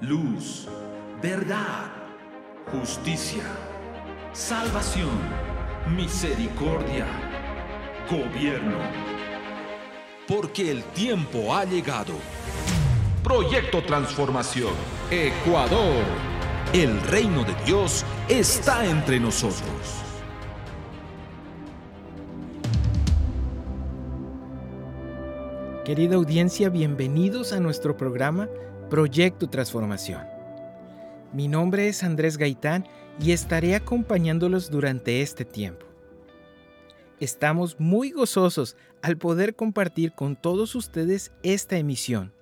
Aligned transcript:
luz, 0.00 0.66
verdad, 1.22 1.90
justicia, 2.72 3.42
salvación, 4.32 5.10
misericordia, 5.94 7.06
gobierno. 8.10 8.78
Porque 10.26 10.70
el 10.70 10.84
tiempo 10.84 11.54
ha 11.54 11.64
llegado. 11.64 12.14
Proyecto 13.22 13.82
Transformación. 13.82 14.72
Ecuador. 15.10 16.04
El 16.72 17.00
reino 17.02 17.44
de 17.44 17.54
Dios 17.66 18.04
está 18.28 18.86
entre 18.86 19.20
nosotros. 19.20 19.60
Querida 25.84 26.14
audiencia, 26.14 26.68
bienvenidos 26.70 27.52
a 27.52 27.58
nuestro 27.58 27.96
programa 27.96 28.48
Proyecto 28.90 29.48
Transformación. 29.48 30.26
Mi 31.32 31.46
nombre 31.46 31.86
es 31.86 32.02
Andrés 32.02 32.36
Gaitán 32.36 32.84
y 33.22 33.30
estaré 33.30 33.76
acompañándolos 33.76 34.68
durante 34.68 35.22
este 35.22 35.44
tiempo. 35.44 35.86
Estamos 37.20 37.78
muy 37.78 38.10
gozosos 38.10 38.76
al 39.00 39.16
poder 39.16 39.54
compartir 39.54 40.10
con 40.12 40.34
todos 40.34 40.74
ustedes 40.74 41.30
esta 41.44 41.76
emisión. 41.76 42.32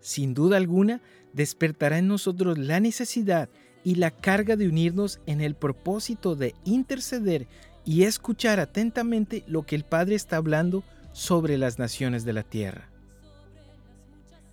Sin 0.00 0.32
duda 0.32 0.56
alguna, 0.56 1.02
despertará 1.34 1.98
en 1.98 2.08
nosotros 2.08 2.56
la 2.56 2.80
necesidad 2.80 3.50
y 3.84 3.96
la 3.96 4.10
carga 4.10 4.56
de 4.56 4.68
unirnos 4.68 5.20
en 5.26 5.42
el 5.42 5.54
propósito 5.54 6.34
de 6.34 6.54
interceder 6.64 7.46
y 7.84 8.04
escuchar 8.04 8.58
atentamente 8.58 9.44
lo 9.46 9.64
que 9.64 9.76
el 9.76 9.84
Padre 9.84 10.14
está 10.14 10.38
hablando 10.38 10.82
sobre 11.12 11.58
las 11.58 11.78
naciones 11.78 12.24
de 12.24 12.32
la 12.32 12.42
tierra. 12.42 12.88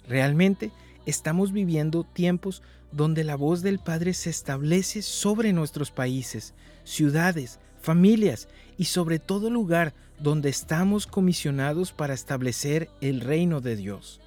Realmente 0.10 0.72
estamos 1.10 1.52
viviendo 1.52 2.04
tiempos 2.04 2.62
donde 2.92 3.24
la 3.24 3.36
voz 3.36 3.62
del 3.62 3.80
Padre 3.80 4.14
se 4.14 4.30
establece 4.30 5.02
sobre 5.02 5.54
nuestros 5.54 5.92
países, 5.92 6.54
ciudades, 6.84 7.60
familias 7.82 8.48
y 8.78 8.86
sobre 8.86 9.20
todo 9.20 9.50
lugar 9.50 9.94
donde 10.20 10.50
estamos 10.50 11.08
comisionados 11.08 11.92
para 11.92 12.14
establecer 12.14 12.90
el 13.02 13.22
reino 13.22 13.62
de 13.62 13.76
Dios. 13.76 14.22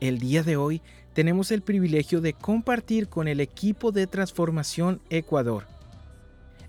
El 0.00 0.18
día 0.18 0.42
de 0.42 0.56
hoy 0.56 0.80
tenemos 1.12 1.50
el 1.50 1.62
privilegio 1.62 2.20
de 2.20 2.32
compartir 2.32 3.08
con 3.08 3.28
el 3.28 3.40
equipo 3.40 3.92
de 3.92 4.06
transformación 4.06 5.00
Ecuador. 5.10 5.66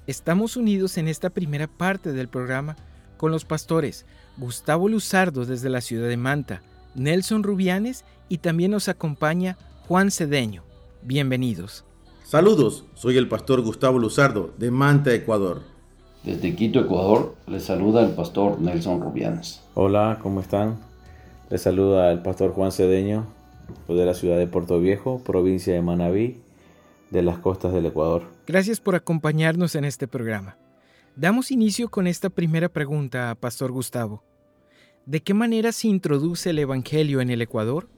Estamos 0.07 0.57
unidos 0.57 0.97
en 0.97 1.07
esta 1.07 1.29
primera 1.29 1.67
parte 1.67 2.11
del 2.11 2.27
programa 2.27 2.75
con 3.17 3.31
los 3.31 3.45
pastores 3.45 4.05
Gustavo 4.37 4.89
Luzardo 4.89 5.45
desde 5.45 5.69
la 5.69 5.81
ciudad 5.81 6.09
de 6.09 6.17
Manta, 6.17 6.61
Nelson 6.95 7.43
Rubianes 7.43 8.03
y 8.31 8.37
también 8.37 8.71
nos 8.71 8.87
acompaña 8.87 9.57
Juan 9.89 10.09
Cedeño. 10.09 10.63
Bienvenidos. 11.01 11.83
Saludos, 12.23 12.85
soy 12.95 13.17
el 13.17 13.27
pastor 13.27 13.61
Gustavo 13.61 13.99
Luzardo 13.99 14.53
de 14.57 14.71
Manta, 14.71 15.13
Ecuador. 15.13 15.63
Desde 16.23 16.55
Quito, 16.55 16.79
Ecuador, 16.79 17.35
les 17.45 17.65
saluda 17.65 18.01
el 18.01 18.13
pastor 18.13 18.61
Nelson 18.61 19.01
Rubianes. 19.01 19.61
Hola, 19.73 20.17
¿cómo 20.21 20.39
están? 20.39 20.79
Les 21.49 21.61
saluda 21.61 22.09
el 22.09 22.21
pastor 22.21 22.53
Juan 22.53 22.71
Cedeño 22.71 23.27
de 23.89 24.05
la 24.05 24.13
ciudad 24.13 24.37
de 24.37 24.47
Puerto 24.47 24.79
Viejo, 24.79 25.21
provincia 25.25 25.73
de 25.73 25.81
Manabí, 25.81 26.37
de 27.09 27.23
las 27.23 27.37
costas 27.37 27.73
del 27.73 27.87
Ecuador. 27.87 28.23
Gracias 28.47 28.79
por 28.79 28.95
acompañarnos 28.95 29.75
en 29.75 29.83
este 29.83 30.07
programa. 30.07 30.55
Damos 31.17 31.51
inicio 31.51 31.89
con 31.89 32.07
esta 32.07 32.29
primera 32.29 32.69
pregunta, 32.69 33.35
Pastor 33.37 33.73
Gustavo. 33.73 34.23
¿De 35.05 35.19
qué 35.21 35.33
manera 35.33 35.73
se 35.73 35.89
introduce 35.89 36.51
el 36.51 36.59
Evangelio 36.59 37.19
en 37.19 37.29
el 37.29 37.41
Ecuador? 37.41 37.89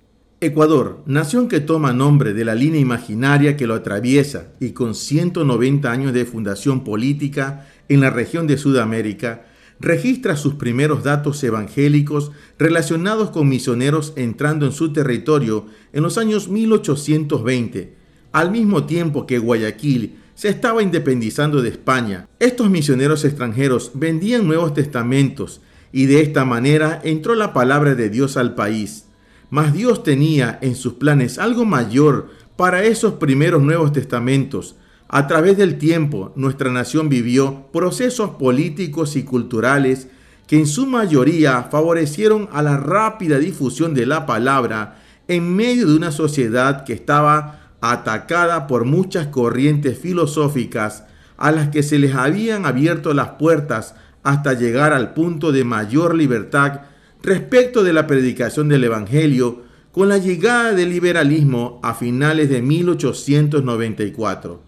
Ecuador, 0.46 1.04
nación 1.06 1.48
que 1.48 1.62
toma 1.62 1.94
nombre 1.94 2.34
de 2.34 2.44
la 2.44 2.54
línea 2.54 2.82
imaginaria 2.82 3.56
que 3.56 3.66
lo 3.66 3.76
atraviesa 3.76 4.52
y 4.60 4.72
con 4.72 4.94
190 4.94 5.90
años 5.90 6.14
de 6.14 6.26
fundación 6.26 6.84
política 6.84 7.68
en 7.88 8.02
la 8.02 8.10
región 8.10 8.46
de 8.46 8.58
Sudamérica, 8.58 9.46
registra 9.80 10.36
sus 10.36 10.56
primeros 10.56 11.04
datos 11.04 11.44
evangélicos 11.44 12.32
relacionados 12.60 13.30
con 13.30 13.48
misioneros 13.48 14.14
entrando 14.18 14.66
en 14.66 14.74
su 14.74 14.92
territorio 14.92 15.68
en 15.94 16.04
los 16.04 16.18
años 16.18 16.50
1820, 16.50 17.96
al 18.34 18.52
mismo 18.52 18.86
tiempo 18.86 19.26
que 19.26 19.40
Guayaquil 19.40 20.18
se 20.36 20.50
estaba 20.50 20.84
independizando 20.84 21.62
de 21.62 21.70
España. 21.70 22.28
Estos 22.40 22.70
misioneros 22.70 23.24
extranjeros 23.24 23.92
vendían 23.94 24.46
nuevos 24.46 24.74
testamentos 24.74 25.62
y 25.92 26.08
de 26.08 26.22
esta 26.22 26.44
manera 26.44 27.00
entró 27.04 27.36
la 27.36 27.54
palabra 27.54 27.96
de 27.96 28.10
Dios 28.10 28.36
al 28.36 28.56
país. 28.56 29.06
Mas 29.54 29.72
Dios 29.72 30.02
tenía 30.02 30.58
en 30.64 30.74
sus 30.74 30.94
planes 30.94 31.38
algo 31.38 31.64
mayor 31.64 32.32
para 32.56 32.86
esos 32.86 33.14
primeros 33.14 33.62
nuevos 33.62 33.94
testamentos. 33.94 34.76
A 35.08 35.28
través 35.28 35.58
del 35.58 35.78
tiempo, 35.78 36.34
nuestra 36.36 36.72
nación 36.72 37.08
vivió 37.08 37.68
procesos 37.72 38.32
políticos 38.32 39.16
y 39.16 39.22
culturales 39.22 40.08
que 40.48 40.58
en 40.58 40.66
su 40.66 40.88
mayoría 40.88 41.68
favorecieron 41.70 42.50
a 42.52 42.64
la 42.64 42.78
rápida 42.78 43.38
difusión 43.38 43.94
de 43.94 44.08
la 44.08 44.26
palabra 44.26 44.96
en 45.28 45.56
medio 45.56 45.86
de 45.86 45.98
una 45.98 46.12
sociedad 46.12 46.84
que 46.84 46.94
estaba 46.94 47.76
atacada 47.80 48.66
por 48.66 48.86
muchas 48.86 49.28
corrientes 49.28 50.00
filosóficas 50.00 51.04
a 51.38 51.52
las 51.52 51.70
que 51.70 51.84
se 51.84 52.00
les 52.00 52.16
habían 52.16 52.66
abierto 52.66 53.14
las 53.14 53.30
puertas 53.38 53.94
hasta 54.24 54.54
llegar 54.54 54.94
al 54.94 55.14
punto 55.14 55.52
de 55.52 55.64
mayor 55.64 56.16
libertad 56.16 56.82
respecto 57.24 57.84
de 57.84 57.94
la 57.94 58.06
predicación 58.06 58.68
del 58.68 58.84
Evangelio 58.84 59.62
con 59.94 60.10
la 60.10 60.18
llegada 60.18 60.74
del 60.74 60.90
liberalismo 60.90 61.80
a 61.82 61.94
finales 61.94 62.50
de 62.50 62.62
1894. 62.62 64.62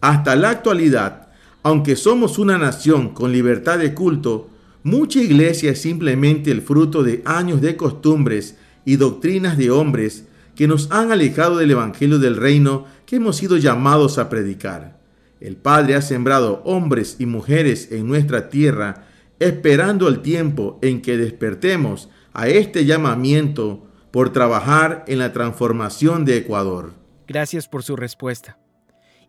Hasta 0.00 0.36
la 0.36 0.50
actualidad, 0.50 1.30
aunque 1.64 1.96
somos 1.96 2.38
una 2.38 2.56
nación 2.56 3.08
con 3.08 3.32
libertad 3.32 3.80
de 3.80 3.94
culto, 3.94 4.48
mucha 4.84 5.20
iglesia 5.20 5.72
es 5.72 5.82
simplemente 5.82 6.52
el 6.52 6.62
fruto 6.62 7.02
de 7.02 7.20
años 7.24 7.60
de 7.60 7.76
costumbres 7.76 8.56
y 8.84 8.94
doctrinas 8.94 9.58
de 9.58 9.72
hombres 9.72 10.28
que 10.54 10.68
nos 10.68 10.92
han 10.92 11.10
alejado 11.10 11.56
del 11.56 11.72
Evangelio 11.72 12.20
del 12.20 12.36
Reino 12.36 12.84
que 13.06 13.16
hemos 13.16 13.36
sido 13.36 13.56
llamados 13.56 14.18
a 14.18 14.28
predicar. 14.28 15.00
El 15.40 15.56
Padre 15.56 15.96
ha 15.96 16.02
sembrado 16.02 16.62
hombres 16.64 17.16
y 17.18 17.26
mujeres 17.26 17.90
en 17.90 18.06
nuestra 18.06 18.50
tierra, 18.50 19.07
esperando 19.38 20.08
el 20.08 20.20
tiempo 20.20 20.78
en 20.82 21.02
que 21.02 21.16
despertemos 21.16 22.08
a 22.32 22.48
este 22.48 22.84
llamamiento 22.84 23.86
por 24.10 24.32
trabajar 24.32 25.04
en 25.06 25.18
la 25.18 25.32
transformación 25.32 26.24
de 26.24 26.38
Ecuador. 26.38 26.94
Gracias 27.26 27.68
por 27.68 27.82
su 27.82 27.94
respuesta. 27.96 28.58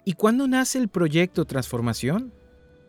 ¿Y 0.06 0.14
cuándo 0.14 0.48
nace 0.48 0.80
el 0.80 0.88
proyecto 0.88 1.46
Transformación? 1.46 2.34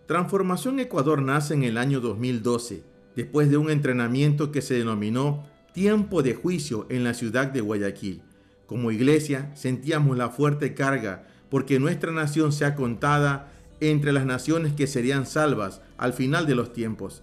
Transformación 0.07 0.81
Ecuador 0.81 1.23
nace 1.23 1.55
en 1.55 1.65
el 1.65 1.77
año 1.77 2.01
2012, 2.01 2.85
después 3.17 3.51
de 3.51 3.57
un 3.57 3.71
entrenamiento 3.71 4.53
que 4.53 4.63
se 4.63 4.75
denominó 4.75 5.45
Tiempo 5.73 6.23
de 6.23 6.35
Juicio 6.35 6.87
en 6.91 7.05
la 7.05 7.15
ciudad 7.15 7.49
de 7.49 7.61
Guayaquil. 7.61 8.23
Como 8.67 8.93
iglesia 8.93 9.51
sentíamos 9.55 10.17
la 10.17 10.31
fuerte 10.31 10.75
carga 10.75 11.27
porque 11.49 11.81
nuestra 11.81 12.13
nación 12.13 12.53
sea 12.53 12.75
contada 12.75 13.53
entre 13.81 14.13
las 14.13 14.27
naciones 14.27 14.75
que 14.75 14.87
serían 14.87 15.27
salvas 15.27 15.81
al 15.99 16.13
final 16.13 16.47
de 16.47 16.55
los 16.55 16.73
tiempos. 16.73 17.23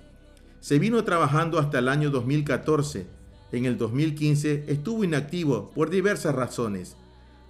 Se 0.59 0.79
vino 0.79 1.03
trabajando 1.03 1.59
hasta 1.59 1.79
el 1.79 1.87
año 1.87 2.09
2014. 2.09 3.05
En 3.51 3.65
el 3.65 3.77
2015 3.77 4.65
estuvo 4.67 5.03
inactivo 5.03 5.71
por 5.73 5.89
diversas 5.89 6.35
razones. 6.35 6.97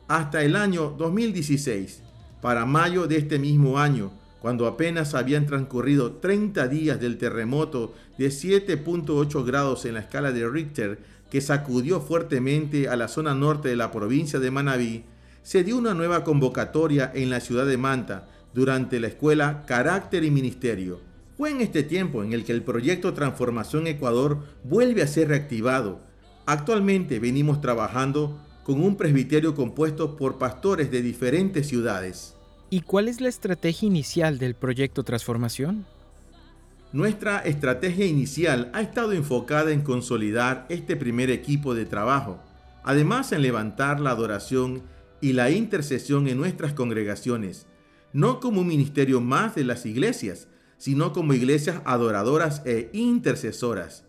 Hasta 0.08 0.44
el 0.44 0.56
año 0.56 0.94
2016. 0.98 2.04
Para 2.42 2.66
mayo 2.66 3.08
de 3.08 3.18
este 3.18 3.40
mismo 3.40 3.80
año, 3.80 4.12
cuando 4.42 4.68
apenas 4.68 5.16
habían 5.16 5.48
transcurrido 5.48 6.14
30 6.14 6.68
días 6.68 7.00
del 7.00 7.18
terremoto 7.18 7.96
de 8.18 8.28
7.8 8.28 9.44
grados 9.44 9.86
en 9.86 9.96
la 9.96 10.02
escala 10.02 10.32
de 10.32 10.48
Richter 10.48 11.00
que 11.32 11.42
sacudió 11.42 12.00
fuertemente 12.00 12.88
a 12.88 12.96
la 12.96 13.08
zona 13.08 13.34
norte 13.34 13.70
de 13.70 13.76
la 13.76 13.92
provincia 13.92 14.40
de 14.40 14.52
Manabí, 14.52 15.04
se 15.44 15.64
dio 15.64 15.78
una 15.78 15.94
nueva 15.94 16.24
convocatoria 16.24 17.12
en 17.14 17.30
la 17.30 17.40
ciudad 17.40 17.66
de 17.66 17.78
Manta 17.78 18.28
durante 18.58 19.00
la 19.00 19.06
escuela 19.06 19.66
Carácter 19.68 20.24
y 20.24 20.32
Ministerio. 20.32 21.00
Fue 21.38 21.52
en 21.52 21.62
este 21.62 21.84
tiempo 21.84 22.24
en 22.24 22.34
el 22.34 22.44
que 22.44 22.54
el 22.54 22.64
proyecto 22.64 23.14
Transformación 23.14 23.86
Ecuador 23.86 24.40
vuelve 24.64 25.04
a 25.04 25.08
ser 25.08 25.28
reactivado. 25.28 26.00
Actualmente 26.48 27.20
venimos 27.20 27.62
trabajando 27.62 28.36
con 28.64 28.84
un 28.84 28.96
presbiterio 28.96 29.54
compuesto 29.54 30.18
por 30.18 30.40
pastores 30.40 30.90
de 30.90 31.04
diferentes 31.04 31.68
ciudades. 31.68 32.34
¿Y 32.72 32.82
cuál 32.82 33.10
es 33.10 33.22
la 33.22 33.30
estrategia 33.30 33.86
inicial 33.86 34.40
del 34.40 34.56
proyecto 34.56 35.04
Transformación? 35.04 35.86
Nuestra 36.92 37.42
estrategia 37.42 38.08
inicial 38.08 38.72
ha 38.74 38.82
estado 38.82 39.12
enfocada 39.12 39.70
en 39.70 39.82
consolidar 39.82 40.66
este 40.70 40.96
primer 40.96 41.30
equipo 41.30 41.76
de 41.76 41.86
trabajo, 41.86 42.40
además 42.84 43.32
en 43.34 43.44
levantar 43.44 44.00
la 44.00 44.10
adoración 44.10 44.82
y 45.22 45.34
la 45.34 45.52
intercesión 45.52 46.28
en 46.28 46.38
nuestras 46.38 46.74
congregaciones, 46.74 47.67
no 48.14 48.40
como 48.40 48.62
un 48.62 48.68
ministerio 48.68 49.22
más 49.22 49.56
de 49.56 49.64
las 49.64 49.86
iglesias, 49.86 50.48
sino 50.78 51.14
como 51.14 51.34
iglesias 51.34 51.82
adoradoras 51.86 52.62
e 52.66 52.90
intercesoras, 52.94 54.06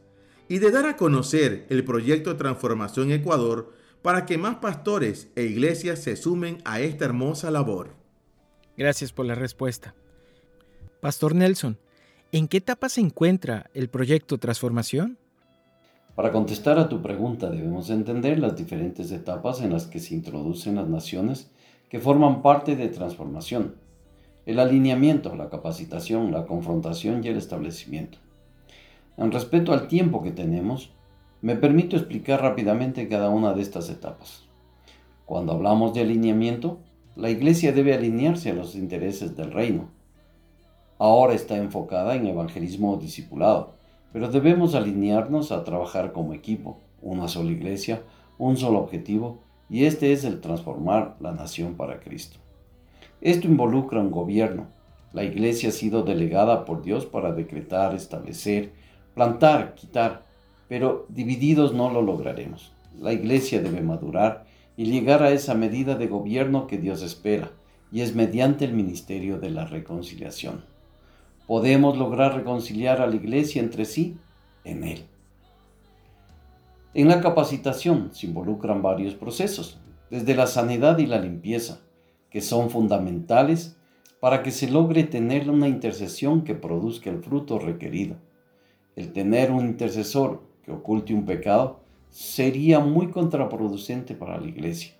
y 0.48 0.58
de 0.58 0.70
dar 0.70 0.86
a 0.86 0.96
conocer 0.96 1.66
el 1.70 1.84
proyecto 1.84 2.36
Transformación 2.36 3.10
Ecuador 3.10 3.72
para 4.02 4.26
que 4.26 4.38
más 4.38 4.56
pastores 4.56 5.28
e 5.34 5.44
iglesias 5.44 5.98
se 5.98 6.16
sumen 6.16 6.58
a 6.64 6.80
esta 6.80 7.04
hermosa 7.04 7.50
labor. 7.50 7.94
Gracias 8.76 9.12
por 9.12 9.26
la 9.26 9.34
respuesta. 9.34 9.94
Pastor 11.00 11.34
Nelson, 11.34 11.78
¿en 12.32 12.48
qué 12.48 12.58
etapa 12.58 12.88
se 12.88 13.00
encuentra 13.00 13.70
el 13.74 13.88
proyecto 13.88 14.38
Transformación? 14.38 15.18
Para 16.14 16.32
contestar 16.32 16.78
a 16.78 16.88
tu 16.88 17.00
pregunta 17.00 17.48
debemos 17.48 17.90
entender 17.90 18.38
las 18.38 18.56
diferentes 18.56 19.12
etapas 19.12 19.60
en 19.60 19.72
las 19.72 19.86
que 19.86 20.00
se 20.00 20.14
introducen 20.14 20.76
las 20.76 20.88
naciones 20.88 21.50
que 21.88 22.00
forman 22.00 22.42
parte 22.42 22.76
de 22.76 22.88
transformación. 22.88 23.76
El 24.48 24.60
alineamiento, 24.60 25.36
la 25.36 25.50
capacitación, 25.50 26.32
la 26.32 26.46
confrontación 26.46 27.22
y 27.22 27.28
el 27.28 27.36
establecimiento. 27.36 28.16
En 29.18 29.30
respecto 29.30 29.74
al 29.74 29.88
tiempo 29.88 30.22
que 30.22 30.30
tenemos, 30.30 30.90
me 31.42 31.54
permito 31.54 31.96
explicar 31.96 32.40
rápidamente 32.40 33.08
cada 33.08 33.28
una 33.28 33.52
de 33.52 33.60
estas 33.60 33.90
etapas. 33.90 34.48
Cuando 35.26 35.52
hablamos 35.52 35.92
de 35.92 36.00
alineamiento, 36.00 36.78
la 37.14 37.28
Iglesia 37.28 37.72
debe 37.72 37.92
alinearse 37.92 38.48
a 38.48 38.54
los 38.54 38.74
intereses 38.74 39.36
del 39.36 39.52
reino. 39.52 39.90
Ahora 40.96 41.34
está 41.34 41.58
enfocada 41.58 42.14
en 42.14 42.26
evangelismo 42.26 42.96
discipulado, 42.96 43.74
pero 44.14 44.30
debemos 44.30 44.74
alinearnos 44.74 45.52
a 45.52 45.62
trabajar 45.62 46.12
como 46.12 46.32
equipo, 46.32 46.80
una 47.02 47.28
sola 47.28 47.50
iglesia, 47.50 48.02
un 48.38 48.56
solo 48.56 48.78
objetivo, 48.78 49.40
y 49.68 49.84
este 49.84 50.14
es 50.14 50.24
el 50.24 50.40
transformar 50.40 51.18
la 51.20 51.32
nación 51.32 51.74
para 51.74 52.00
Cristo. 52.00 52.38
Esto 53.20 53.48
involucra 53.48 54.00
un 54.00 54.10
gobierno. 54.10 54.66
La 55.12 55.24
iglesia 55.24 55.70
ha 55.70 55.72
sido 55.72 56.02
delegada 56.02 56.64
por 56.64 56.82
Dios 56.82 57.06
para 57.06 57.32
decretar, 57.32 57.94
establecer, 57.94 58.72
plantar, 59.14 59.74
quitar, 59.74 60.22
pero 60.68 61.06
divididos 61.08 61.74
no 61.74 61.90
lo 61.90 62.02
lograremos. 62.02 62.72
La 63.00 63.12
iglesia 63.12 63.60
debe 63.60 63.80
madurar 63.80 64.44
y 64.76 64.84
llegar 64.84 65.22
a 65.22 65.32
esa 65.32 65.54
medida 65.54 65.96
de 65.96 66.06
gobierno 66.06 66.66
que 66.68 66.78
Dios 66.78 67.02
espera, 67.02 67.50
y 67.90 68.02
es 68.02 68.14
mediante 68.14 68.64
el 68.64 68.74
ministerio 68.74 69.40
de 69.40 69.50
la 69.50 69.64
reconciliación. 69.64 70.64
Podemos 71.46 71.96
lograr 71.96 72.36
reconciliar 72.36 73.00
a 73.00 73.06
la 73.06 73.16
iglesia 73.16 73.62
entre 73.62 73.86
sí 73.86 74.18
en 74.64 74.84
Él. 74.84 75.04
En 76.94 77.08
la 77.08 77.20
capacitación 77.20 78.10
se 78.12 78.26
involucran 78.26 78.82
varios 78.82 79.14
procesos, 79.14 79.78
desde 80.10 80.34
la 80.34 80.46
sanidad 80.46 80.98
y 80.98 81.06
la 81.06 81.18
limpieza, 81.18 81.80
que 82.30 82.40
son 82.40 82.70
fundamentales 82.70 83.76
para 84.20 84.42
que 84.42 84.50
se 84.50 84.70
logre 84.70 85.04
tener 85.04 85.48
una 85.48 85.68
intercesión 85.68 86.42
que 86.42 86.54
produzca 86.54 87.10
el 87.10 87.22
fruto 87.22 87.58
requerido. 87.58 88.16
El 88.96 89.12
tener 89.12 89.52
un 89.52 89.66
intercesor 89.66 90.42
que 90.62 90.72
oculte 90.72 91.14
un 91.14 91.24
pecado 91.24 91.80
sería 92.10 92.80
muy 92.80 93.10
contraproducente 93.10 94.14
para 94.14 94.40
la 94.40 94.48
iglesia. 94.48 94.94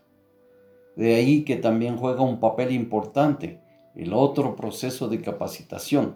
De 0.97 1.15
ahí 1.15 1.45
que 1.45 1.57
también 1.57 1.97
juega 1.97 2.23
un 2.23 2.41
papel 2.41 2.73
importante 2.73 3.61
el 3.95 4.13
otro 4.13 4.55
proceso 4.55 5.09
de 5.09 5.21
capacitación, 5.21 6.15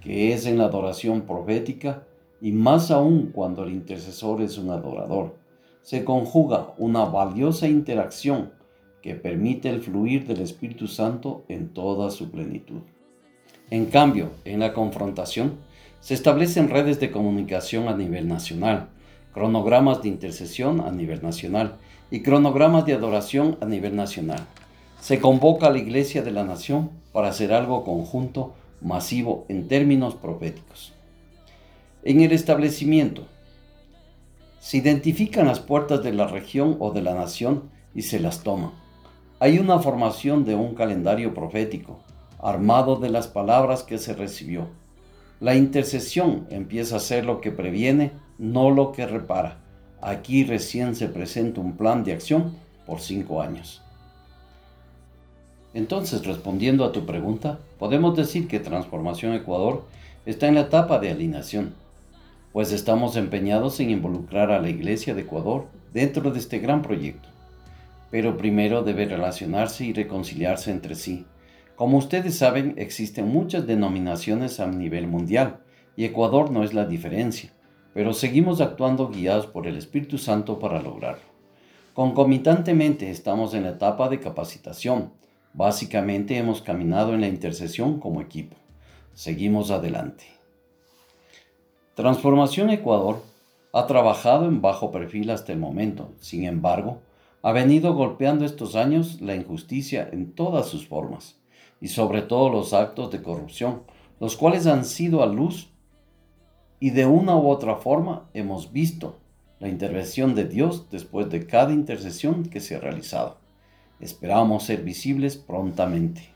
que 0.00 0.32
es 0.32 0.46
en 0.46 0.58
la 0.58 0.64
adoración 0.64 1.22
profética 1.22 2.06
y 2.40 2.52
más 2.52 2.90
aún 2.90 3.30
cuando 3.32 3.64
el 3.64 3.72
intercesor 3.72 4.42
es 4.42 4.58
un 4.58 4.70
adorador. 4.70 5.36
Se 5.82 6.04
conjuga 6.04 6.74
una 6.76 7.06
valiosa 7.06 7.66
interacción 7.66 8.52
que 9.08 9.14
permite 9.14 9.70
el 9.70 9.80
fluir 9.80 10.26
del 10.26 10.42
Espíritu 10.42 10.86
Santo 10.86 11.46
en 11.48 11.70
toda 11.70 12.10
su 12.10 12.30
plenitud. 12.30 12.82
En 13.70 13.86
cambio, 13.86 14.32
en 14.44 14.60
la 14.60 14.74
confrontación, 14.74 15.54
se 16.00 16.12
establecen 16.12 16.68
redes 16.68 17.00
de 17.00 17.10
comunicación 17.10 17.88
a 17.88 17.96
nivel 17.96 18.28
nacional, 18.28 18.90
cronogramas 19.32 20.02
de 20.02 20.10
intercesión 20.10 20.82
a 20.82 20.90
nivel 20.90 21.22
nacional 21.22 21.76
y 22.10 22.20
cronogramas 22.20 22.84
de 22.84 22.92
adoración 22.92 23.56
a 23.62 23.64
nivel 23.64 23.96
nacional. 23.96 24.40
Se 25.00 25.20
convoca 25.20 25.68
a 25.68 25.70
la 25.70 25.78
Iglesia 25.78 26.20
de 26.20 26.32
la 26.32 26.44
Nación 26.44 26.90
para 27.14 27.28
hacer 27.28 27.54
algo 27.54 27.84
conjunto, 27.84 28.52
masivo 28.82 29.46
en 29.48 29.68
términos 29.68 30.16
proféticos. 30.16 30.92
En 32.02 32.20
el 32.20 32.32
establecimiento, 32.32 33.26
se 34.60 34.76
identifican 34.76 35.46
las 35.46 35.60
puertas 35.60 36.02
de 36.02 36.12
la 36.12 36.26
región 36.26 36.76
o 36.78 36.90
de 36.90 37.00
la 37.00 37.14
nación 37.14 37.70
y 37.94 38.02
se 38.02 38.20
las 38.20 38.42
toman. 38.42 38.72
Hay 39.40 39.58
una 39.58 39.78
formación 39.78 40.44
de 40.44 40.54
un 40.54 40.74
calendario 40.74 41.34
profético, 41.34 42.00
armado 42.40 42.96
de 42.96 43.10
las 43.10 43.28
palabras 43.28 43.82
que 43.82 43.98
se 43.98 44.14
recibió 44.14 44.68
la 45.40 45.54
intercesión 45.54 46.48
empieza 46.50 46.96
a 46.96 47.00
ser 47.00 47.24
lo 47.24 47.40
que 47.40 47.52
previene, 47.52 48.10
no 48.38 48.70
lo 48.70 48.90
que 48.90 49.06
repara. 49.06 49.58
Aquí 50.00 50.42
recién 50.42 50.96
se 50.96 51.06
presenta 51.06 51.60
un 51.60 51.76
plan 51.76 52.02
de 52.02 52.12
acción 52.12 52.56
por 52.86 53.00
cinco 53.00 53.40
años. 53.40 53.80
Entonces, 55.74 56.26
respondiendo 56.26 56.84
a 56.84 56.90
tu 56.90 57.06
pregunta, 57.06 57.60
podemos 57.78 58.16
decir 58.16 58.48
que 58.48 58.58
Transformación 58.58 59.32
Ecuador 59.34 59.84
está 60.26 60.48
en 60.48 60.56
la 60.56 60.62
etapa 60.62 60.98
de 60.98 61.10
alineación, 61.10 61.72
pues 62.52 62.72
estamos 62.72 63.14
empeñados 63.14 63.78
en 63.78 63.90
involucrar 63.90 64.50
a 64.50 64.60
la 64.60 64.70
Iglesia 64.70 65.14
de 65.14 65.20
Ecuador 65.20 65.66
dentro 65.92 66.32
de 66.32 66.40
este 66.40 66.58
gran 66.58 66.82
proyecto. 66.82 67.28
Pero 68.10 68.36
primero 68.36 68.82
debe 68.82 69.06
relacionarse 69.06 69.84
y 69.84 69.92
reconciliarse 69.92 70.70
entre 70.70 70.94
sí 70.94 71.26
como 71.78 71.98
ustedes 71.98 72.36
saben, 72.36 72.74
existen 72.76 73.28
muchas 73.28 73.64
denominaciones 73.64 74.58
a 74.58 74.66
nivel 74.66 75.06
mundial 75.06 75.60
y 75.94 76.06
Ecuador 76.06 76.50
no 76.50 76.64
es 76.64 76.74
la 76.74 76.86
diferencia, 76.86 77.52
pero 77.94 78.14
seguimos 78.14 78.60
actuando 78.60 79.10
guiados 79.10 79.46
por 79.46 79.68
el 79.68 79.76
Espíritu 79.76 80.18
Santo 80.18 80.58
para 80.58 80.82
lograrlo. 80.82 81.22
Concomitantemente 81.94 83.12
estamos 83.12 83.54
en 83.54 83.62
la 83.62 83.70
etapa 83.70 84.08
de 84.08 84.18
capacitación. 84.18 85.12
Básicamente 85.54 86.36
hemos 86.36 86.62
caminado 86.62 87.14
en 87.14 87.20
la 87.20 87.28
intercesión 87.28 88.00
como 88.00 88.22
equipo. 88.22 88.56
Seguimos 89.14 89.70
adelante. 89.70 90.24
Transformación 91.94 92.70
Ecuador 92.70 93.22
ha 93.72 93.86
trabajado 93.86 94.46
en 94.46 94.60
bajo 94.60 94.90
perfil 94.90 95.30
hasta 95.30 95.52
el 95.52 95.60
momento. 95.60 96.10
Sin 96.18 96.42
embargo, 96.42 97.02
ha 97.42 97.52
venido 97.52 97.94
golpeando 97.94 98.44
estos 98.44 98.74
años 98.74 99.20
la 99.20 99.34
injusticia 99.34 100.08
en 100.12 100.32
todas 100.32 100.66
sus 100.66 100.86
formas 100.86 101.38
y 101.80 101.88
sobre 101.88 102.22
todo 102.22 102.50
los 102.50 102.72
actos 102.72 103.10
de 103.10 103.22
corrupción, 103.22 103.82
los 104.20 104.36
cuales 104.36 104.66
han 104.66 104.84
sido 104.84 105.22
a 105.22 105.26
luz 105.26 105.70
y 106.80 106.90
de 106.90 107.06
una 107.06 107.36
u 107.36 107.48
otra 107.48 107.76
forma 107.76 108.28
hemos 108.34 108.72
visto 108.72 109.18
la 109.60 109.68
intervención 109.68 110.34
de 110.34 110.44
Dios 110.44 110.88
después 110.90 111.28
de 111.30 111.46
cada 111.46 111.72
intercesión 111.72 112.44
que 112.44 112.60
se 112.60 112.76
ha 112.76 112.80
realizado. 112.80 113.38
Esperamos 114.00 114.64
ser 114.64 114.82
visibles 114.82 115.36
prontamente. 115.36 116.30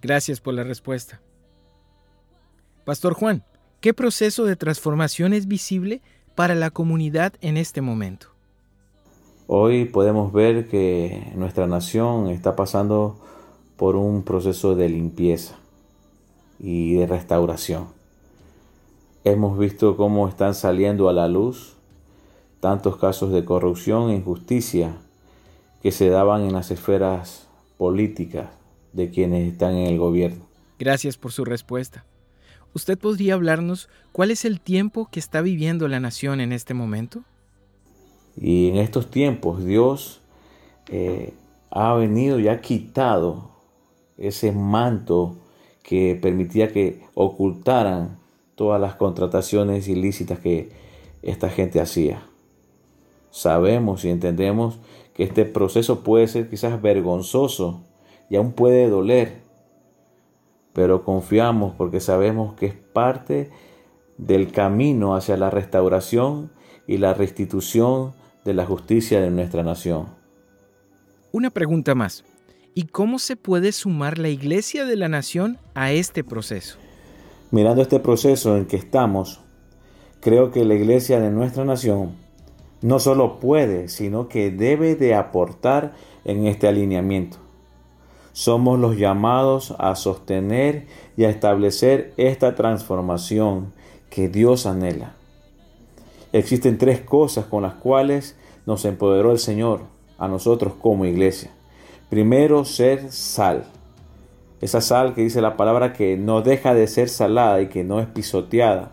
Gracias 0.00 0.40
por 0.40 0.54
la 0.54 0.62
respuesta. 0.62 1.20
Pastor 2.84 3.14
Juan, 3.14 3.44
¿qué 3.80 3.92
proceso 3.92 4.44
de 4.44 4.56
transformación 4.56 5.32
es 5.32 5.46
visible 5.46 6.00
para 6.34 6.54
la 6.54 6.70
comunidad 6.70 7.34
en 7.40 7.56
este 7.56 7.80
momento? 7.80 8.29
Hoy 9.52 9.84
podemos 9.86 10.32
ver 10.32 10.68
que 10.68 11.32
nuestra 11.34 11.66
nación 11.66 12.28
está 12.28 12.54
pasando 12.54 13.18
por 13.76 13.96
un 13.96 14.22
proceso 14.22 14.76
de 14.76 14.88
limpieza 14.88 15.56
y 16.60 16.94
de 16.94 17.08
restauración. 17.08 17.88
Hemos 19.24 19.58
visto 19.58 19.96
cómo 19.96 20.28
están 20.28 20.54
saliendo 20.54 21.08
a 21.08 21.12
la 21.12 21.26
luz 21.26 21.74
tantos 22.60 22.96
casos 22.96 23.32
de 23.32 23.44
corrupción 23.44 24.10
e 24.10 24.14
injusticia 24.14 24.94
que 25.82 25.90
se 25.90 26.10
daban 26.10 26.42
en 26.42 26.52
las 26.52 26.70
esferas 26.70 27.48
políticas 27.76 28.50
de 28.92 29.10
quienes 29.10 29.52
están 29.52 29.74
en 29.74 29.88
el 29.88 29.98
gobierno. 29.98 30.46
Gracias 30.78 31.16
por 31.16 31.32
su 31.32 31.44
respuesta. 31.44 32.04
¿Usted 32.72 32.96
podría 32.96 33.34
hablarnos 33.34 33.88
cuál 34.12 34.30
es 34.30 34.44
el 34.44 34.60
tiempo 34.60 35.08
que 35.10 35.18
está 35.18 35.40
viviendo 35.40 35.88
la 35.88 35.98
nación 35.98 36.40
en 36.40 36.52
este 36.52 36.72
momento? 36.72 37.24
Y 38.40 38.70
en 38.70 38.76
estos 38.76 39.10
tiempos 39.10 39.64
Dios 39.64 40.22
eh, 40.88 41.34
ha 41.70 41.94
venido 41.94 42.40
y 42.40 42.48
ha 42.48 42.62
quitado 42.62 43.50
ese 44.16 44.50
manto 44.52 45.36
que 45.82 46.18
permitía 46.20 46.72
que 46.72 47.02
ocultaran 47.14 48.18
todas 48.54 48.80
las 48.80 48.94
contrataciones 48.94 49.88
ilícitas 49.88 50.38
que 50.38 50.70
esta 51.22 51.50
gente 51.50 51.80
hacía. 51.80 52.22
Sabemos 53.30 54.04
y 54.04 54.10
entendemos 54.10 54.78
que 55.14 55.22
este 55.24 55.44
proceso 55.44 56.02
puede 56.02 56.26
ser 56.26 56.48
quizás 56.48 56.80
vergonzoso 56.80 57.82
y 58.28 58.36
aún 58.36 58.52
puede 58.52 58.88
doler, 58.88 59.42
pero 60.72 61.04
confiamos 61.04 61.74
porque 61.76 62.00
sabemos 62.00 62.54
que 62.54 62.66
es 62.66 62.74
parte 62.74 63.50
del 64.16 64.50
camino 64.50 65.14
hacia 65.14 65.36
la 65.36 65.50
restauración 65.50 66.50
y 66.86 66.98
la 66.98 67.14
restitución 67.14 68.14
de 68.44 68.54
la 68.54 68.66
justicia 68.66 69.20
de 69.20 69.30
nuestra 69.30 69.62
nación. 69.62 70.08
Una 71.32 71.50
pregunta 71.50 71.94
más. 71.94 72.24
¿Y 72.74 72.84
cómo 72.84 73.18
se 73.18 73.36
puede 73.36 73.72
sumar 73.72 74.18
la 74.18 74.28
Iglesia 74.28 74.84
de 74.84 74.96
la 74.96 75.08
Nación 75.08 75.58
a 75.74 75.92
este 75.92 76.22
proceso? 76.22 76.78
Mirando 77.50 77.82
este 77.82 77.98
proceso 77.98 78.56
en 78.56 78.66
que 78.66 78.76
estamos, 78.76 79.40
creo 80.20 80.52
que 80.52 80.64
la 80.64 80.74
Iglesia 80.74 81.20
de 81.20 81.30
nuestra 81.30 81.64
nación 81.64 82.12
no 82.80 82.98
solo 82.98 83.40
puede, 83.40 83.88
sino 83.88 84.28
que 84.28 84.50
debe 84.50 84.94
de 84.94 85.14
aportar 85.14 85.94
en 86.24 86.46
este 86.46 86.68
alineamiento. 86.68 87.38
Somos 88.32 88.78
los 88.78 88.96
llamados 88.96 89.74
a 89.78 89.96
sostener 89.96 90.86
y 91.16 91.24
a 91.24 91.30
establecer 91.30 92.14
esta 92.16 92.54
transformación 92.54 93.72
que 94.08 94.28
Dios 94.28 94.66
anhela. 94.66 95.16
Existen 96.32 96.78
tres 96.78 97.00
cosas 97.00 97.46
con 97.46 97.62
las 97.62 97.74
cuales 97.74 98.36
nos 98.66 98.84
empoderó 98.84 99.32
el 99.32 99.38
Señor 99.38 99.82
a 100.18 100.28
nosotros 100.28 100.74
como 100.80 101.04
iglesia. 101.04 101.50
Primero, 102.08 102.64
ser 102.64 103.10
sal. 103.10 103.64
Esa 104.60 104.80
sal 104.80 105.14
que 105.14 105.22
dice 105.22 105.40
la 105.40 105.56
palabra 105.56 105.92
que 105.92 106.16
no 106.16 106.42
deja 106.42 106.74
de 106.74 106.86
ser 106.86 107.08
salada 107.08 107.62
y 107.62 107.68
que 107.68 107.82
no 107.82 108.00
es 108.00 108.06
pisoteada. 108.06 108.92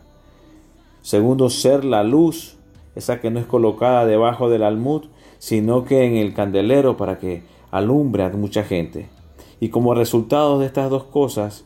Segundo, 1.01 1.49
ser 1.49 1.83
la 1.83 2.03
luz, 2.03 2.57
esa 2.95 3.19
que 3.19 3.29
no 3.29 3.39
es 3.39 3.45
colocada 3.45 4.05
debajo 4.05 4.49
del 4.49 4.63
almud, 4.63 5.05
sino 5.39 5.83
que 5.85 6.05
en 6.05 6.15
el 6.15 6.33
candelero 6.33 6.97
para 6.97 7.19
que 7.19 7.43
alumbre 7.69 8.23
a 8.23 8.29
mucha 8.29 8.63
gente. 8.63 9.09
Y 9.59 9.69
como 9.69 9.93
resultado 9.93 10.59
de 10.59 10.65
estas 10.65 10.89
dos 10.89 11.03
cosas, 11.03 11.65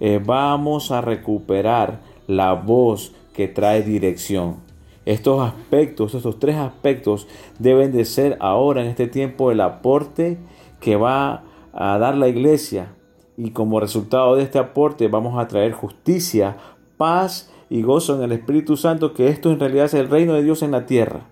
eh, 0.00 0.20
vamos 0.24 0.90
a 0.90 1.00
recuperar 1.00 2.00
la 2.26 2.52
voz 2.52 3.14
que 3.32 3.48
trae 3.48 3.82
dirección. 3.82 4.67
Estos 5.08 5.40
aspectos, 5.40 6.12
estos 6.14 6.38
tres 6.38 6.56
aspectos 6.56 7.28
deben 7.58 7.92
de 7.92 8.04
ser 8.04 8.36
ahora 8.40 8.82
en 8.82 8.88
este 8.88 9.06
tiempo 9.06 9.50
el 9.50 9.62
aporte 9.62 10.36
que 10.80 10.96
va 10.96 11.44
a 11.72 11.96
dar 11.96 12.14
la 12.14 12.28
iglesia. 12.28 12.94
Y 13.38 13.52
como 13.52 13.80
resultado 13.80 14.36
de 14.36 14.42
este 14.42 14.58
aporte 14.58 15.08
vamos 15.08 15.38
a 15.38 15.48
traer 15.48 15.72
justicia, 15.72 16.58
paz 16.98 17.50
y 17.70 17.80
gozo 17.80 18.16
en 18.16 18.22
el 18.22 18.32
Espíritu 18.32 18.76
Santo, 18.76 19.14
que 19.14 19.28
esto 19.28 19.50
en 19.50 19.60
realidad 19.60 19.86
es 19.86 19.94
el 19.94 20.10
reino 20.10 20.34
de 20.34 20.42
Dios 20.42 20.62
en 20.62 20.72
la 20.72 20.84
tierra. 20.84 21.22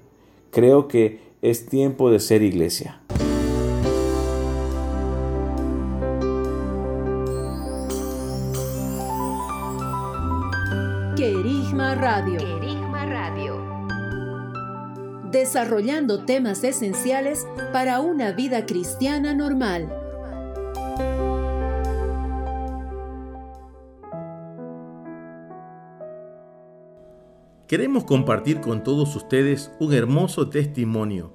Creo 0.50 0.88
que 0.88 1.20
es 1.42 1.66
tiempo 1.66 2.10
de 2.10 2.18
ser 2.18 2.40
iglesia. 2.40 3.02
Querigma 11.14 11.94
Radio. 11.94 12.55
Desarrollando 15.30 16.24
temas 16.24 16.62
esenciales 16.62 17.48
para 17.72 18.00
una 18.00 18.30
vida 18.30 18.64
cristiana 18.64 19.34
normal. 19.34 19.92
Queremos 27.66 28.04
compartir 28.04 28.60
con 28.60 28.84
todos 28.84 29.16
ustedes 29.16 29.72
un 29.80 29.92
hermoso 29.92 30.48
testimonio. 30.48 31.32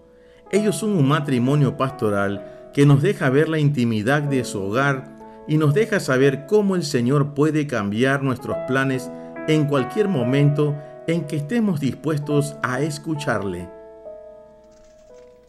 Ellos 0.52 0.78
son 0.78 0.92
un 0.94 1.06
matrimonio 1.10 1.76
pastoral 1.76 2.70
que 2.74 2.86
nos 2.86 3.02
deja 3.02 3.30
ver 3.30 3.50
la 3.50 3.60
intimidad 3.60 4.22
de 4.22 4.46
su 4.46 4.62
hogar 4.62 5.18
y 5.50 5.58
nos 5.58 5.74
deja 5.74 6.00
saber 6.00 6.46
cómo 6.48 6.78
el 6.78 6.84
Señor 6.84 7.34
puede 7.34 7.68
cambiar 7.68 8.24
nuestros 8.24 8.56
planes 8.68 9.12
en 9.50 9.66
cualquier 9.66 10.08
momento 10.08 10.78
en 11.08 11.28
que 11.28 11.36
estemos 11.36 11.82
dispuestos 11.82 12.56
a 12.64 12.80
escucharle. 12.80 13.81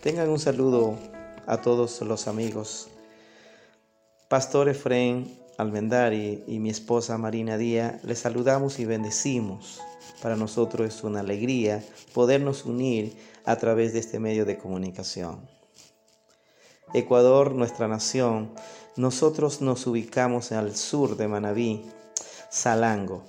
Tengan 0.03 0.31
un 0.31 0.41
saludo 0.41 0.99
a 1.47 1.59
todos 1.59 2.01
los 2.01 2.27
amigos. 2.27 2.89
Pastor 4.29 4.69
Efraín 4.69 5.39
Almendari 5.59 6.43
y 6.49 6.59
mi 6.59 6.71
esposa 6.71 7.17
Marina 7.19 7.57
Díaz, 7.57 8.03
les 8.03 8.19
saludamos 8.19 8.81
y 8.81 8.85
bendecimos 8.85 9.81
para 10.21 10.35
nosotros 10.35 10.89
es 10.89 11.05
una 11.05 11.21
alegría 11.21 11.85
podernos 12.15 12.65
unir 12.65 13.17
a 13.45 13.55
través 13.57 13.93
de 13.93 14.01
este 14.01 14.19
medio 14.19 14.45
de 14.45 14.59
comunicación. 14.59 15.41
Ecuador, 16.95 17.53
nuestra 17.53 17.87
nación, 17.87 18.51
nosotros 18.97 19.61
nos 19.61 19.87
ubicamos 19.87 20.51
al 20.51 20.75
sur 20.75 21.17
de 21.17 21.29
Manabí, 21.29 21.83
Salango. 22.51 23.23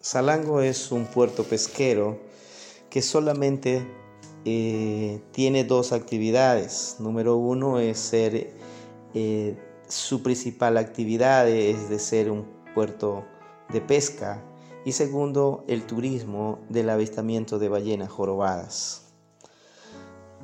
Salango 0.00 0.60
es 0.60 0.92
un 0.92 1.06
puerto 1.06 1.42
pesquero 1.42 2.20
que 2.90 3.02
solamente 3.02 3.97
eh, 4.50 5.20
tiene 5.30 5.64
dos 5.64 5.92
actividades. 5.92 6.96
Número 7.00 7.36
uno 7.36 7.80
es 7.80 7.98
ser, 7.98 8.54
eh, 9.12 9.58
su 9.88 10.22
principal 10.22 10.78
actividad 10.78 11.46
es 11.46 11.90
de 11.90 11.98
ser 11.98 12.30
un 12.30 12.46
puerto 12.74 13.26
de 13.70 13.82
pesca 13.82 14.42
y 14.86 14.92
segundo, 14.92 15.64
el 15.68 15.82
turismo 15.82 16.60
del 16.70 16.88
avistamiento 16.88 17.58
de 17.58 17.68
ballenas 17.68 18.08
jorobadas. 18.08 19.02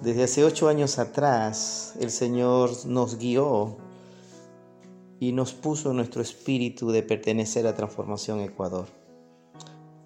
Desde 0.02 0.24
hace 0.24 0.44
ocho 0.44 0.68
años 0.68 0.98
atrás, 0.98 1.94
el 1.98 2.10
Señor 2.10 2.84
nos 2.84 3.16
guió 3.16 3.78
y 5.18 5.32
nos 5.32 5.54
puso 5.54 5.94
nuestro 5.94 6.20
espíritu 6.20 6.90
de 6.90 7.02
pertenecer 7.02 7.66
a 7.66 7.74
Transformación 7.74 8.40
Ecuador. 8.40 8.86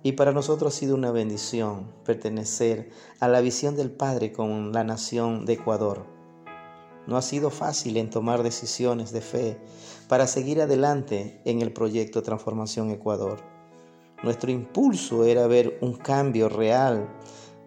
Y 0.02 0.12
para 0.12 0.32
nosotros 0.32 0.74
ha 0.74 0.78
sido 0.78 0.94
una 0.94 1.10
bendición 1.10 1.92
pertenecer 2.04 2.90
a 3.20 3.28
la 3.28 3.40
visión 3.40 3.76
del 3.76 3.90
Padre 3.90 4.32
con 4.32 4.72
la 4.72 4.84
nación 4.84 5.44
de 5.44 5.54
Ecuador. 5.54 6.06
No 7.06 7.16
ha 7.16 7.22
sido 7.22 7.50
fácil 7.50 7.96
en 7.96 8.10
tomar 8.10 8.42
decisiones 8.42 9.12
de 9.12 9.20
fe 9.20 9.58
para 10.08 10.26
seguir 10.26 10.60
adelante 10.60 11.40
en 11.44 11.62
el 11.62 11.72
proyecto 11.72 12.22
Transformación 12.22 12.90
Ecuador 12.90 13.58
nuestro 14.22 14.50
impulso 14.50 15.24
era 15.24 15.46
ver 15.46 15.78
un 15.80 15.94
cambio 15.94 16.48
real 16.48 17.08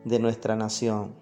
de 0.04 0.20
nuestra 0.20 0.58
nación, 0.58 1.16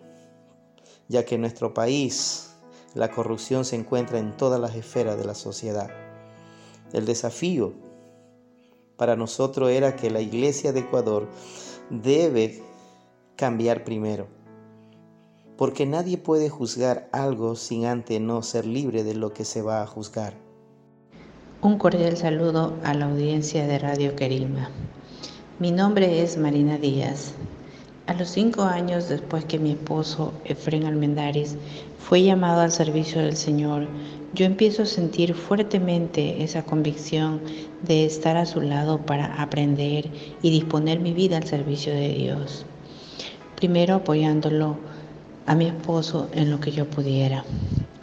ya 1.08 1.24
que 1.24 1.36
en 1.36 1.42
nuestro 1.42 1.74
país 1.76 2.56
la 2.96 3.12
corrupción 3.12 3.64
se 3.64 3.76
encuentra 3.76 4.18
en 4.18 4.36
todas 4.36 4.60
las 4.60 4.76
esferas 4.76 5.20
de 5.20 5.26
la 5.26 5.36
sociedad. 5.36 5.92
El 6.94 7.06
desafío 7.06 7.74
para 9.00 9.16
nosotros 9.16 9.72
era 9.72 9.96
que 9.96 10.12
la 10.12 10.20
iglesia 10.20 10.74
de 10.74 10.82
Ecuador 10.82 11.30
debe 11.90 12.62
cambiar 13.38 13.86
primero, 13.86 14.28
porque 15.58 15.86
nadie 15.86 16.18
puede 16.18 16.50
juzgar 16.50 17.08
algo 17.14 17.56
sin 17.56 17.86
antes 17.86 18.20
no 18.20 18.44
ser 18.44 18.66
libre 18.66 19.06
de 19.06 19.16
lo 19.16 19.34
que 19.34 19.46
se 19.46 19.62
va 19.62 19.82
a 19.82 19.88
juzgar. 19.88 20.34
Un 21.62 21.78
cordial 21.78 22.18
saludo 22.18 22.76
a 22.84 22.94
la 22.94 23.06
audiencia 23.06 23.66
de 23.66 23.80
Radio 23.80 24.18
Querima. 24.18 24.70
Mi 25.60 25.72
nombre 25.72 26.22
es 26.22 26.38
Marina 26.38 26.78
Díaz. 26.78 27.34
A 28.06 28.14
los 28.14 28.30
cinco 28.30 28.64
años 28.64 29.08
después 29.08 29.46
que 29.46 29.60
mi 29.60 29.72
esposo, 29.72 30.34
Efren 30.44 30.84
Almendares, 30.86 31.56
fue 32.00 32.24
llamado 32.24 32.62
al 32.62 32.72
servicio 32.72 33.22
del 33.22 33.38
Señor, 33.38 33.88
yo 34.34 34.46
empiezo 34.46 34.84
a 34.84 34.86
sentir 34.86 35.34
fuertemente 35.34 36.44
esa 36.44 36.64
convicción 36.64 37.42
de 37.82 38.06
estar 38.06 38.38
a 38.38 38.46
su 38.46 38.62
lado 38.62 39.06
para 39.06 39.42
aprender 39.42 40.10
y 40.42 40.52
disponer 40.52 41.00
mi 41.00 41.14
vida 41.14 41.38
al 41.38 41.46
servicio 41.46 41.94
de 41.94 42.10
Dios. 42.10 42.66
Primero 43.56 43.96
apoyándolo 43.96 44.78
a 45.48 45.56
mi 45.56 45.66
esposo 45.66 46.30
en 46.34 46.52
lo 46.52 46.60
que 46.60 46.72
yo 46.72 46.90
pudiera. 46.90 47.44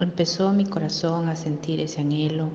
Empezó 0.00 0.52
mi 0.52 0.66
corazón 0.66 1.28
a 1.28 1.36
sentir 1.36 1.80
ese 1.80 2.00
anhelo 2.00 2.50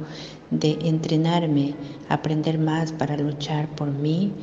de 0.51 0.78
entrenarme, 0.84 1.74
aprender 2.10 2.60
más 2.60 2.92
para 2.92 3.18
luchar 3.18 3.68
por 3.70 3.90
mí, 3.90 4.34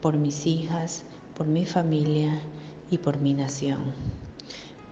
por 0.00 0.16
mis 0.16 0.46
hijas, 0.46 1.04
por 1.36 1.46
mi 1.46 1.66
familia 1.66 2.40
y 2.90 2.98
por 2.98 3.18
mi 3.18 3.34
nación. 3.34 3.92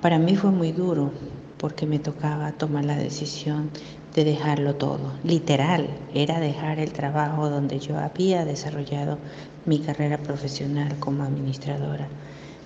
Para 0.02 0.18
mí 0.18 0.36
fue 0.36 0.50
muy 0.50 0.72
duro 0.72 1.12
porque 1.58 1.86
me 1.86 1.98
tocaba 1.98 2.52
tomar 2.52 2.84
la 2.84 2.96
decisión 2.96 3.70
de 4.14 4.24
dejarlo 4.24 4.76
todo. 4.76 5.12
Literal, 5.24 5.88
era 6.14 6.40
dejar 6.40 6.78
el 6.78 6.92
trabajo 6.92 7.50
donde 7.50 7.78
yo 7.78 7.98
había 7.98 8.44
desarrollado 8.44 9.18
mi 9.66 9.78
carrera 9.78 10.18
profesional 10.18 10.98
como 10.98 11.24
administradora. 11.24 12.08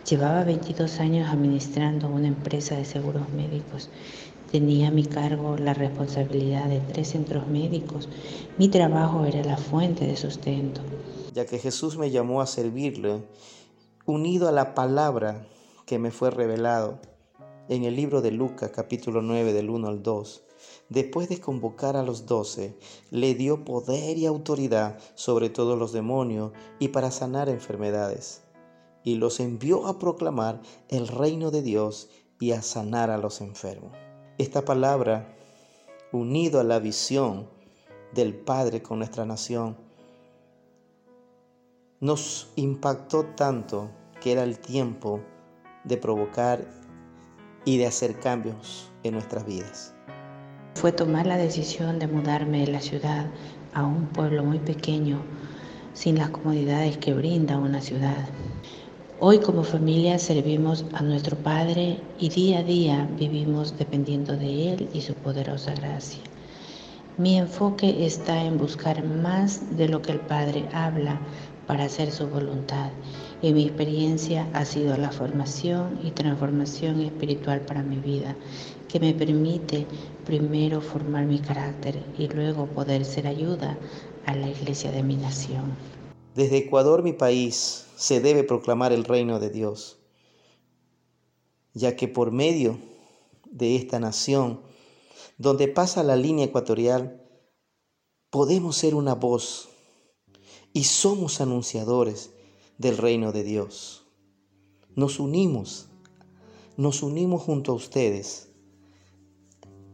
Llevaba 0.08 0.44
22 0.44 1.00
años 1.00 1.30
administrando 1.30 2.08
una 2.08 2.28
empresa 2.28 2.76
de 2.76 2.84
seguros 2.84 3.28
médicos. 3.30 3.90
Tenía 4.50 4.88
a 4.88 4.90
mi 4.90 5.04
cargo 5.04 5.56
la 5.58 5.74
responsabilidad 5.74 6.66
de 6.66 6.80
tres 6.80 7.08
centros 7.08 7.46
médicos. 7.48 8.08
Mi 8.56 8.68
trabajo 8.68 9.26
era 9.26 9.42
la 9.44 9.56
fuente 9.56 10.06
de 10.06 10.16
sustento 10.16 10.80
ya 11.38 11.46
que 11.46 11.60
Jesús 11.60 11.96
me 11.96 12.10
llamó 12.10 12.40
a 12.40 12.46
servirle, 12.46 13.22
unido 14.06 14.48
a 14.48 14.52
la 14.52 14.74
palabra 14.74 15.46
que 15.86 16.00
me 16.00 16.10
fue 16.10 16.32
revelado 16.32 16.98
en 17.68 17.84
el 17.84 17.96
libro 17.96 18.22
de 18.22 18.30
Lucas 18.30 18.70
capítulo 18.74 19.20
9 19.20 19.52
del 19.52 19.68
1 19.68 19.88
al 19.88 20.02
2. 20.02 20.42
Después 20.88 21.28
de 21.28 21.38
convocar 21.40 21.96
a 21.96 22.02
los 22.02 22.24
doce, 22.24 22.74
le 23.10 23.34
dio 23.34 23.64
poder 23.64 24.16
y 24.16 24.24
autoridad 24.24 24.98
sobre 25.14 25.50
todos 25.50 25.78
los 25.78 25.92
demonios 25.92 26.52
y 26.78 26.88
para 26.88 27.10
sanar 27.10 27.48
enfermedades. 27.50 28.42
Y 29.04 29.16
los 29.16 29.38
envió 29.40 29.86
a 29.86 29.98
proclamar 29.98 30.62
el 30.88 31.08
reino 31.08 31.50
de 31.50 31.62
Dios 31.62 32.08
y 32.40 32.52
a 32.52 32.62
sanar 32.62 33.10
a 33.10 33.18
los 33.18 33.40
enfermos. 33.42 33.92
Esta 34.38 34.64
palabra, 34.64 35.36
unido 36.10 36.60
a 36.60 36.64
la 36.64 36.78
visión 36.78 37.48
del 38.14 38.34
Padre 38.34 38.82
con 38.82 38.98
nuestra 38.98 39.26
nación, 39.26 39.76
nos 42.00 42.50
impactó 42.56 43.26
tanto 43.36 43.90
que 44.20 44.32
era 44.32 44.42
el 44.42 44.58
tiempo 44.58 45.20
de 45.84 45.96
provocar 45.96 46.77
y 47.68 47.76
de 47.76 47.86
hacer 47.86 48.18
cambios 48.18 48.90
en 49.02 49.12
nuestras 49.12 49.44
vidas. 49.44 49.94
Fue 50.76 50.90
tomar 50.90 51.26
la 51.26 51.36
decisión 51.36 51.98
de 51.98 52.06
mudarme 52.06 52.60
de 52.60 52.72
la 52.72 52.80
ciudad 52.80 53.26
a 53.74 53.84
un 53.84 54.06
pueblo 54.06 54.42
muy 54.42 54.58
pequeño, 54.58 55.20
sin 55.92 56.16
las 56.16 56.30
comodidades 56.30 56.96
que 56.96 57.12
brinda 57.12 57.58
una 57.58 57.82
ciudad. 57.82 58.26
Hoy 59.20 59.40
como 59.40 59.64
familia 59.64 60.18
servimos 60.18 60.86
a 60.94 61.02
nuestro 61.02 61.36
Padre 61.36 62.00
y 62.18 62.30
día 62.30 62.60
a 62.60 62.62
día 62.62 63.06
vivimos 63.18 63.76
dependiendo 63.76 64.34
de 64.34 64.72
Él 64.72 64.88
y 64.94 65.02
su 65.02 65.12
poderosa 65.12 65.74
gracia. 65.74 66.22
Mi 67.18 67.36
enfoque 67.36 68.06
está 68.06 68.44
en 68.44 68.56
buscar 68.56 69.04
más 69.04 69.76
de 69.76 69.88
lo 69.88 70.00
que 70.00 70.12
el 70.12 70.20
Padre 70.20 70.66
habla 70.72 71.20
para 71.66 71.84
hacer 71.84 72.12
su 72.12 72.28
voluntad 72.28 72.88
y 73.40 73.52
mi 73.52 73.64
experiencia 73.64 74.48
ha 74.52 74.64
sido 74.64 74.96
la 74.96 75.12
formación 75.12 76.00
y 76.02 76.10
transformación 76.10 77.00
espiritual 77.00 77.60
para 77.60 77.82
mi 77.82 77.96
vida, 77.96 78.36
que 78.88 78.98
me 78.98 79.14
permite 79.14 79.86
primero 80.24 80.80
formar 80.80 81.24
mi 81.26 81.38
carácter 81.38 82.02
y 82.18 82.28
luego 82.28 82.66
poder 82.66 83.04
ser 83.04 83.26
ayuda 83.26 83.78
a 84.26 84.34
la 84.34 84.48
iglesia 84.48 84.90
de 84.90 85.02
mi 85.02 85.16
nación. 85.16 85.76
Desde 86.34 86.58
Ecuador, 86.58 87.02
mi 87.02 87.12
país, 87.12 87.86
se 87.96 88.20
debe 88.20 88.44
proclamar 88.44 88.92
el 88.92 89.04
reino 89.04 89.38
de 89.38 89.50
Dios, 89.50 89.98
ya 91.74 91.96
que 91.96 92.08
por 92.08 92.32
medio 92.32 92.78
de 93.50 93.76
esta 93.76 94.00
nación, 94.00 94.60
donde 95.36 95.68
pasa 95.68 96.02
la 96.02 96.16
línea 96.16 96.46
ecuatorial, 96.46 97.22
podemos 98.30 98.76
ser 98.76 98.94
una 98.94 99.14
voz 99.14 99.68
y 100.72 100.84
somos 100.84 101.40
anunciadores 101.40 102.30
del 102.78 102.96
reino 102.96 103.32
de 103.32 103.44
Dios. 103.44 104.06
Nos 104.94 105.20
unimos, 105.20 105.88
nos 106.76 107.02
unimos 107.02 107.42
junto 107.42 107.72
a 107.72 107.74
ustedes, 107.74 108.48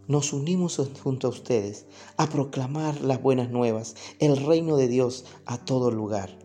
nos 0.07 0.33
unimos 0.33 0.81
junto 1.03 1.26
a 1.26 1.31
ustedes 1.31 1.87
a 2.17 2.29
proclamar 2.29 3.00
las 3.00 3.23
buenas 3.23 3.50
nuevas, 3.50 3.97
el 4.19 4.37
reino 4.37 4.76
de 4.76 4.88
Dios 4.88 5.25
a 5.47 5.59
todo 5.64 5.91
lugar. 5.91 6.38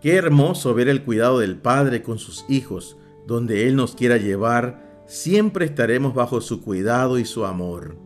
Qué 0.00 0.14
hermoso 0.14 0.74
ver 0.74 0.88
el 0.88 1.04
cuidado 1.04 1.40
del 1.40 1.58
Padre 1.58 2.02
con 2.02 2.18
sus 2.18 2.44
hijos. 2.48 2.96
Donde 3.26 3.66
Él 3.66 3.74
nos 3.74 3.96
quiera 3.96 4.18
llevar, 4.18 5.02
siempre 5.06 5.66
estaremos 5.66 6.14
bajo 6.14 6.40
su 6.40 6.62
cuidado 6.62 7.18
y 7.18 7.24
su 7.24 7.44
amor. 7.44 7.98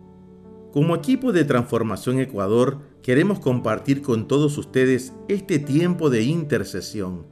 Como 0.73 0.95
equipo 0.95 1.33
de 1.33 1.45
Transformación 1.45 2.19
Ecuador, 2.19 2.79
queremos 3.03 3.39
compartir 3.39 4.03
con 4.03 4.29
todos 4.29 4.57
ustedes 4.57 5.13
este 5.29 5.59
tiempo 5.59 6.11
de 6.11 6.23
intercesión. 6.23 7.27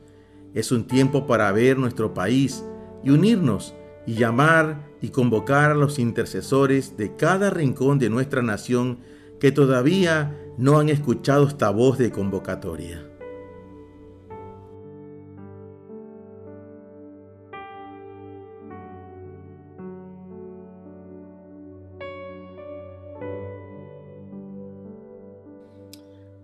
Es 0.55 0.73
un 0.73 0.87
tiempo 0.87 1.27
para 1.27 1.53
ver 1.53 1.79
nuestro 1.79 2.15
país 2.15 2.65
y 3.05 3.11
unirnos 3.11 3.75
y 4.07 4.15
llamar 4.15 4.89
y 5.01 5.11
convocar 5.11 5.71
a 5.71 5.75
los 5.75 5.99
intercesores 5.99 6.97
de 6.97 7.15
cada 7.17 7.51
rincón 7.51 7.99
de 7.99 8.11
nuestra 8.11 8.43
nación 8.43 8.99
que 9.39 9.53
todavía 9.53 10.37
no 10.57 10.79
han 10.79 10.89
escuchado 10.89 11.47
esta 11.47 11.71
voz 11.71 11.99
de 11.99 12.11
convocatoria. 12.11 13.05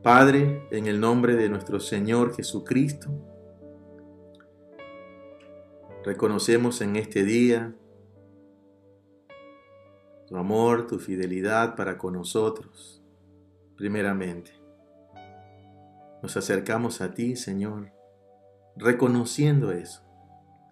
Padre, 0.02 0.68
en 0.70 0.86
el 0.86 1.00
nombre 1.00 1.34
de 1.34 1.48
nuestro 1.48 1.80
Señor 1.80 2.36
Jesucristo, 2.36 3.08
reconocemos 6.04 6.82
en 6.82 6.96
este 6.96 7.24
día 7.24 7.74
tu 10.26 10.36
amor, 10.36 10.86
tu 10.86 10.98
fidelidad 10.98 11.76
para 11.76 11.96
con 11.96 12.14
nosotros, 12.14 13.02
primeramente. 13.76 14.52
Nos 16.22 16.36
acercamos 16.36 17.00
a 17.00 17.14
ti, 17.14 17.36
Señor, 17.36 17.92
reconociendo 18.76 19.72
eso, 19.72 20.02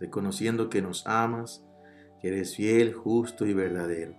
reconociendo 0.00 0.68
que 0.68 0.82
nos 0.82 1.06
amas, 1.06 1.64
que 2.20 2.28
eres 2.28 2.54
fiel, 2.56 2.92
justo 2.92 3.46
y 3.46 3.54
verdadero. 3.54 4.14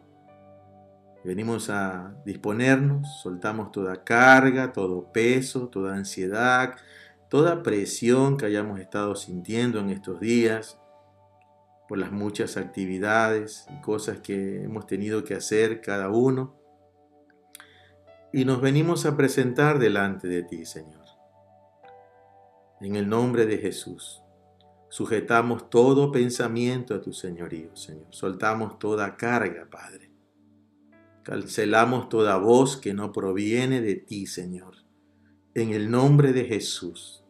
Venimos 1.23 1.69
a 1.69 2.15
disponernos, 2.25 3.21
soltamos 3.21 3.71
toda 3.71 4.03
carga, 4.03 4.73
todo 4.73 5.11
peso, 5.11 5.69
toda 5.69 5.95
ansiedad, 5.95 6.75
toda 7.29 7.63
presión 7.63 8.37
que 8.37 8.45
hayamos 8.45 8.79
estado 8.79 9.15
sintiendo 9.15 9.79
en 9.79 9.89
estos 9.89 10.19
días 10.19 10.79
por 11.93 11.99
las 11.99 12.11
muchas 12.11 12.57
actividades 12.57 13.67
y 13.71 13.79
cosas 13.79 14.17
que 14.17 14.63
hemos 14.63 14.87
tenido 14.87 15.23
que 15.23 15.35
hacer 15.35 15.79
cada 15.79 16.09
uno. 16.09 16.59
Y 18.33 18.45
nos 18.45 18.61
venimos 18.61 19.05
a 19.05 19.15
presentar 19.15 19.77
delante 19.77 20.27
de 20.27 20.41
ti, 20.41 20.65
Señor. 20.65 21.05
En 22.81 22.95
el 22.95 23.07
nombre 23.07 23.45
de 23.45 23.59
Jesús, 23.59 24.23
sujetamos 24.89 25.69
todo 25.69 26.11
pensamiento 26.11 26.95
a 26.95 27.01
tu 27.01 27.13
señorío, 27.13 27.75
Señor. 27.75 28.07
Soltamos 28.09 28.79
toda 28.79 29.15
carga, 29.15 29.67
Padre 29.69 30.09
Cancelamos 31.21 32.09
toda 32.09 32.37
voz 32.37 32.75
que 32.75 32.95
no 32.95 33.11
proviene 33.11 33.81
de 33.81 33.97
ti, 33.97 34.25
Señor, 34.25 34.77
en 35.53 35.69
el 35.69 35.91
nombre 35.91 36.33
de 36.33 36.45
Jesús. 36.45 37.23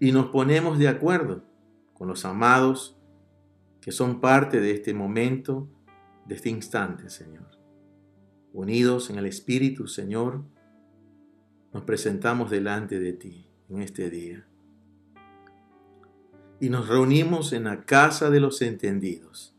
Y 0.00 0.10
nos 0.10 0.26
ponemos 0.30 0.76
de 0.80 0.88
acuerdo 0.88 1.49
con 2.00 2.08
los 2.08 2.24
amados 2.24 2.96
que 3.82 3.92
son 3.92 4.22
parte 4.22 4.58
de 4.58 4.70
este 4.70 4.94
momento, 4.94 5.68
de 6.24 6.34
este 6.34 6.48
instante, 6.48 7.10
Señor. 7.10 7.58
Unidos 8.54 9.10
en 9.10 9.18
el 9.18 9.26
Espíritu, 9.26 9.86
Señor, 9.86 10.42
nos 11.74 11.82
presentamos 11.82 12.50
delante 12.50 12.98
de 12.98 13.12
ti 13.12 13.50
en 13.68 13.82
este 13.82 14.08
día. 14.08 14.46
Y 16.58 16.70
nos 16.70 16.88
reunimos 16.88 17.52
en 17.52 17.64
la 17.64 17.84
casa 17.84 18.30
de 18.30 18.40
los 18.40 18.62
entendidos, 18.62 19.54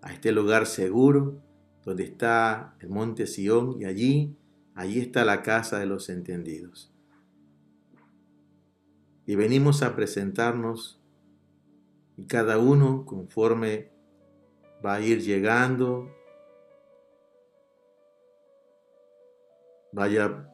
a 0.00 0.12
este 0.12 0.30
lugar 0.30 0.64
seguro 0.64 1.42
donde 1.84 2.04
está 2.04 2.76
el 2.78 2.88
monte 2.88 3.26
Sión 3.26 3.80
y 3.80 3.86
allí, 3.86 4.36
allí 4.76 5.00
está 5.00 5.24
la 5.24 5.42
casa 5.42 5.80
de 5.80 5.86
los 5.86 6.08
entendidos. 6.08 6.92
Y 9.26 9.34
venimos 9.34 9.82
a 9.82 9.96
presentarnos 9.96 11.01
y 12.16 12.26
cada 12.26 12.58
uno 12.58 13.04
conforme 13.04 13.92
va 14.84 14.94
a 14.94 15.00
ir 15.00 15.20
llegando, 15.20 16.08
vaya 19.92 20.48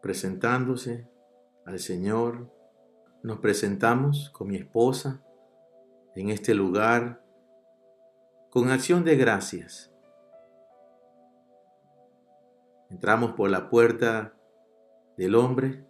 presentándose 0.00 1.08
al 1.64 1.78
Señor. 1.78 2.50
Nos 3.22 3.38
presentamos 3.38 4.30
con 4.30 4.48
mi 4.48 4.56
esposa 4.56 5.24
en 6.16 6.30
este 6.30 6.54
lugar 6.54 7.24
con 8.50 8.68
acción 8.68 9.04
de 9.04 9.16
gracias 9.16 9.92
Entramos 12.92 13.32
por 13.32 13.48
la 13.48 13.70
puerta 13.70 14.34
del 15.16 15.34
hombre, 15.34 15.86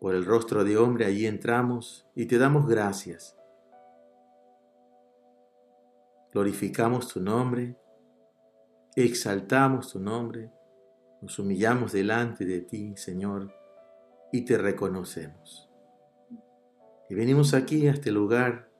por 0.00 0.14
el 0.14 0.24
rostro 0.24 0.64
de 0.64 0.78
hombre, 0.78 1.04
allí 1.04 1.26
entramos 1.26 2.08
y 2.14 2.26
te 2.26 2.38
damos 2.38 2.66
gracias. 2.66 3.36
Glorificamos 6.32 7.08
tu 7.08 7.20
nombre, 7.20 7.76
exaltamos 8.96 9.92
tu 9.92 10.00
nombre, 10.00 10.50
nos 11.20 11.38
humillamos 11.38 11.92
delante 11.92 12.46
de 12.46 12.62
ti, 12.62 12.96
Señor, 12.96 13.52
y 14.32 14.44
te 14.44 14.56
reconocemos. 14.56 15.68
Y 17.10 17.14
venimos 17.14 17.52
aquí 17.52 17.86
a 17.86 17.90
este 17.90 18.10
lugar 18.10 18.70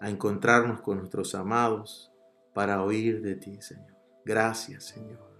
a 0.00 0.10
encontrarnos 0.10 0.80
con 0.80 0.98
nuestros 0.98 1.34
amados 1.34 2.10
para 2.52 2.82
oír 2.82 3.22
de 3.22 3.36
ti, 3.36 3.60
Señor. 3.60 3.94
Gracias, 4.24 4.84
Señor. 4.84 5.33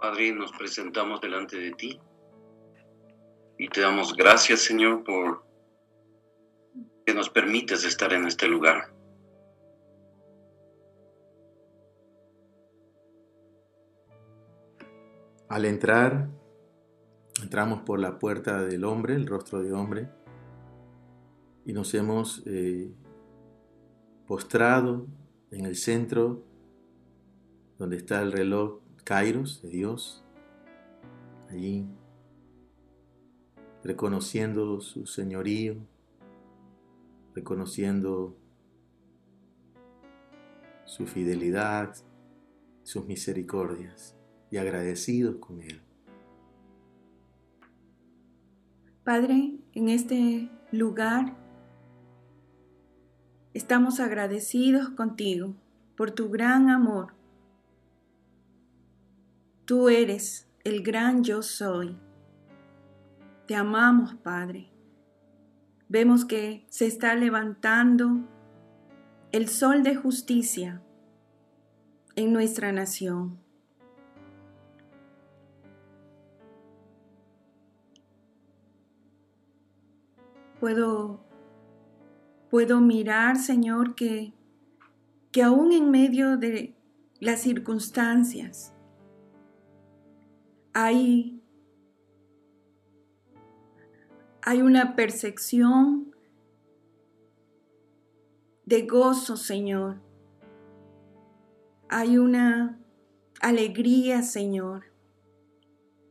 Padre, 0.00 0.32
nos 0.32 0.50
presentamos 0.52 1.20
delante 1.20 1.58
de 1.58 1.72
ti 1.72 2.00
y 3.58 3.68
te 3.68 3.82
damos 3.82 4.16
gracias, 4.16 4.60
Señor, 4.60 5.04
por 5.04 5.44
que 7.04 7.12
nos 7.12 7.28
permites 7.28 7.84
estar 7.84 8.10
en 8.14 8.24
este 8.24 8.48
lugar. 8.48 8.94
Al 15.50 15.66
entrar, 15.66 16.30
entramos 17.42 17.82
por 17.82 18.00
la 18.00 18.18
puerta 18.18 18.62
del 18.62 18.84
hombre, 18.84 19.14
el 19.14 19.26
rostro 19.26 19.60
de 19.60 19.74
hombre, 19.74 20.08
y 21.66 21.74
nos 21.74 21.92
hemos 21.92 22.42
eh, 22.46 22.90
postrado 24.26 25.06
en 25.50 25.66
el 25.66 25.76
centro 25.76 26.42
donde 27.76 27.98
está 27.98 28.22
el 28.22 28.32
reloj 28.32 28.80
Kairos 29.10 29.60
de 29.60 29.70
Dios. 29.70 30.22
Allí 31.50 31.84
reconociendo 33.82 34.80
su 34.80 35.04
señorío, 35.04 35.74
reconociendo 37.34 38.36
su 40.84 41.08
fidelidad, 41.08 41.92
sus 42.84 43.04
misericordias 43.06 44.14
y 44.48 44.58
agradecidos 44.58 45.38
con 45.38 45.60
Él. 45.60 45.80
Padre, 49.02 49.56
en 49.74 49.88
este 49.88 50.48
lugar 50.70 51.36
estamos 53.54 53.98
agradecidos 53.98 54.90
contigo 54.90 55.56
por 55.96 56.12
tu 56.12 56.30
gran 56.30 56.70
amor. 56.70 57.19
Tú 59.70 59.88
eres 59.88 60.48
el 60.64 60.82
gran 60.82 61.22
yo 61.22 61.42
soy. 61.42 61.96
Te 63.46 63.54
amamos, 63.54 64.16
Padre. 64.16 64.68
Vemos 65.88 66.24
que 66.24 66.66
se 66.70 66.86
está 66.86 67.14
levantando 67.14 68.28
el 69.30 69.48
sol 69.48 69.84
de 69.84 69.94
justicia 69.94 70.82
en 72.16 72.32
nuestra 72.32 72.72
nación. 72.72 73.38
Puedo, 80.58 81.20
puedo 82.50 82.80
mirar, 82.80 83.36
Señor, 83.36 83.94
que, 83.94 84.32
que 85.30 85.44
aún 85.44 85.70
en 85.70 85.92
medio 85.92 86.36
de 86.38 86.74
las 87.20 87.42
circunstancias 87.42 88.74
hay, 90.72 91.42
hay 94.42 94.62
una 94.62 94.96
percepción 94.96 96.14
de 98.64 98.82
gozo, 98.82 99.36
Señor. 99.36 100.00
Hay 101.88 102.18
una 102.18 102.78
alegría, 103.40 104.22
Señor, 104.22 104.84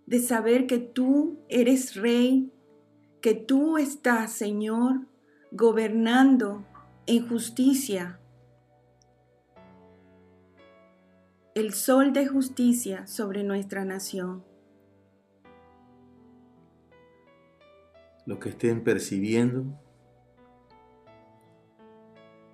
de 0.06 0.20
saber 0.20 0.68
que 0.68 0.80
tú 0.80 1.40
eres 1.48 1.96
rey 1.96 2.52
que 3.22 3.34
tú 3.34 3.78
estás, 3.78 4.32
Señor, 4.32 5.08
gobernando 5.52 6.66
en 7.06 7.28
justicia. 7.28 8.20
El 11.54 11.74
sol 11.74 12.14
de 12.14 12.28
justicia 12.28 13.08
sobre 13.08 13.44
nuestra 13.44 13.84
nación. 13.84 14.49
Lo 18.30 18.40
que 18.40 18.50
estén 18.50 18.84
percibiendo, 18.84 19.64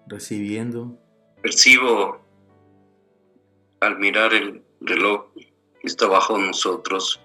recibiendo. 0.07 0.97
Percibo 1.41 2.21
al 3.81 3.99
mirar 3.99 4.33
el 4.33 4.63
reloj 4.79 5.33
que 5.33 5.45
está 5.83 6.07
bajo 6.07 6.37
nosotros 6.37 7.21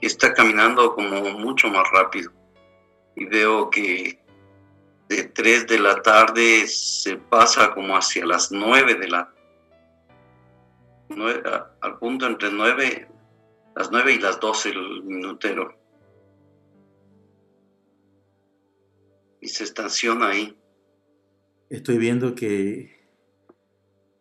está 0.00 0.34
caminando 0.34 0.96
como 0.96 1.20
mucho 1.38 1.68
más 1.68 1.84
rápido. 1.92 2.32
Y 3.14 3.26
veo 3.26 3.70
que 3.70 4.20
de 5.08 5.22
3 5.22 5.68
de 5.68 5.78
la 5.78 6.02
tarde 6.02 6.66
se 6.66 7.18
pasa 7.18 7.72
como 7.72 7.96
hacia 7.96 8.26
las 8.26 8.50
9 8.50 8.96
de 8.96 9.08
la 9.10 9.32
al 11.82 11.98
punto 12.00 12.26
entre 12.26 12.50
9 12.50 13.08
las 13.76 13.92
9 13.92 14.12
y 14.12 14.18
las 14.18 14.40
12 14.40 14.70
el 14.70 15.04
minutero. 15.04 15.77
Y 19.48 19.50
se 19.50 19.64
estaciona 19.64 20.28
ahí. 20.28 20.58
Estoy 21.70 21.96
viendo 21.96 22.34
que 22.34 22.90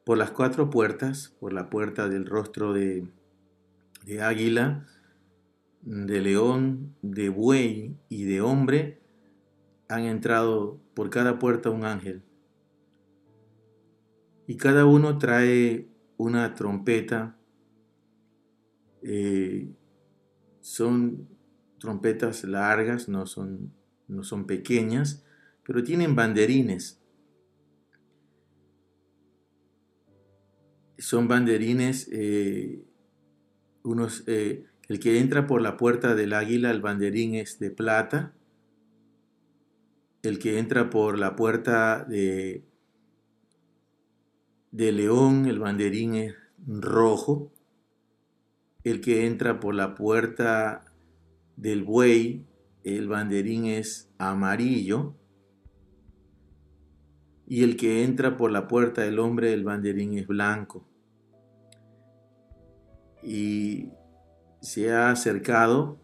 por 0.05 0.17
las 0.17 0.31
cuatro 0.31 0.69
puertas, 0.69 1.35
por 1.41 1.51
la 1.51 1.69
puerta 1.69 2.07
del 2.07 2.25
rostro 2.25 2.71
de, 2.71 3.09
de 4.05 4.21
águila, 4.21 4.87
de 5.81 6.21
león, 6.21 6.95
de 7.01 7.27
buey 7.27 7.97
y 8.07 8.23
de 8.23 8.39
hombre, 8.39 9.01
han 9.89 10.03
entrado 10.05 10.79
por 10.93 11.09
cada 11.09 11.39
puerta 11.39 11.71
un 11.71 11.83
ángel. 11.83 12.23
Y 14.47 14.55
cada 14.55 14.85
uno 14.85 15.17
trae 15.17 15.89
una 16.15 16.53
trompeta. 16.55 17.37
Eh, 19.01 19.75
son 20.61 21.27
trompetas 21.79 22.45
largas, 22.45 23.09
no 23.09 23.25
son, 23.25 23.73
no 24.07 24.23
son 24.23 24.47
pequeñas, 24.47 25.25
pero 25.63 25.83
tienen 25.83 26.15
banderines. 26.15 27.01
Son 30.97 31.27
banderines, 31.27 32.09
eh, 32.11 32.83
unos 33.83 34.23
eh, 34.27 34.65
el 34.87 34.99
que 34.99 35.19
entra 35.19 35.47
por 35.47 35.61
la 35.61 35.75
puerta 35.77 36.15
del 36.15 36.33
águila, 36.33 36.71
el 36.71 36.81
banderín 36.81 37.35
es 37.35 37.59
de 37.59 37.71
plata. 37.71 38.33
El 40.23 40.39
que 40.39 40.59
entra 40.59 40.89
por 40.89 41.19
la 41.19 41.35
puerta 41.35 42.05
de, 42.05 42.63
de 44.71 44.91
león, 44.91 45.45
el 45.45 45.59
banderín 45.59 46.15
es 46.15 46.35
rojo. 46.65 47.51
El 48.83 49.01
que 49.01 49.27
entra 49.27 49.59
por 49.59 49.75
la 49.75 49.93
puerta 49.95 50.85
del 51.57 51.83
buey, 51.83 52.45
el 52.83 53.07
banderín 53.07 53.65
es 53.65 54.09
amarillo. 54.17 55.15
Y 57.45 57.63
el 57.63 57.77
que 57.77 58.03
entra 58.03 58.35
por 58.35 58.51
la 58.51 58.67
puerta 58.67 59.01
del 59.01 59.19
hombre, 59.19 59.53
el 59.53 59.63
banderín 59.63 60.17
es 60.17 60.27
blanco. 60.27 60.87
Y 63.23 63.89
se 64.61 64.91
ha 64.91 65.11
acercado 65.11 65.99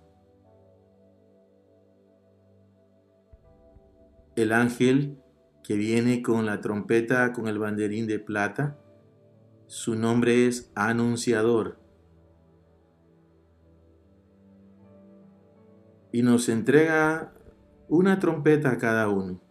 el 4.35 4.51
ángel 4.51 5.17
que 5.63 5.75
viene 5.75 6.21
con 6.21 6.45
la 6.45 6.61
trompeta, 6.61 7.33
con 7.33 7.47
el 7.47 7.59
banderín 7.59 8.07
de 8.07 8.19
plata. 8.19 8.79
Su 9.67 9.95
nombre 9.95 10.47
es 10.47 10.71
Anunciador. 10.75 11.82
Y 16.13 16.21
nos 16.21 16.47
entrega 16.47 17.33
una 17.89 18.19
trompeta 18.19 18.71
a 18.71 18.77
cada 18.77 19.09
uno. 19.09 19.41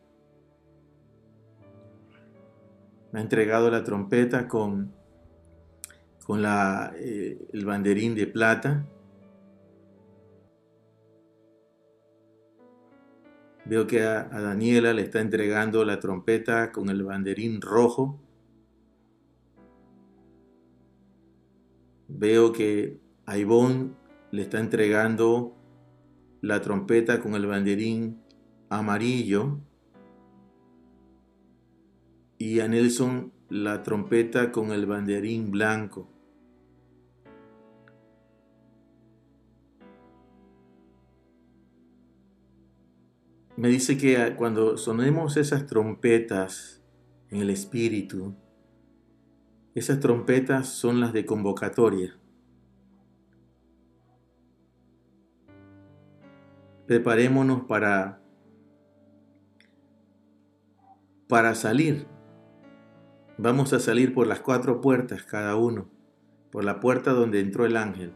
Me 3.13 3.19
ha 3.19 3.23
entregado 3.23 3.71
la 3.71 3.85
trompeta 3.85 4.49
con 4.49 4.95
con 6.25 6.43
la, 6.43 6.93
eh, 6.97 7.49
el 7.53 7.65
banderín 7.65 8.15
de 8.15 8.27
plata. 8.27 8.87
Veo 13.65 13.87
que 13.87 14.03
a, 14.03 14.25
Daniela 14.25 14.93
le 14.93 15.03
está 15.03 15.21
entregando 15.21 15.85
la 15.85 16.01
trompeta 16.01 16.73
con 16.73 16.89
el 16.89 17.03
banderín 17.03 17.61
rojo. 17.61 18.21
Veo 22.09 22.53
que 22.53 23.01
a 23.27 23.39
Ivonne 23.39 23.93
le 24.31 24.43
está 24.43 24.59
entregando 24.59 25.57
la 26.43 26.61
trompeta 26.61 27.21
con 27.21 27.35
el 27.35 27.47
banderín 27.47 28.21
amarillo. 28.69 29.61
Y 32.37 32.59
a 32.59 32.69
Nelson 32.69 33.33
la 33.49 33.83
trompeta 33.83 34.51
con 34.51 34.73
el 34.73 34.85
banderín 34.85 35.53
blanco. 35.53 36.09
Me 43.57 43.69
dice 43.69 43.97
que 43.97 44.35
cuando 44.37 44.77
sonemos 44.77 45.37
esas 45.37 45.67
trompetas 45.67 46.83
en 47.31 47.41
el 47.41 47.51
espíritu, 47.51 48.35
esas 49.77 50.01
trompetas 50.01 50.69
son 50.69 50.99
las 50.99 51.13
de 51.13 51.25
convocatoria. 51.25 52.19
Preparémonos 56.93 57.63
para 57.63 58.21
para 61.27 61.55
salir 61.55 62.07
Vamos 63.39 63.73
a 63.73 63.81
salir 63.81 64.13
por 64.13 64.27
las 64.27 64.41
cuatro 64.41 64.83
puertas 64.83 65.23
cada 65.23 65.57
uno, 65.57 65.89
por 66.51 66.65
la 66.65 66.81
puerta 66.81 67.15
donde 67.15 67.41
entró 67.41 67.65
el 67.65 67.79
ángel. 67.79 68.13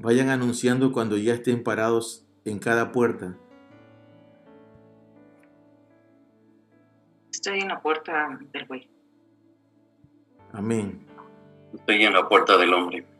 Vayan 0.00 0.28
anunciando 0.28 0.90
cuando 0.90 1.16
ya 1.16 1.34
estén 1.34 1.62
parados 1.62 2.26
en 2.44 2.58
cada 2.58 2.90
puerta. 2.90 3.38
Estoy 7.30 7.60
en 7.60 7.68
la 7.68 7.80
puerta 7.80 8.40
del 8.52 8.64
buey. 8.64 8.90
Amén. 10.52 11.06
Estoy 11.72 12.02
en 12.02 12.12
la 12.12 12.28
puerta 12.28 12.58
del 12.58 12.74
hombre. 12.74 13.13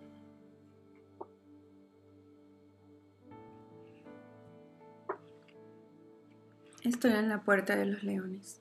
Estoy 6.85 7.13
en 7.13 7.31
la 7.31 7.43
puerta 7.43 7.77
de 7.77 7.87
los 7.87 8.03
leones. 8.03 8.61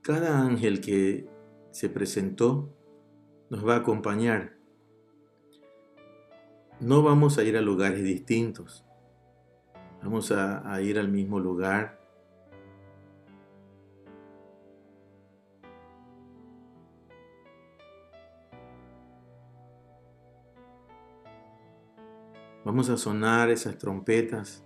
Cada 0.00 0.40
ángel 0.40 0.80
que 0.80 1.28
se 1.70 1.90
presentó 1.90 2.74
nos 3.50 3.66
va 3.66 3.74
a 3.74 3.78
acompañar. 3.80 4.56
No 6.80 7.02
vamos 7.02 7.36
a 7.36 7.44
ir 7.44 7.58
a 7.58 7.60
lugares 7.60 8.02
distintos. 8.02 8.86
Vamos 10.02 10.32
a 10.32 10.80
ir 10.80 10.98
al 10.98 11.08
mismo 11.08 11.40
lugar. 11.40 12.05
Vamos 22.66 22.90
a 22.90 22.96
sonar 22.96 23.48
esas 23.48 23.78
trompetas. 23.78 24.64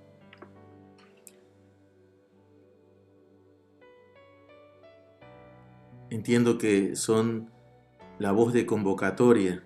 Entiendo 6.08 6.56
que 6.56 6.96
son 6.96 7.50
la 8.18 8.32
voz 8.32 8.54
de 8.54 8.64
convocatoria. 8.64 9.62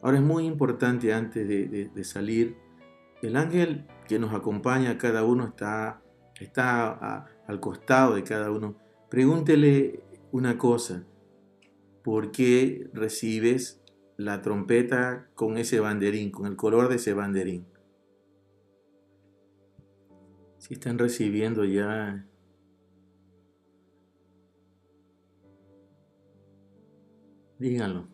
Ahora 0.00 0.16
es 0.16 0.22
muy 0.24 0.46
importante 0.46 1.12
antes 1.12 1.46
de, 1.46 2.04
salir, 2.04 2.56
el 3.20 3.36
ángel 3.36 3.86
que 4.08 4.18
nos 4.18 4.32
acompaña, 4.32 4.96
cada 4.96 5.22
uno 5.22 5.48
está, 5.48 6.00
está 6.40 6.88
a- 6.92 7.26
al 7.46 7.60
costado 7.60 8.14
de 8.14 8.22
cada 8.24 8.50
uno. 8.50 8.78
Pregúntele 9.10 10.02
una 10.32 10.56
cosa, 10.56 11.04
¿por 12.02 12.32
qué 12.32 12.88
recibes 12.94 13.82
la 14.16 14.42
trompeta 14.42 15.28
con 15.34 15.58
ese 15.58 15.80
banderín, 15.80 16.30
con 16.30 16.46
el 16.46 16.56
color 16.56 16.88
de 16.88 16.96
ese 16.96 17.12
banderín? 17.12 17.66
Si 20.58 20.74
están 20.74 20.98
recibiendo 20.98 21.64
ya 21.64 22.26
Díganlo. 27.58 28.06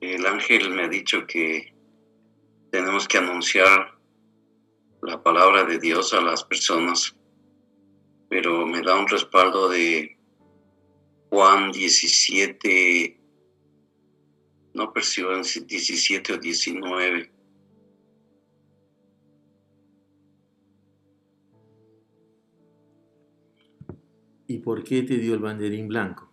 El 0.00 0.26
ángel 0.26 0.70
me 0.70 0.84
ha 0.84 0.88
dicho 0.88 1.26
que 1.26 1.74
tenemos 2.70 3.06
que 3.06 3.18
anunciar 3.18 3.98
la 5.02 5.22
palabra 5.22 5.64
de 5.64 5.78
Dios 5.78 6.14
a 6.14 6.22
las 6.22 6.44
personas, 6.44 7.14
pero 8.28 8.66
me 8.66 8.80
da 8.80 8.98
un 8.98 9.08
respaldo 9.08 9.68
de 9.68 10.18
Juan 11.30 11.70
17, 11.70 13.20
no 14.74 14.92
percibo 14.92 15.42
si 15.44 15.60
17 15.60 16.32
o 16.32 16.38
19. 16.38 17.30
¿Y 24.48 24.58
por 24.58 24.82
qué 24.82 25.04
te 25.04 25.18
dio 25.18 25.34
el 25.34 25.40
banderín 25.40 25.86
blanco? 25.86 26.28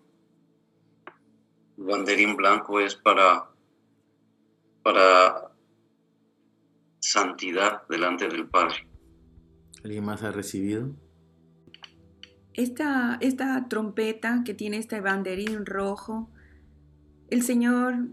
El 1.78 1.84
banderín 1.84 2.36
blanco 2.36 2.80
es 2.80 2.96
para, 2.96 3.52
para 4.82 5.52
santidad 7.00 7.88
delante 7.88 8.28
del 8.28 8.50
Padre. 8.50 8.88
¿Alguien 9.84 10.04
más 10.04 10.24
ha 10.24 10.32
recibido? 10.32 10.96
Esta, 12.58 13.20
trompeta 13.70 14.42
que 14.44 14.56
tiene 14.56 14.78
este 14.78 15.00
banderín 15.00 15.64
rojo, 15.68 16.32
el 17.30 17.44
Señor 17.44 18.08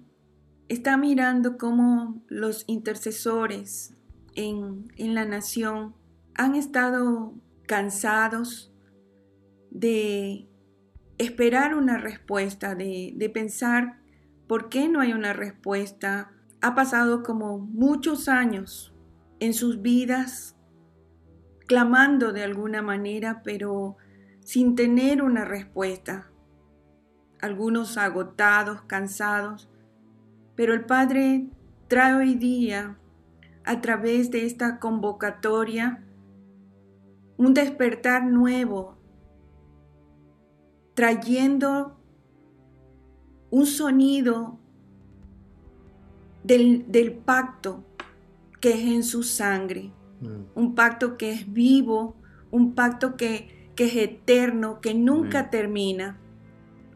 está 0.68 0.98
mirando 0.98 1.56
cómo 1.56 2.22
los 2.28 2.64
intercesores 2.66 3.96
en, 4.34 4.92
en 4.96 5.14
la 5.14 5.24
nación 5.24 5.94
han 6.34 6.56
estado 6.56 7.32
cansados 7.66 8.70
de 9.70 10.46
esperar 11.16 11.74
una 11.74 11.96
respuesta, 11.96 12.74
de, 12.74 13.14
de 13.16 13.30
pensar 13.30 13.98
por 14.46 14.68
qué 14.68 14.90
no 14.90 15.00
hay 15.00 15.14
una 15.14 15.32
respuesta. 15.32 16.32
Ha 16.60 16.74
pasado 16.74 17.22
como 17.22 17.58
muchos 17.58 18.28
años 18.28 18.94
en 19.40 19.54
sus 19.54 19.80
vidas 19.80 20.54
clamando 21.66 22.34
de 22.34 22.42
alguna 22.42 22.82
manera, 22.82 23.40
pero 23.42 23.96
sin 24.44 24.76
tener 24.76 25.22
una 25.22 25.44
respuesta. 25.44 26.30
Algunos 27.40 27.98
agotados, 27.98 28.82
cansados, 28.82 29.68
pero 30.54 30.72
el 30.72 30.84
Padre 30.84 31.48
trae 31.88 32.14
hoy 32.14 32.34
día, 32.36 32.96
a 33.64 33.80
través 33.80 34.30
de 34.30 34.46
esta 34.46 34.78
convocatoria, 34.78 36.04
un 37.36 37.52
despertar 37.54 38.24
nuevo, 38.24 38.96
trayendo 40.94 41.98
un 43.50 43.66
sonido 43.66 44.60
del, 46.44 46.84
del 46.92 47.12
pacto 47.12 47.84
que 48.60 48.70
es 48.74 48.84
en 48.84 49.02
su 49.02 49.24
sangre, 49.24 49.92
Mm. 50.24 50.44
un 50.54 50.74
pacto 50.74 51.16
que 51.16 51.32
es 51.32 51.52
vivo, 51.52 52.16
un 52.50 52.74
pacto 52.74 53.16
que, 53.16 53.63
que 53.74 53.84
es 53.84 53.96
eterno, 53.96 54.80
que 54.80 54.94
nunca 54.94 55.40
Amén. 55.40 55.50
termina. 55.50 56.20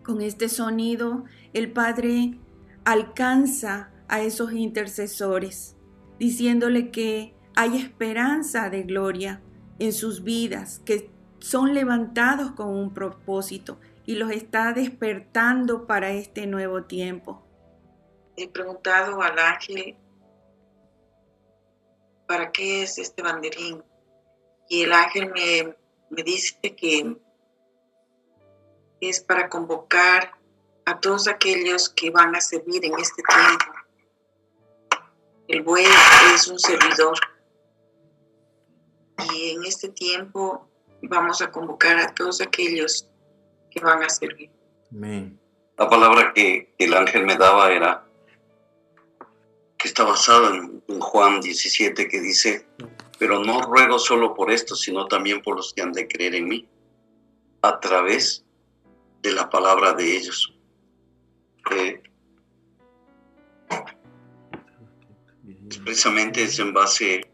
Con 0.05 0.21
este 0.23 0.49
sonido, 0.49 1.25
el 1.53 1.73
Padre 1.73 2.39
alcanza 2.85 3.91
a 4.09 4.21
esos 4.21 4.53
intercesores, 4.53 5.77
diciéndole 6.19 6.91
que 6.91 7.35
hay 7.55 7.77
esperanza 7.77 8.71
de 8.71 8.83
gloria 8.85 9.43
en 9.79 9.93
sus 9.93 10.23
vidas, 10.25 10.81
que 10.81 11.11
son 11.41 11.75
levantados 11.75 12.53
con 12.53 12.69
un 12.69 12.95
propósito 12.95 13.79
y 14.07 14.15
los 14.15 14.31
está 14.31 14.73
despertando 14.73 15.87
para 15.87 16.11
este 16.13 16.47
nuevo 16.47 16.85
tiempo. 16.85 17.45
He 18.37 18.49
preguntado 18.49 19.21
al 19.21 19.39
ángel 19.39 19.97
para 22.27 22.51
qué 22.53 22.83
es 22.83 22.99
este 22.99 23.23
banderín 23.23 23.83
y 24.69 24.83
el 24.83 24.93
ángel 24.93 25.33
me, 25.33 25.77
me 26.11 26.23
dice 26.23 26.57
que 26.77 27.17
es 29.01 29.21
para 29.21 29.49
convocar 29.49 30.33
a 30.85 30.99
todos 31.01 31.29
aquellos 31.29 31.89
que 31.89 32.11
van 32.11 32.35
a 32.35 32.41
servir 32.41 32.85
en 32.85 32.99
este 32.99 33.23
tiempo. 33.23 33.65
El 35.47 35.63
buey 35.63 35.87
es 36.35 36.49
un 36.49 36.59
servidor 36.59 37.19
y 39.33 39.51
en 39.51 39.65
este 39.65 39.89
tiempo 39.89 40.69
vamos 41.03 41.43
a 41.43 41.51
convocar 41.51 41.99
a 41.99 42.15
todos 42.15 42.41
aquellos 42.41 43.09
que 43.71 43.81
van 43.81 44.03
a 44.03 44.09
servir. 44.09 44.51
Amén. 44.91 45.39
La 45.77 45.89
palabra 45.89 46.33
que 46.35 46.75
el 46.79 46.95
ángel 46.95 47.25
me 47.25 47.37
daba 47.37 47.71
era 47.73 48.05
que 49.77 49.89
está 49.89 50.05
basada 50.05 50.57
en, 50.57 50.83
en 50.89 51.01
Juan 51.01 51.41
17 51.41 52.09
que 52.09 52.21
dice, 52.21 52.67
pero 53.19 53.45
no 53.45 53.61
ruego 53.63 53.99
solo 53.99 54.35
por 54.35 54.51
esto, 54.51 54.75
sino 54.75 55.07
también 55.07 55.43
por 55.43 55.57
los 55.57 55.75
que 55.75 55.83
han 55.83 55.93
de 55.93 56.07
creer 56.07 56.37
en 56.37 56.49
mí, 56.49 56.69
a 57.63 57.81
través 57.81 58.45
de 59.23 59.33
la 59.33 59.51
palabra 59.51 59.93
de 59.93 60.17
ellos. 60.17 60.55
Eh, 61.73 62.03
precisamente 65.85 66.45
es 66.45 66.59
en 66.59 66.73
base 66.73 67.31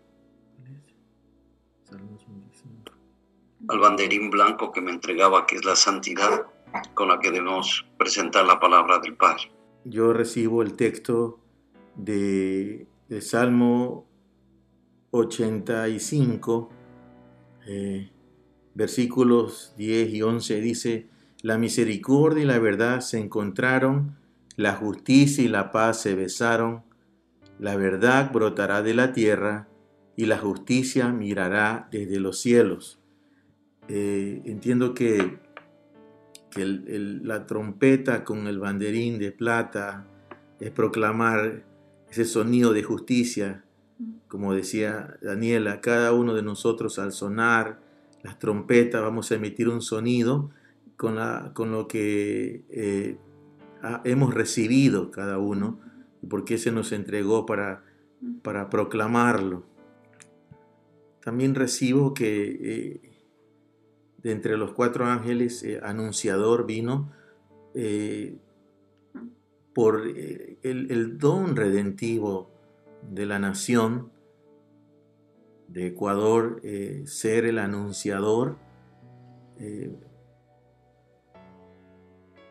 al 3.69 3.79
banderín 3.79 4.31
blanco 4.31 4.73
que 4.73 4.81
me 4.81 4.91
entregaba, 4.91 5.47
que 5.47 5.57
es 5.57 5.65
la 5.65 5.77
santidad 5.77 6.47
con 6.95 7.09
la 7.09 7.21
que 7.21 7.31
debemos 7.31 7.87
presentar 7.99 8.45
la 8.47 8.59
palabra 8.59 8.99
del 8.99 9.17
Padre. 9.17 9.51
Yo 9.85 10.13
recibo 10.13 10.63
el 10.63 10.77
texto 10.77 11.39
de, 11.95 12.87
de 13.09 13.21
Salmo 13.21 14.07
85, 15.15 16.71
eh, 17.67 18.11
versículos 18.75 19.73
10 19.79 20.13
y 20.13 20.23
11, 20.23 20.61
dice, 20.61 21.07
la 21.41 21.57
misericordia 21.57 22.43
y 22.43 22.47
la 22.47 22.59
verdad 22.59 23.01
se 23.01 23.21
encontraron, 23.21 24.17
la 24.57 24.75
justicia 24.75 25.45
y 25.45 25.49
la 25.49 25.71
paz 25.71 26.01
se 26.01 26.15
besaron, 26.15 26.83
la 27.61 27.77
verdad 27.77 28.33
brotará 28.33 28.83
de 28.83 28.95
la 28.95 29.13
tierra 29.13 29.69
y 30.17 30.27
la 30.27 30.39
justicia 30.39 31.09
mirará 31.09 31.89
desde 31.93 32.19
los 32.19 32.41
cielos. 32.41 32.99
Eh, 33.89 34.43
entiendo 34.47 34.95
que, 34.95 35.39
que 36.51 36.65
la 36.65 37.47
trompeta 37.47 38.25
con 38.25 38.49
el 38.49 38.59
banderín 38.59 39.19
de 39.19 39.31
plata 39.31 40.07
es 40.59 40.71
proclamar 40.71 41.63
ese 42.11 42.25
sonido 42.25 42.73
de 42.73 42.83
justicia, 42.83 43.65
como 44.29 44.55
decía 44.55 45.17
Daniela, 45.23 45.81
cada 45.81 46.13
uno 46.13 46.35
de 46.35 46.43
nosotros 46.43 46.99
al 46.99 47.13
sonar 47.13 47.81
las 48.25 48.39
trompetas 48.39 49.03
vamos 49.03 49.31
a 49.31 49.35
emitir 49.35 49.69
un 49.69 49.83
sonido 49.83 50.51
con, 50.97 51.17
la, 51.17 51.53
con 51.55 51.71
lo 51.71 51.87
que 51.87 52.65
eh, 52.71 53.19
hemos 54.05 54.33
recibido 54.33 55.11
cada 55.11 55.39
uno 55.39 55.79
y 56.23 56.27
por 56.27 56.47
qué 56.47 56.57
se 56.57 56.73
nos 56.73 56.93
entregó 56.93 57.45
para, 57.45 57.85
para 58.43 58.71
proclamarlo. 58.71 59.67
También 61.21 61.55
recibo 61.55 62.15
que 62.15 62.59
eh, 62.61 63.01
de 64.23 64.33
entre 64.33 64.57
los 64.57 64.73
cuatro 64.73 65.05
ángeles, 65.05 65.63
eh, 65.63 65.81
anunciador 65.83 66.67
vino 66.67 67.13
por 69.75 70.07
el 70.07 71.19
don 71.19 71.57
redentivo 71.57 72.54
de 73.11 73.27
la 73.27 73.39
nación 73.39 74.13
de 75.69 75.89
Ecuador, 75.89 76.61
ser 77.05 77.47
el 77.47 77.59
anunciador 77.59 78.59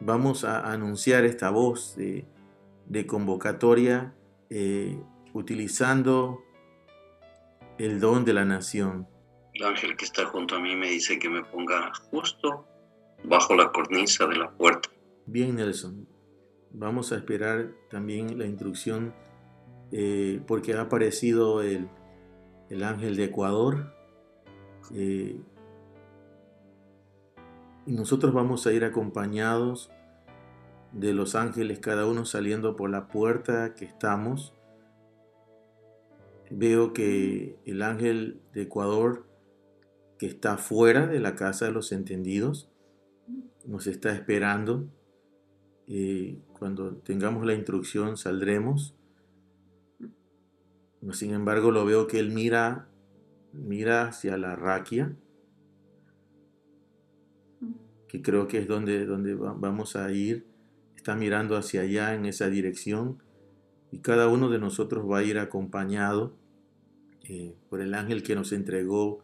vamos 0.05 0.43
a 0.43 0.71
anunciar 0.71 1.23
esta 1.25 1.49
voz 1.49 1.95
de, 1.95 2.25
convocatoria 3.07 4.13
eh, 4.49 5.01
utilizando 5.33 6.43
el 7.77 7.99
don 7.99 8.25
de 8.25 8.33
la 8.33 8.45
nación. 8.45 9.07
El 9.53 9.65
ángel 9.65 9.95
que 9.95 10.05
está 10.05 10.25
junto 10.25 10.55
a 10.55 10.59
mí 10.59 10.75
me 10.75 10.89
dice 10.89 11.17
que 11.19 11.29
me 11.29 11.43
ponga 11.43 11.91
justo 12.11 12.67
bajo 13.23 13.55
la 13.55 13.71
cornisa 13.71 14.27
de 14.27 14.35
la 14.35 14.51
puerta. 14.51 14.89
Bien, 15.25 15.55
Nelson. 15.55 16.07
Vamos 16.71 17.11
a 17.11 17.17
esperar 17.17 17.71
también 17.89 18.37
la 18.37 18.45
instrucción 18.45 19.13
eh, 19.91 20.41
porque 20.47 20.73
ha 20.73 20.81
aparecido 20.81 21.61
el, 21.61 21.89
ángel 22.83 23.15
de 23.15 23.25
Ecuador. 23.25 23.93
Eh, 24.93 25.39
y 27.85 27.91
nosotros 27.91 28.33
vamos 28.33 28.65
a 28.65 28.73
ir 28.73 28.83
acompañados 28.83 29.91
de 30.93 31.13
los 31.13 31.35
ángeles, 31.35 31.79
cada 31.79 32.05
uno 32.05 32.25
saliendo 32.25 32.75
por 32.75 32.89
la 32.89 33.07
puerta 33.07 33.73
que 33.73 33.85
estamos. 33.85 34.53
Veo 36.49 36.93
que 36.93 37.57
el 37.65 37.81
ángel 37.81 38.41
de 38.53 38.63
Ecuador, 38.63 39.27
que 40.17 40.27
está 40.27 40.57
fuera 40.57 41.07
de 41.07 41.19
la 41.19 41.35
casa 41.35 41.65
de 41.65 41.71
los 41.71 41.91
entendidos, 41.91 42.69
nos 43.65 43.87
está 43.87 44.13
esperando. 44.13 44.87
y 45.85 46.35
cuando 46.57 46.95
tengamos 46.97 47.45
la 47.45 47.53
instrucción 47.53 48.15
saldremos. 48.15 48.95
Sin 51.11 51.33
embargo, 51.33 51.71
lo 51.71 51.85
veo 51.85 52.07
que 52.07 52.19
él 52.19 52.31
mira, 52.31 52.87
mira 53.51 54.07
hacia 54.07 54.37
la 54.37 54.55
raquia 54.55 55.15
que 58.13 58.21
creo 58.21 58.47
que 58.47 58.59
es 58.59 58.67
donde, 58.67 59.07
donde 59.07 59.33
vamos 59.33 59.95
a 59.95 60.11
ir, 60.11 60.45
está 60.95 61.15
mirando 61.15 61.57
hacia 61.57 61.81
allá 61.81 62.13
en 62.13 62.27
esa 62.27 62.47
dirección 62.47 63.17
y 63.89 64.01
cada 64.01 64.27
uno 64.27 64.51
de 64.51 64.59
nosotros 64.59 65.09
va 65.09 65.17
a 65.17 65.23
ir 65.23 65.39
acompañado 65.39 66.37
eh, 67.23 67.55
por 67.71 67.81
el 67.81 67.95
ángel 67.95 68.21
que 68.21 68.35
nos 68.35 68.51
entregó 68.51 69.23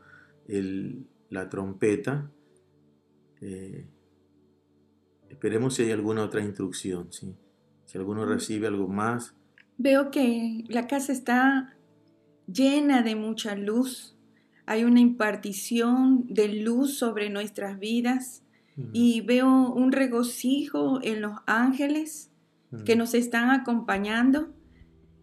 la 1.30 1.50
trompeta. 1.52 2.32
Eh, 3.42 3.86
esperemos 5.30 5.76
si 5.76 5.84
hay 5.84 5.92
alguna 5.92 6.24
otra 6.24 6.42
instrucción, 6.42 7.10
si 7.12 7.38
alguno 7.96 8.26
recibe 8.26 8.65
algo 8.65 8.88
más. 8.88 9.36
Veo 9.82 10.12
que 10.12 10.65
la 10.68 10.88
casa 10.88 11.13
está 11.13 11.74
llena 12.48 13.02
de 13.02 13.15
mucha 13.15 13.56
luz. 13.56 14.18
Hay 14.65 14.84
una 14.84 15.00
impartición 15.00 16.28
de 16.28 16.50
luz 16.50 16.98
sobre 16.98 17.30
nuestras 17.30 17.80
vidas 17.80 18.44
y 18.92 19.22
veo 19.22 19.74
un 19.74 19.94
regocijo 19.94 21.00
en 21.02 21.22
los 21.22 21.32
ángeles 21.48 22.30
que 22.84 22.98
nos 22.98 23.13
están 23.13 23.52
acompañando. 23.52 24.54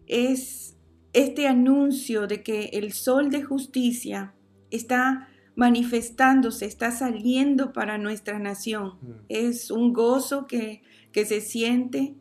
Es 0.07 0.75
este 1.13 1.47
anuncio 1.47 2.25
de 2.25 2.41
que 2.41 2.71
el 2.73 2.93
sol 2.93 3.29
de 3.29 3.43
justicia 3.43 4.33
está 4.71 5.29
manifestándose, 5.55 6.65
está 6.65 6.89
saliendo 6.89 7.73
para 7.73 7.99
nuestra 7.99 8.39
nación. 8.39 8.97
Es 9.29 9.69
un 9.69 9.93
gozo 9.93 10.47
que, 10.47 10.81
que 11.11 11.25
se 11.25 11.41
siente 11.41 12.15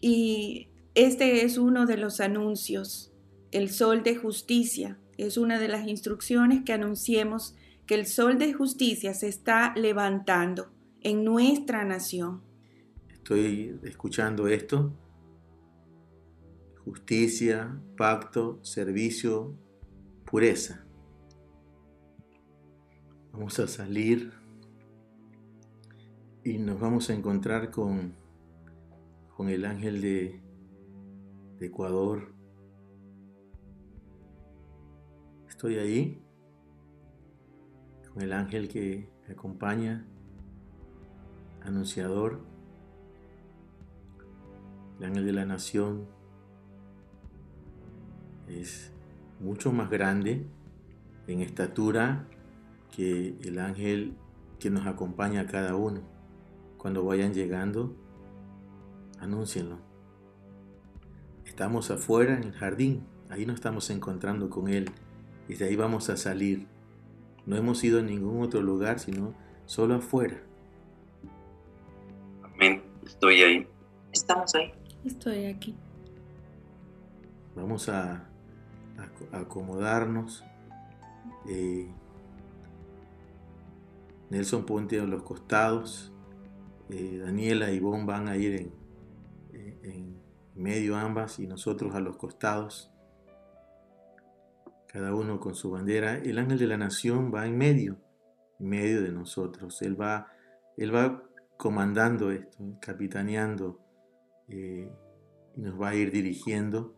y 0.00 0.68
este 0.98 1.44
es 1.44 1.58
uno 1.58 1.86
de 1.86 1.96
los 1.96 2.18
anuncios. 2.18 3.12
El 3.52 3.70
sol 3.70 4.02
de 4.02 4.16
justicia 4.16 4.98
es 5.16 5.36
una 5.36 5.60
de 5.60 5.68
las 5.68 5.86
instrucciones 5.86 6.64
que 6.64 6.72
anunciemos 6.72 7.54
que 7.86 7.94
el 7.94 8.04
sol 8.04 8.36
de 8.36 8.52
justicia 8.52 9.14
se 9.14 9.28
está 9.28 9.72
levantando 9.76 10.72
en 11.00 11.22
nuestra 11.22 11.84
nación. 11.84 12.42
Estoy 13.12 13.78
escuchando 13.84 14.48
esto. 14.48 14.92
Justicia, 16.84 17.80
pacto, 17.96 18.58
servicio, 18.64 19.54
pureza. 20.28 20.84
Vamos 23.32 23.56
a 23.60 23.68
salir 23.68 24.32
y 26.42 26.58
nos 26.58 26.80
vamos 26.80 27.08
a 27.08 27.14
encontrar 27.14 27.70
con, 27.70 28.14
con 29.36 29.48
el 29.48 29.64
ángel 29.64 30.00
de, 30.00 30.47
de 31.58 31.66
Ecuador. 31.66 32.34
Estoy 35.48 35.76
ahí 35.76 36.28
el 38.20 38.32
ángel 38.32 38.68
que 38.68 39.08
acompaña, 39.30 40.04
anunciador, 41.62 42.40
el 44.98 45.04
ángel 45.04 45.26
de 45.26 45.32
la 45.32 45.44
nación 45.44 46.06
es 48.48 48.92
mucho 49.40 49.72
más 49.72 49.90
grande 49.90 50.46
en 51.28 51.40
estatura 51.40 52.26
que 52.90 53.36
el 53.42 53.58
ángel 53.58 54.16
que 54.58 54.70
nos 54.70 54.86
acompaña 54.86 55.42
a 55.42 55.46
cada 55.46 55.76
uno. 55.76 56.00
Cuando 56.78 57.04
vayan 57.04 57.34
llegando, 57.34 57.94
anúncienlo. 59.20 59.87
Estamos 61.58 61.90
afuera 61.90 62.34
en 62.34 62.44
el 62.44 62.52
jardín, 62.52 63.04
ahí 63.30 63.44
nos 63.44 63.56
estamos 63.56 63.90
encontrando 63.90 64.48
con 64.48 64.68
Él 64.68 64.92
y 65.48 65.54
de 65.54 65.64
ahí 65.64 65.74
vamos 65.74 66.08
a 66.08 66.16
salir 66.16 66.68
no 67.46 67.56
hemos 67.56 67.82
ido 67.82 67.98
a 67.98 68.02
ningún 68.02 68.42
otro 68.44 68.62
lugar, 68.62 69.00
sino 69.00 69.34
solo 69.66 69.96
afuera. 69.96 70.40
Amén. 72.44 72.80
Estoy 73.04 73.42
ahí. 73.42 73.66
Estamos 74.12 74.54
ahí. 74.54 74.72
Estoy 75.04 75.46
aquí. 75.46 75.74
Vamos 77.56 77.88
a, 77.88 78.28
acomodarnos. 79.32 80.44
Eh, 81.48 81.88
Nelson 84.30 84.64
ponte 84.64 85.00
a 85.00 85.04
los 85.06 85.24
costados. 85.24 86.12
Eh, 86.88 87.20
Daniela 87.20 87.72
y 87.72 87.80
Bon 87.80 88.06
van 88.06 88.28
a 88.28 88.36
ir 88.36 88.54
en 88.54 88.87
medio 90.58 90.96
ambas 90.96 91.38
y 91.38 91.46
nosotros 91.46 91.94
a 91.94 92.00
los 92.00 92.16
costados 92.16 92.92
cada 94.88 95.14
uno 95.14 95.38
con 95.38 95.54
su 95.54 95.70
bandera. 95.70 96.16
El 96.16 96.38
ángel 96.38 96.58
de 96.58 96.66
la 96.66 96.76
nación 96.76 97.32
va 97.32 97.46
en 97.46 97.56
medio, 97.56 97.98
en 98.58 98.68
medio 98.68 99.02
de 99.02 99.12
nosotros. 99.12 99.80
Él 99.82 100.00
va, 100.00 100.32
él 100.76 100.94
va 100.94 101.22
comandando 101.56 102.32
esto, 102.32 102.58
capitaneando 102.80 103.78
eh, 104.48 104.90
y 105.56 105.60
nos 105.60 105.80
va 105.80 105.90
a 105.90 105.94
ir 105.94 106.10
dirigiendo, 106.10 106.94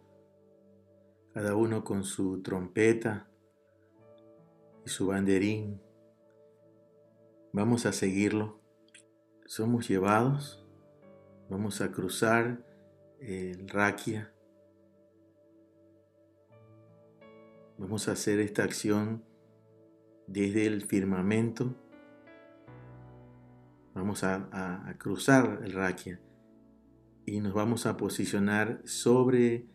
cada 1.35 1.55
uno 1.55 1.85
con 1.85 2.05
su 2.05 2.43
trompeta 2.43 3.29
y 4.87 4.89
su 4.89 5.09
banderín. 5.09 5.81
Vamos 7.53 7.87
a 7.87 7.93
seguirlo. 7.93 8.61
Somos 9.47 9.89
llevados, 9.89 10.65
vamos 11.49 11.81
a 11.81 11.91
cruzar 11.91 12.70
el 13.21 13.69
Raquia 13.69 14.33
Vamos 17.81 18.09
a 18.09 18.13
hacer 18.13 18.41
esta 18.41 18.63
acción 18.63 19.25
desde 20.27 20.67
el 20.67 20.83
firmamento. 20.83 21.75
Vamos 23.95 24.23
a, 24.23 24.95
cruzar 24.99 25.61
el 25.65 25.73
Raquia 25.73 26.21
y 27.25 27.41
nos 27.41 27.55
vamos 27.55 27.87
a 27.87 27.97
posicionar 27.97 28.83
sobre 28.85 29.67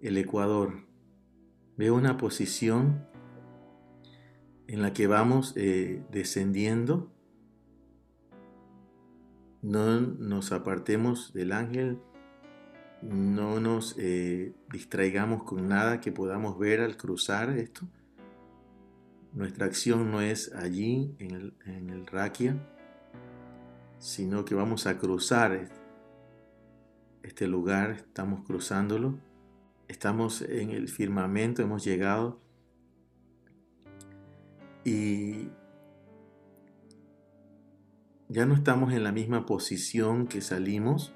el 0.00 0.16
Ecuador. 0.16 0.86
Veo 1.76 1.96
una 1.96 2.16
posición 2.18 3.04
en 4.68 4.80
la 4.80 4.92
que 4.92 5.08
vamos 5.08 5.52
eh, 5.56 6.04
descendiendo. 6.12 7.12
No 9.60 10.00
nos 10.00 10.52
apartemos 10.52 11.32
del 11.32 11.50
ángel 11.50 11.98
no 13.02 13.60
nos 13.60 13.96
eh, 13.98 14.54
distraigamos 14.70 15.42
con 15.44 15.68
nada 15.68 16.00
que 16.00 16.12
podamos 16.12 16.58
ver 16.58 16.80
al 16.80 16.96
cruzar 16.96 17.50
esto. 17.50 17.86
Nuestra 19.32 19.66
acción 19.66 20.10
no 20.10 20.20
es 20.20 20.52
allí, 20.54 21.14
en 21.18 21.30
el, 21.30 21.54
en 21.64 21.90
el 21.90 22.06
Raquia. 22.06 22.56
sino 23.98 24.44
que 24.44 24.54
vamos 24.54 24.86
a 24.86 24.98
cruzar 24.98 25.68
este 27.22 27.46
lugar, 27.46 27.90
estamos 27.90 28.44
cruzándolo, 28.46 29.18
estamos 29.88 30.42
en 30.42 30.70
el 30.70 30.88
firmamento, 30.88 31.62
hemos 31.62 31.84
llegado 31.84 32.40
y 34.84 35.50
ya 38.28 38.46
no 38.46 38.54
estamos 38.54 38.92
en 38.92 39.04
la 39.04 39.12
misma 39.12 39.44
posición 39.44 40.26
que 40.26 40.40
salimos. 40.40 41.12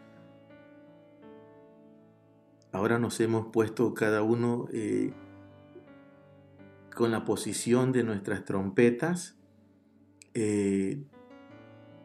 Ahora 2.74 2.98
nos 2.98 3.20
hemos 3.20 3.46
puesto 3.52 3.94
cada 3.94 4.24
uno 4.24 4.66
eh, 4.72 5.12
con 6.92 7.12
la 7.12 7.24
posición 7.24 7.92
de 7.92 8.02
nuestras 8.02 8.44
trompetas, 8.44 9.38
eh, 10.34 11.04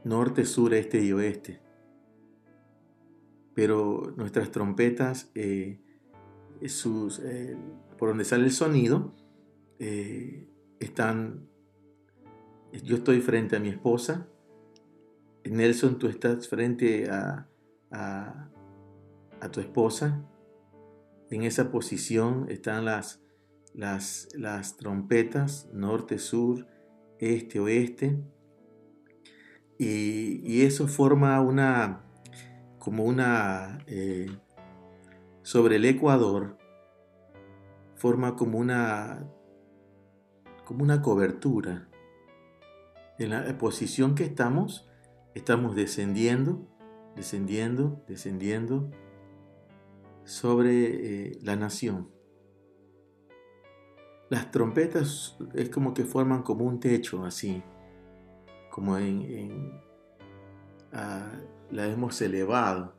norte, 0.03 0.45
sur, 0.45 0.75
este 0.75 1.03
y 1.03 1.11
oeste. 1.11 1.59
Pero 3.55 4.13
nuestras 4.15 4.51
trompetas, 4.51 5.31
eh, 5.33 5.81
sus, 6.67 7.19
por 7.97 8.09
donde 8.09 8.23
sale 8.23 8.43
el 8.43 8.51
sonido, 8.51 9.15
están, 10.79 11.49
yo 12.83 12.97
estoy 12.97 13.21
frente 13.21 13.55
a 13.55 13.59
mi 13.59 13.69
esposa, 13.69 14.27
Nelson, 15.45 15.97
tú 15.97 16.05
estás 16.05 16.47
frente 16.47 17.09
a, 17.09 17.49
a, 17.89 18.51
tu 19.51 19.61
esposa. 19.61 20.28
En 21.29 21.43
esa 21.43 21.71
posición 21.71 22.47
están 22.49 22.85
las, 22.85 23.21
las, 23.73 24.77
trompetas, 24.77 25.69
norte, 25.73 26.17
sur, 26.17 26.67
este, 27.19 27.59
oeste. 27.59 28.19
Y, 29.77 30.41
y 30.43 30.63
eso 30.63 30.87
forma 30.87 31.39
una, 31.41 32.03
como 32.79 33.03
una, 33.03 33.79
eh, 33.87 34.27
sobre 35.41 35.77
el 35.77 35.85
Ecuador, 35.85 36.57
forma 37.95 38.35
como 38.35 38.57
una, 38.57 39.27
como 40.65 40.83
una 40.83 41.01
cobertura. 41.01 41.89
En 43.17 43.29
la 43.31 43.57
posición 43.57 44.15
que 44.15 44.23
estamos, 44.23 44.89
Estamos 45.35 45.75
descendiendo, 45.75 46.67
descendiendo, 47.15 48.03
descendiendo 48.07 48.91
sobre 50.29 51.31
eh, 51.31 51.39
la 51.41 51.55
nación. 51.55 52.07
Las 54.29 54.51
trompetas 54.51 55.35
es 55.55 55.69
como 55.71 55.95
que 55.95 56.05
forman 56.05 56.43
como 56.43 56.65
un 56.65 56.79
techo 56.79 57.25
así, 57.25 57.63
como 58.69 58.99
en, 58.99 59.81
ah, 60.93 61.31
la 61.71 61.87
hemos 61.87 62.21
elevado, 62.21 62.93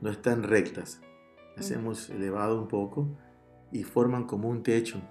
no 0.00 0.10
están 0.10 0.44
rectas, 0.44 1.00
las 1.56 1.72
hemos 1.72 2.08
elevado 2.08 2.62
un 2.62 2.68
poco 2.68 3.18
y 3.72 3.82
forman 3.82 4.24
como 4.24 4.48
un 4.48 4.62
techo 4.62 5.02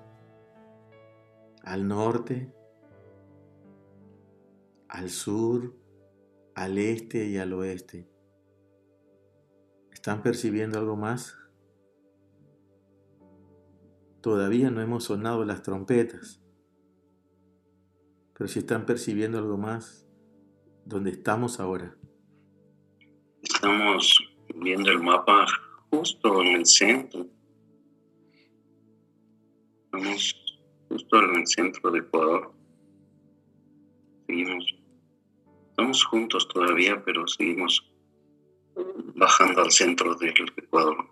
al 1.61 1.89
norte, 1.89 2.53
al 4.87 5.09
sur, 5.09 5.75
al 6.55 6.77
este 6.77 7.25
y 7.25 7.37
al 7.37 7.51
oeste. 7.51 8.07
¿Están 10.07 10.23
percibiendo 10.23 10.79
algo 10.79 10.95
más? 10.95 11.37
Todavía 14.21 14.71
no 14.71 14.79
hemos 14.79 15.03
sonado 15.03 15.43
las 15.43 15.63
trompetas, 15.63 16.41
pero 18.33 18.47
si 18.47 18.59
están 18.59 18.85
percibiendo 18.85 19.37
algo 19.37 19.57
más, 19.57 20.07
¿dónde 20.85 21.09
estamos 21.09 21.59
ahora? 21.59 21.93
Estamos 23.41 24.17
viendo 24.55 24.91
el 24.91 25.03
mapa 25.03 25.45
justo 25.91 26.41
en 26.41 26.55
el 26.55 26.65
centro. 26.65 27.27
Estamos 29.83 30.35
justo 30.87 31.17
en 31.21 31.35
el 31.35 31.47
centro 31.47 31.91
de 31.91 31.99
Ecuador. 31.99 32.53
Seguimos 34.25 34.73
Estamos 35.77 36.05
juntos 36.05 36.47
todavía, 36.47 37.03
pero 37.03 37.27
seguimos 37.27 37.91
bajando 39.15 39.61
al 39.61 39.71
centro 39.71 40.15
del 40.15 40.33
Ecuador. 40.55 41.09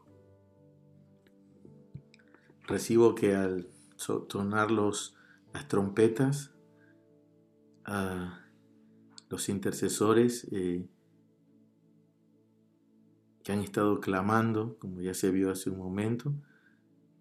Recibo 2.67 3.13
que 3.15 3.35
al 3.35 3.69
sonar 3.95 4.71
los, 4.71 5.15
las 5.53 5.67
trompetas, 5.67 6.53
los 9.29 9.49
intercesores 9.49 10.47
eh, 10.51 10.87
que 13.43 13.51
han 13.51 13.59
estado 13.59 13.99
clamando, 13.99 14.77
como 14.79 15.01
ya 15.01 15.13
se 15.13 15.29
vio 15.29 15.51
hace 15.51 15.69
un 15.69 15.77
momento, 15.77 16.33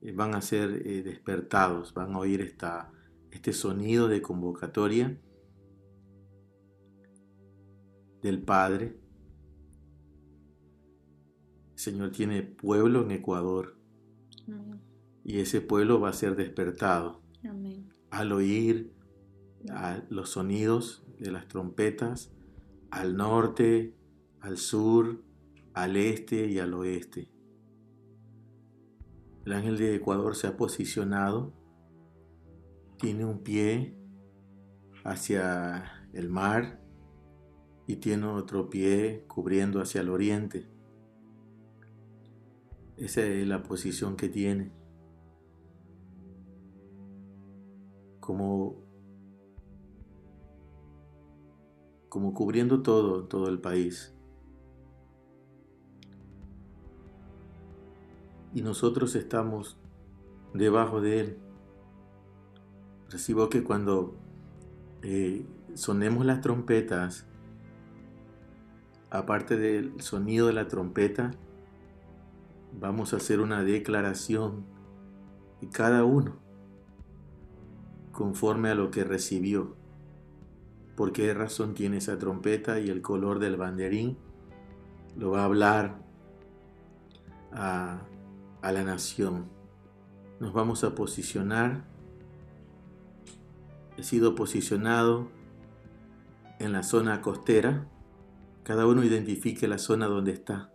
eh, 0.01 0.13
van 0.13 0.35
a 0.35 0.41
ser 0.41 0.87
eh, 0.87 1.03
despertados, 1.03 1.93
van 1.93 2.15
a 2.15 2.19
oír 2.19 2.41
esta, 2.41 2.91
este 3.31 3.53
sonido 3.53 4.09
de 4.09 4.23
convocatoria 4.23 5.21
del 8.23 8.43
Padre. 8.43 9.04
El 11.85 11.93
Señor 11.93 12.13
tiene 12.13 12.43
pueblo 12.43 13.03
en 13.03 13.11
Ecuador 13.11 13.77
y 15.23 15.41
ese 15.41 15.61
pueblo 15.61 16.01
va 16.01 16.09
a 16.09 16.13
ser 16.15 16.35
despertado 16.35 17.21
al 18.09 18.33
oír 18.33 18.91
los 20.09 20.31
sonidos 20.31 21.05
de 21.19 21.31
las 21.31 21.47
trompetas 21.47 22.33
al 22.91 23.19
norte, 23.19 23.95
al 24.41 24.57
sur, 24.57 25.23
al 25.75 25.99
este 25.99 26.47
y 26.47 26.59
al 26.59 26.73
oeste. 26.73 27.31
El 29.45 29.53
ángel 29.53 29.77
de 29.77 29.95
Ecuador 29.95 30.37
se 30.37 30.47
ha 30.47 30.57
posicionado, 30.57 31.53
tiene 32.97 33.27
un 33.27 33.41
pie 33.41 33.95
hacia 35.05 36.09
el 36.15 36.31
mar 36.31 36.81
y 37.87 37.97
tiene 37.97 38.25
otro 38.25 38.71
pie 38.71 39.27
cubriendo 39.29 39.83
hacia 39.83 40.01
el 40.01 40.09
oriente. 40.09 40.73
Esa 42.97 43.23
es 43.23 43.47
la 43.47 43.63
posición 43.63 44.17
que 44.17 44.29
tiene. 44.29 44.71
Como, 48.21 48.77
como 52.09 52.33
cubriendo 52.35 52.83
todo, 52.83 53.25
todo 53.25 53.49
el 53.49 53.61
país. 53.61 54.15
Y 58.55 58.63
nosotros 58.63 59.17
estamos 59.17 59.77
debajo 60.53 61.01
de 61.01 61.21
él. 61.21 61.39
Recibo 63.11 63.49
que 63.49 63.65
cuando 63.65 64.15
eh, 65.03 65.45
sonemos 65.75 66.25
las 66.25 66.41
trompetas, 66.41 67.27
aparte 69.11 69.57
del 69.57 70.01
sonido 70.01 70.47
de 70.47 70.53
la 70.53 70.69
trompeta, 70.69 71.33
vamos 72.79 73.13
a 73.13 73.17
hacer 73.17 73.41
una 73.41 73.63
declaración 73.63 74.65
y 75.61 75.69
cada 75.69 76.05
uno 76.05 76.37
conforme 78.13 78.71
a 78.71 78.75
lo 78.75 78.91
que 78.91 79.05
recibió. 79.05 79.77
Por 80.97 81.13
qué 81.13 81.35
razón 81.35 81.75
tiene 81.75 81.97
esa 81.99 82.19
trompeta 82.19 82.79
y 82.79 82.89
el 82.89 83.03
color 83.03 83.39
del 83.39 83.57
banderín 83.57 84.17
lo 85.17 85.33
va 85.33 85.43
a 85.43 85.45
hablar 85.45 86.03
a, 87.53 88.03
a 88.63 88.73
la 88.73 88.85
nación. 88.85 89.47
Nos 90.41 90.53
vamos 90.53 90.85
a 90.85 90.95
posicionar. 90.95 91.85
He 93.97 94.03
sido 94.03 94.35
posicionado 94.35 95.29
en 96.59 96.73
la 96.73 96.83
zona 96.83 97.21
costera 97.21 97.89
cada 98.65 98.87
uno 98.87 99.05
identifique 99.05 99.69
la 99.69 99.77
zona 99.77 100.07
donde 100.07 100.33
está. 100.33 100.71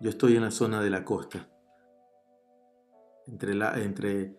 Yo 0.00 0.10
estoy 0.10 0.36
en 0.36 0.42
la 0.42 0.50
zona 0.50 0.82
de 0.82 0.90
la 0.90 1.04
costa. 1.04 1.48
Entre 3.26 3.54
la, 3.54 3.78
entre 3.80 4.36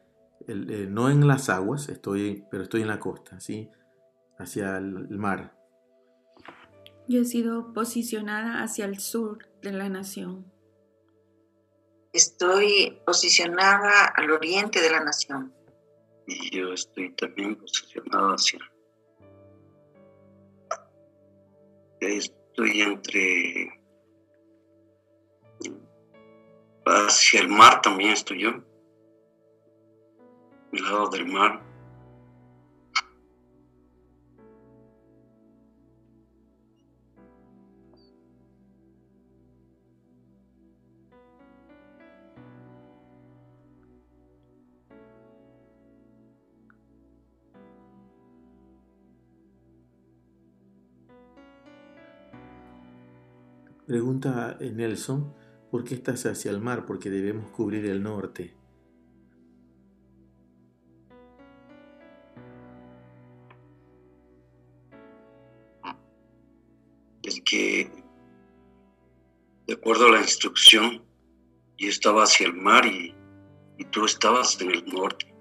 eh, 0.48 0.88
no 0.90 1.10
en 1.10 1.28
las 1.28 1.50
aguas, 1.50 1.90
estoy, 1.90 2.46
pero 2.50 2.64
estoy 2.64 2.82
en 2.82 2.88
la 2.88 3.00
costa, 3.00 3.40
¿sí? 3.40 3.70
Hacia 4.38 4.78
el, 4.78 5.10
mar. 5.10 5.58
Yo 7.08 7.22
he 7.22 7.26
sido 7.26 7.74
posicionada 7.74 8.64
hacia 8.64 8.86
el 8.86 9.00
sur 9.00 9.48
de 9.62 9.72
la 9.72 9.90
nación. 9.90 10.46
Estoy 12.14 13.00
posicionada 13.06 14.06
al 14.06 14.32
oriente 14.32 14.82
de 14.82 14.90
la 14.90 15.04
nación. 15.04 15.54
Y 16.28 16.56
yo 16.56 16.74
estoy 16.74 17.14
también 17.16 17.56
posicionada 17.56 18.34
hacia 18.34 18.60
estoy 22.00 22.82
entre 22.82 23.77
hacia 26.88 27.42
el 27.42 27.50
mar 27.50 27.82
también 27.82 28.12
estoy 28.12 28.42
yo, 28.42 28.50
al 30.74 30.82
lado 30.82 31.10
del 31.10 31.26
mar. 31.28 31.68
Pregunta 53.88 54.58
eh, 54.60 54.70
Nelson, 54.70 55.34
¿por 55.72 55.84
qué 55.84 55.96
estás 55.96 56.26
hacia 56.26 56.52
el 56.52 56.62
mar? 56.62 56.86
Porque 56.86 57.10
debemos 57.10 57.50
cubrir 57.52 57.86
el 57.86 58.02
norte. 58.02 58.54
Es 67.24 67.42
que, 67.42 67.92
de 69.68 69.74
acuerdo 69.74 70.08
a 70.08 70.12
la 70.12 70.22
instrucción, 70.22 71.04
yo 71.78 71.90
estaba 71.90 72.24
hacia 72.24 72.48
el 72.48 72.54
mar 72.54 72.86
y, 72.86 73.14
y 73.78 73.86
tú 73.86 74.06
estabas 74.06 74.60
en 74.62 74.72
el 74.72 74.86
norte. 74.86 75.34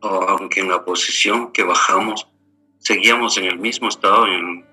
Aunque 0.00 0.60
en 0.60 0.68
la 0.68 0.84
posición 0.84 1.52
que 1.52 1.62
bajamos, 1.62 2.28
seguíamos 2.78 3.36
en 3.38 3.44
el 3.44 3.58
mismo 3.58 3.88
estado, 3.88 4.26
en, 4.26 4.67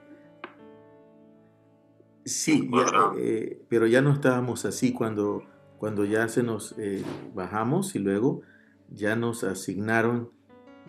Sí, 2.25 2.71
eh, 3.19 3.61
pero 3.69 3.85
ya 3.85 4.01
no 4.01 4.11
estábamos 4.11 4.65
así 4.65 4.93
cuando, 4.93 5.43
cuando 5.77 6.05
ya 6.05 6.27
se 6.27 6.41
nos 6.41 6.73
eh, 6.79 7.03
bajamos 7.35 7.93
y 7.93 7.99
luego 7.99 8.41
ya 8.89 9.15
nos 9.15 9.43
asignaron, 9.43 10.31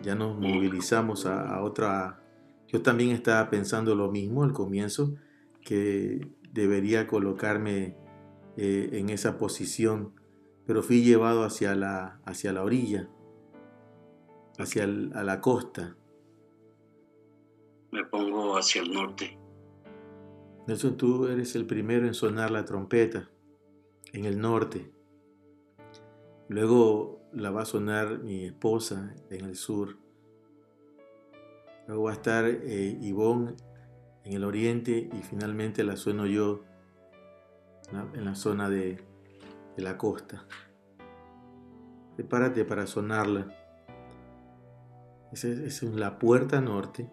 ya 0.01 0.15
nos 0.15 0.35
movilizamos 0.35 1.27
a, 1.27 1.61
otra. 1.61 2.23
Yo 2.67 2.81
también 2.81 3.11
estaba 3.11 3.51
pensando 3.51 3.93
lo 3.93 4.11
mismo 4.11 4.43
al 4.43 4.51
comienzo, 4.51 5.13
que 5.61 6.27
debería 6.51 7.05
colocarme 7.05 7.95
eh, 8.57 8.89
en 8.93 9.11
esa 9.11 9.37
posición, 9.37 10.13
pero 10.65 10.81
fui 10.81 11.03
llevado 11.03 11.43
hacia 11.43 11.75
la, 11.75 12.19
hacia 12.25 12.51
la 12.51 12.63
orilla, 12.63 13.09
hacia 14.57 14.85
a 14.85 15.23
la 15.23 15.39
costa. 15.39 15.95
Me 17.91 18.03
pongo 18.05 18.57
hacia 18.57 18.81
el 18.81 18.91
norte. 18.91 19.37
Nelson, 20.67 20.97
tú 20.97 21.27
eres 21.27 21.55
el 21.55 21.65
primero 21.65 22.05
en 22.05 22.13
sonar 22.13 22.51
la 22.51 22.65
trompeta 22.65 23.29
en 24.11 24.25
el 24.25 24.37
norte. 24.37 24.91
Luego 26.49 27.21
la 27.31 27.51
va 27.51 27.61
a 27.61 27.65
sonar 27.65 28.19
mi 28.19 28.43
esposa 28.43 29.15
en 29.29 29.45
el 29.45 29.55
sur. 29.55 29.97
Luego 31.87 32.03
va 32.03 32.11
a 32.11 32.15
estar 32.15 32.45
eh, 32.45 32.97
Ivonne 33.01 33.55
en 34.25 34.33
el 34.33 34.43
oriente 34.43 35.09
y 35.09 35.23
finalmente 35.23 35.85
la 35.85 35.95
sueno 35.95 36.25
yo 36.25 36.63
en 38.13 38.25
la 38.25 38.35
zona 38.35 38.69
de, 38.69 39.01
la 39.77 39.97
costa. 39.97 40.45
Prepárate 42.17 42.65
para 42.65 42.87
sonarla. 42.87 43.55
Esa 45.31 45.47
es 45.47 45.81
la 45.83 46.19
puerta 46.19 46.59
norte 46.59 47.09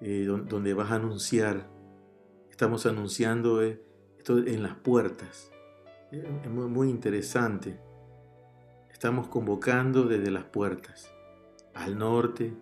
eh, 0.00 0.24
donde 0.24 0.74
vas 0.74 0.90
a 0.90 0.96
anunciar. 0.96 1.68
Estamos 2.50 2.86
anunciando 2.86 3.62
eh, 3.62 3.82
esto 4.18 4.38
en 4.38 4.62
las 4.62 4.74
puertas. 4.74 5.50
Es 6.10 6.50
muy, 6.50 6.66
muy 6.66 6.90
interesante. 6.90 7.78
Estamos 8.90 9.28
convocando 9.28 10.04
desde 10.04 10.30
las 10.30 10.44
puertas, 10.44 11.12
al 11.74 11.98
norte, 11.98 12.52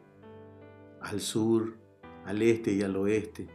al 1.01 1.20
sur, 1.20 1.76
al 2.24 2.43
este 2.43 2.72
y 2.72 2.82
al 2.82 2.97
oeste. 2.97 3.49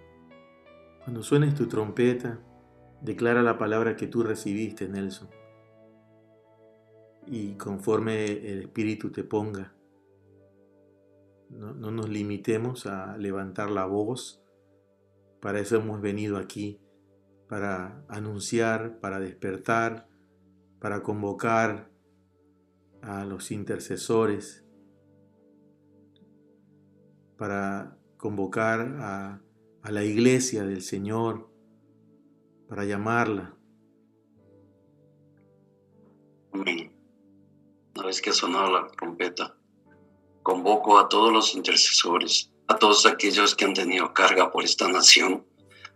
Cuando 1.03 1.21
suenes 1.23 1.55
tu 1.55 1.67
trompeta, 1.67 2.39
declara 3.01 3.43
la 3.43 3.57
palabra 3.57 3.95
que 3.95 4.07
tú 4.07 4.23
recibiste, 4.23 4.87
Nelson. 4.87 5.29
Y 7.27 7.53
conforme 7.53 8.25
el 8.25 8.61
Espíritu 8.61 9.11
te 9.11 9.23
ponga, 9.23 9.73
no, 11.51 11.91
nos 11.91 12.09
limitemos 12.09 12.85
a 12.85 13.17
levantar 13.17 13.69
la 13.69 13.85
voz. 13.85 14.41
Para 15.39 15.59
eso 15.59 15.75
hemos 15.75 16.01
venido 16.01 16.37
aquí, 16.37 16.79
para 17.47 18.03
anunciar, 18.07 18.99
para 18.99 19.19
despertar, 19.19 20.07
para 20.79 21.03
convocar 21.03 21.91
a 23.01 23.25
los 23.25 23.51
intercesores, 23.51 24.65
para 27.37 27.97
convocar 28.17 28.81
a, 28.99 29.41
a 29.81 29.91
la 29.91 30.03
iglesia 30.03 30.63
del 30.63 30.81
Señor, 30.81 31.49
para 32.69 32.85
llamarla. 32.85 33.57
Amén. 36.53 36.91
Una 37.95 38.05
vez 38.05 38.21
que 38.21 38.29
ha 38.29 38.33
sonado 38.33 38.71
la 38.71 38.87
trompeta, 38.87 39.60
Convoco 40.43 40.97
a 40.97 41.07
todos 41.07 41.31
los 41.31 41.55
intercesores, 41.55 42.49
a 42.67 42.75
todos 42.77 43.05
aquellos 43.05 43.55
que 43.55 43.65
han 43.65 43.73
tenido 43.73 44.13
carga 44.13 44.51
por 44.51 44.63
esta 44.63 44.87
nación, 44.87 45.45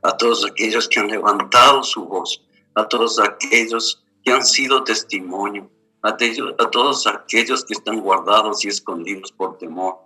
a 0.02 0.16
todos 0.16 0.46
aquellos 0.46 0.88
que 0.88 1.00
han 1.00 1.08
levantado 1.08 1.84
su 1.84 2.06
voz, 2.06 2.44
a 2.76 2.88
todos 2.88 3.20
aquellos 3.20 4.04
que 4.24 4.32
han 4.32 4.46
sido 4.46 4.84
testimonio, 4.84 5.70
a, 6.04 6.16
todos 6.16 7.08
aquellos 7.08 7.66
que 7.66 7.74
están 7.74 8.02
guardados 8.02 8.64
y 8.64 8.68
escondidos 8.68 9.32
por 9.32 9.58
temor. 9.58 9.98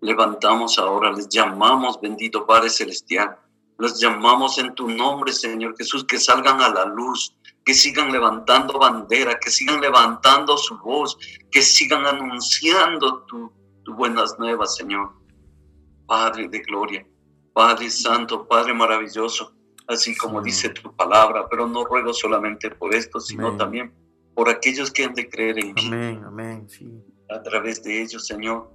Levantamos 0.00 0.78
ahora, 0.78 1.12
les 1.12 1.28
llamamos, 1.28 2.00
bendito 2.00 2.46
Padre 2.46 2.70
Celestial, 2.70 3.36
los 3.78 4.00
llamamos 4.00 4.58
en 4.58 4.74
tu 4.74 4.88
nombre, 4.88 5.32
Señor 5.32 5.76
Jesús, 5.76 6.04
que 6.04 6.18
salgan 6.18 6.60
a 6.60 6.70
la 6.70 6.86
luz, 6.86 7.34
que 7.64 7.74
sigan 7.74 8.10
levantando 8.10 8.78
bandera, 8.78 9.38
que 9.38 9.50
sigan 9.50 9.80
levantando 9.80 10.56
su 10.56 10.78
voz, 10.78 11.16
que 11.50 11.62
sigan 11.62 12.06
anunciando 12.06 13.24
tu, 13.24 13.52
buenas 13.94 14.38
nuevas, 14.38 14.76
Señor. 14.76 15.12
Padre 16.06 16.48
de 16.48 16.60
gloria, 16.60 17.06
Padre 17.52 17.90
santo, 17.90 18.46
Padre 18.46 18.72
maravilloso, 18.72 19.52
así 19.88 20.16
como 20.16 20.40
dice 20.40 20.68
tu 20.70 20.94
palabra, 20.94 21.48
pero 21.48 21.66
no 21.66 21.84
ruego 21.84 22.12
solamente 22.12 22.70
por 22.70 22.94
esto, 22.94 23.18
sino 23.18 23.56
también 23.56 23.92
por 24.34 24.48
aquellos 24.48 24.90
que 24.90 25.04
han 25.04 25.14
de 25.14 25.28
creer 25.28 25.58
en 25.58 25.74
ti. 25.74 25.86
Amén, 25.86 26.22
amén, 26.24 26.68
sí. 26.68 27.02
A 27.28 27.42
través 27.42 27.82
de 27.82 28.02
ellos, 28.02 28.26
Señor, 28.26 28.70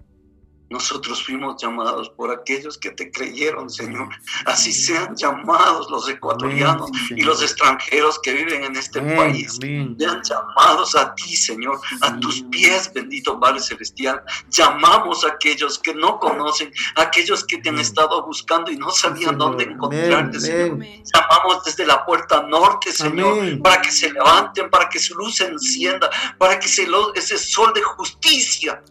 nosotros 0.72 1.24
fuimos 1.26 1.62
llamados 1.62 2.10
por 2.10 2.32
aquellos 2.32 2.78
que 2.78 2.92
te 2.92 3.12
creyeron, 3.12 3.70
Señor. 3.70 4.08
Así 4.46 4.72
sean 4.72 5.16
llamados 5.18 5.92
los 5.92 6.08
ecuatorianos 6.08 6.90
y 7.10 7.22
los 7.24 7.42
extranjeros 7.42 8.18
que 8.20 8.32
viven 8.32 8.64
en 8.64 8.78
este 8.78 9.02
país. 9.02 9.60
Sean 9.62 9.98
llamados 10.24 10.96
a 10.96 11.14
ti, 11.14 11.36
Señor, 11.36 11.80
a 12.00 12.18
tus 12.22 12.44
pies, 12.44 12.90
bendito 12.94 13.38
Padre 13.38 13.60
Celestial. 13.60 14.24
Llamamos 14.50 15.26
a 15.26 15.34
aquellos 15.34 15.78
que 15.78 15.94
no 15.94 16.20
conocen, 16.20 16.72
a 16.96 17.02
aquellos 17.02 17.44
que 17.44 17.58
te 17.58 17.68
han 17.68 17.80
estado 17.80 18.26
buscando 18.26 18.72
y 18.72 18.78
no 18.78 18.92
sabían 18.92 19.38
dónde 19.38 19.66
encontrarte, 19.66 20.40
Señor. 20.40 20.80
Llamamos 21.14 21.66
desde 21.66 21.86
la 21.86 22.06
puerta 22.06 22.44
norte, 22.44 22.94
Señor, 22.94 23.62
para 23.62 23.82
que 23.82 23.92
se 23.92 24.10
levanten, 24.14 24.70
para 24.70 24.88
que 24.88 25.00
su 25.00 25.16
luz 25.16 25.36
se 25.36 25.48
encienda, 25.48 26.10
para 26.38 26.58
que 26.58 26.68
ese 26.68 27.38
sol 27.38 27.74
de 27.74 27.82
justicia 27.82 28.82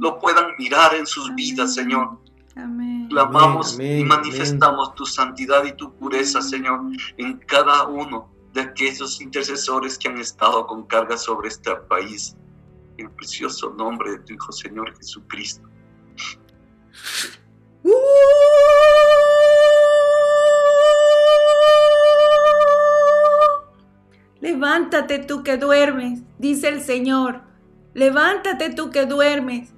lo 0.00 0.18
puedan 0.18 0.54
mirar 0.58 0.94
en 0.94 1.06
sus 1.06 1.29
vida, 1.30 1.66
Señor. 1.66 2.18
Clamamos 3.08 3.78
y 3.80 4.04
manifestamos 4.04 4.94
tu 4.94 5.06
santidad 5.06 5.64
y 5.64 5.72
tu 5.72 5.92
pureza, 5.94 6.40
Señor, 6.42 6.80
en 7.16 7.38
cada 7.38 7.86
uno 7.88 8.28
de 8.52 8.62
aquellos 8.62 9.20
intercesores 9.20 9.96
que 9.96 10.08
han 10.08 10.18
estado 10.18 10.66
con 10.66 10.84
carga 10.86 11.16
sobre 11.16 11.48
este 11.48 11.74
país. 11.88 12.36
En 12.98 13.06
el 13.06 13.12
precioso 13.12 13.70
nombre 13.70 14.12
de 14.12 14.18
tu 14.18 14.34
Hijo, 14.34 14.52
Señor 14.52 14.94
Jesucristo. 14.96 15.66
Levántate 24.40 25.20
tú 25.20 25.42
que 25.42 25.56
duermes, 25.56 26.22
dice 26.38 26.68
el 26.68 26.82
Señor. 26.82 27.42
Levántate 27.94 28.70
tú 28.70 28.90
que 28.90 29.06
duermes. 29.06 29.72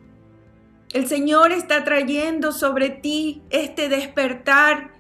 El 0.93 1.09
Señor 1.09 1.53
está 1.53 1.85
trayendo 1.85 2.53
sobre 2.53 2.91
ti 2.91 3.43
este 3.49 3.89
despertar. 3.89 4.93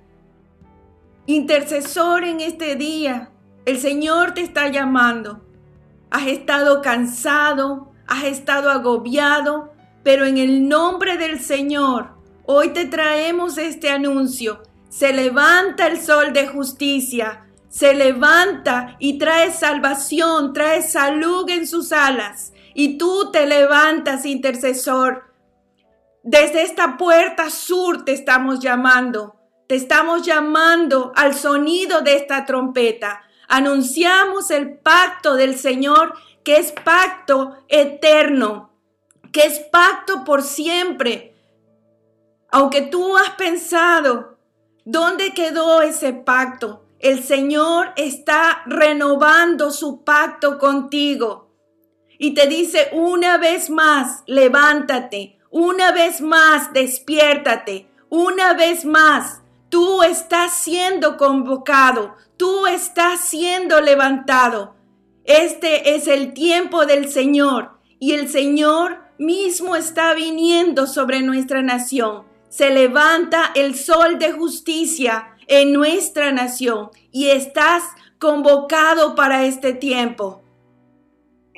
Intercesor 1.26 2.24
en 2.24 2.40
este 2.40 2.76
día, 2.76 3.30
el 3.66 3.78
Señor 3.78 4.32
te 4.32 4.40
está 4.40 4.68
llamando. 4.68 5.44
Has 6.10 6.28
estado 6.28 6.80
cansado, 6.80 7.92
has 8.06 8.24
estado 8.24 8.70
agobiado, 8.70 9.74
pero 10.02 10.24
en 10.24 10.38
el 10.38 10.66
nombre 10.66 11.18
del 11.18 11.40
Señor, 11.40 12.14
hoy 12.46 12.70
te 12.70 12.86
traemos 12.86 13.58
este 13.58 13.90
anuncio. 13.90 14.62
Se 14.88 15.12
levanta 15.12 15.88
el 15.88 16.00
sol 16.00 16.32
de 16.32 16.46
justicia, 16.48 17.44
se 17.68 17.92
levanta 17.92 18.96
y 18.98 19.18
trae 19.18 19.52
salvación, 19.52 20.54
trae 20.54 20.82
salud 20.82 21.50
en 21.50 21.66
sus 21.66 21.92
alas. 21.92 22.54
Y 22.74 22.96
tú 22.96 23.30
te 23.30 23.46
levantas, 23.46 24.24
intercesor 24.24 25.31
desde 26.22 26.62
esta 26.62 26.96
puerta 26.96 27.50
sur 27.50 28.04
te 28.04 28.12
estamos 28.12 28.60
llamando. 28.60 29.36
Te 29.66 29.76
estamos 29.76 30.22
llamando 30.22 31.12
al 31.16 31.34
sonido 31.34 32.02
de 32.02 32.16
esta 32.16 32.44
trompeta. 32.44 33.22
Anunciamos 33.48 34.50
el 34.50 34.78
pacto 34.78 35.34
del 35.34 35.58
Señor, 35.58 36.14
que 36.44 36.56
es 36.56 36.72
pacto 36.72 37.56
eterno, 37.68 38.70
que 39.32 39.42
es 39.42 39.60
pacto 39.60 40.24
por 40.24 40.42
siempre. 40.42 41.34
Aunque 42.50 42.82
tú 42.82 43.16
has 43.16 43.30
pensado, 43.30 44.38
¿dónde 44.84 45.32
quedó 45.32 45.82
ese 45.82 46.12
pacto? 46.12 46.82
el 47.02 47.24
Señor 47.24 47.92
está 47.96 48.62
renovando 48.64 49.72
su 49.72 50.04
pacto 50.04 50.56
contigo 50.56 51.50
y 52.16 52.32
te 52.32 52.46
dice 52.46 52.90
una 52.92 53.38
vez 53.38 53.70
más, 53.70 54.22
levántate, 54.26 55.36
una 55.52 55.92
vez 55.92 56.20
más, 56.20 56.72
despiértate, 56.72 57.86
una 58.08 58.54
vez 58.54 58.84
más, 58.84 59.42
tú 59.68 60.02
estás 60.02 60.54
siendo 60.54 61.16
convocado, 61.16 62.16
tú 62.36 62.66
estás 62.66 63.20
siendo 63.20 63.80
levantado. 63.80 64.74
Este 65.24 65.94
es 65.94 66.08
el 66.08 66.32
tiempo 66.34 66.86
del 66.86 67.08
Señor 67.08 67.78
y 68.00 68.14
el 68.14 68.28
Señor 68.28 68.98
mismo 69.18 69.76
está 69.76 70.14
viniendo 70.14 70.88
sobre 70.88 71.20
nuestra 71.20 71.62
nación. 71.62 72.24
Se 72.48 72.70
levanta 72.70 73.52
el 73.54 73.76
sol 73.76 74.18
de 74.18 74.32
justicia 74.32 75.36
en 75.46 75.72
nuestra 75.72 76.32
nación 76.32 76.90
y 77.12 77.28
estás 77.28 77.84
convocado 78.18 79.14
para 79.14 79.44
este 79.44 79.74
tiempo 79.74 80.42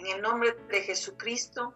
en 0.05 0.17
el 0.17 0.23
nombre 0.23 0.55
de 0.71 0.81
Jesucristo, 0.83 1.75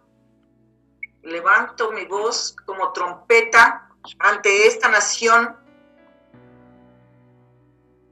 levanto 1.23 1.91
mi 1.91 2.05
voz 2.05 2.55
como 2.65 2.91
trompeta 2.91 3.89
ante 4.19 4.67
esta 4.67 4.89
nación 4.89 5.57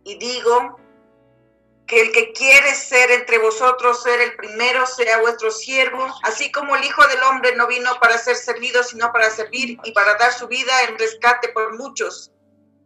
y 0.04 0.18
digo 0.18 0.80
que 1.86 2.02
el 2.02 2.12
que 2.12 2.34
quiere 2.34 2.76
ser 2.76 3.12
entre 3.12 3.40
vosotros, 3.40 4.04
ser 4.04 4.20
el 4.20 4.36
primero, 4.36 4.86
sea 4.86 5.22
vuestro 5.22 5.52
siervo, 5.52 6.06
así 6.24 6.52
como 6.52 6.76
el 6.76 6.84
Hijo 6.84 7.06
del 7.08 7.24
Hombre 7.24 7.56
no 7.56 7.66
vino 7.66 7.92
para 8.02 8.18
ser 8.18 8.36
servido, 8.36 8.84
sino 8.84 9.12
para 9.14 9.30
servir 9.30 9.78
y 9.84 9.92
para 9.94 10.16
dar 10.16 10.34
su 10.34 10.48
vida 10.48 10.84
en 10.84 10.98
rescate 10.98 11.50
por 11.50 11.78
muchos. 11.78 12.32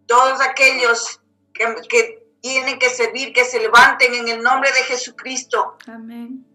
Todos 0.06 0.40
aquellos 0.42 1.20
que, 1.54 2.24
tienen 2.42 2.80
que 2.80 2.90
servir, 2.90 3.34
que 3.34 3.46
se 3.46 3.60
levanten 3.60 4.14
en 4.14 4.28
el 4.28 4.42
nombre 4.42 4.72
de 4.72 4.84
Jesucristo. 4.84 5.78
Amén 5.88 6.51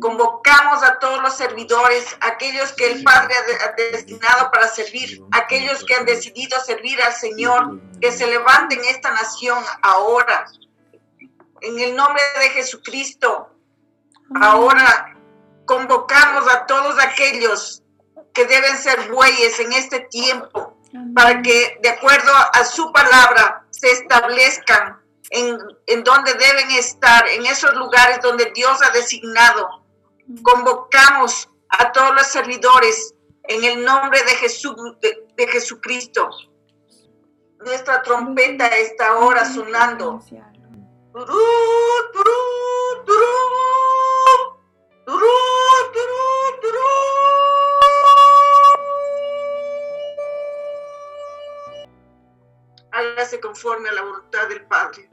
Convocamos 0.00 0.82
a 0.82 0.98
todos 0.98 1.22
los 1.22 1.36
servidores, 1.36 2.16
aquellos 2.20 2.72
que 2.72 2.90
el 2.90 3.04
Padre 3.04 3.34
ha 3.62 3.72
destinado 3.92 4.50
para 4.50 4.66
servir, 4.66 5.22
aquellos 5.30 5.84
que 5.84 5.94
han 5.94 6.04
decidido 6.04 6.58
servir 6.60 7.00
al 7.00 7.12
Señor, 7.12 7.80
que 8.00 8.10
se 8.10 8.26
levanten 8.26 8.80
esta 8.86 9.12
nación 9.12 9.62
ahora. 9.82 10.46
En 11.60 11.78
el 11.78 11.94
nombre 11.94 12.20
de 12.40 12.48
Jesucristo, 12.50 13.50
ahora 14.40 15.16
convocamos 15.66 16.52
a 16.52 16.66
todos 16.66 16.98
aquellos 16.98 17.84
que 18.34 18.46
deben 18.46 18.76
ser 18.76 19.08
bueyes 19.08 19.60
en 19.60 19.72
este 19.72 20.00
tiempo, 20.00 20.76
para 21.14 21.42
que 21.42 21.78
de 21.80 21.90
acuerdo 21.90 22.32
a 22.34 22.64
su 22.64 22.92
palabra 22.92 23.64
se 23.70 23.92
establezcan 23.92 24.99
en, 25.30 26.04
donde 26.04 26.34
deben 26.34 26.70
estar, 26.72 27.26
en 27.28 27.46
esos 27.46 27.74
lugares 27.74 28.20
donde 28.20 28.50
Dios 28.54 28.80
ha 28.82 28.90
designado. 28.90 29.84
Convocamos 30.42 31.48
a 31.68 31.92
todos 31.92 32.14
los 32.14 32.26
servidores 32.26 33.14
en 33.44 33.64
el 33.64 33.84
nombre 33.84 34.22
de, 34.24 34.32
Jesús, 34.32 34.74
de, 35.00 35.46
Jesucristo. 35.48 36.28
Nuestra 37.60 38.02
trompeta 38.02 38.66
está 38.66 39.08
ahora 39.08 39.44
sonando. 39.44 40.20
Hágase 52.92 53.40
conforme 53.40 53.88
a 53.88 53.92
la 53.92 54.02
voluntad 54.02 54.48
del 54.48 54.66
Padre. 54.66 55.08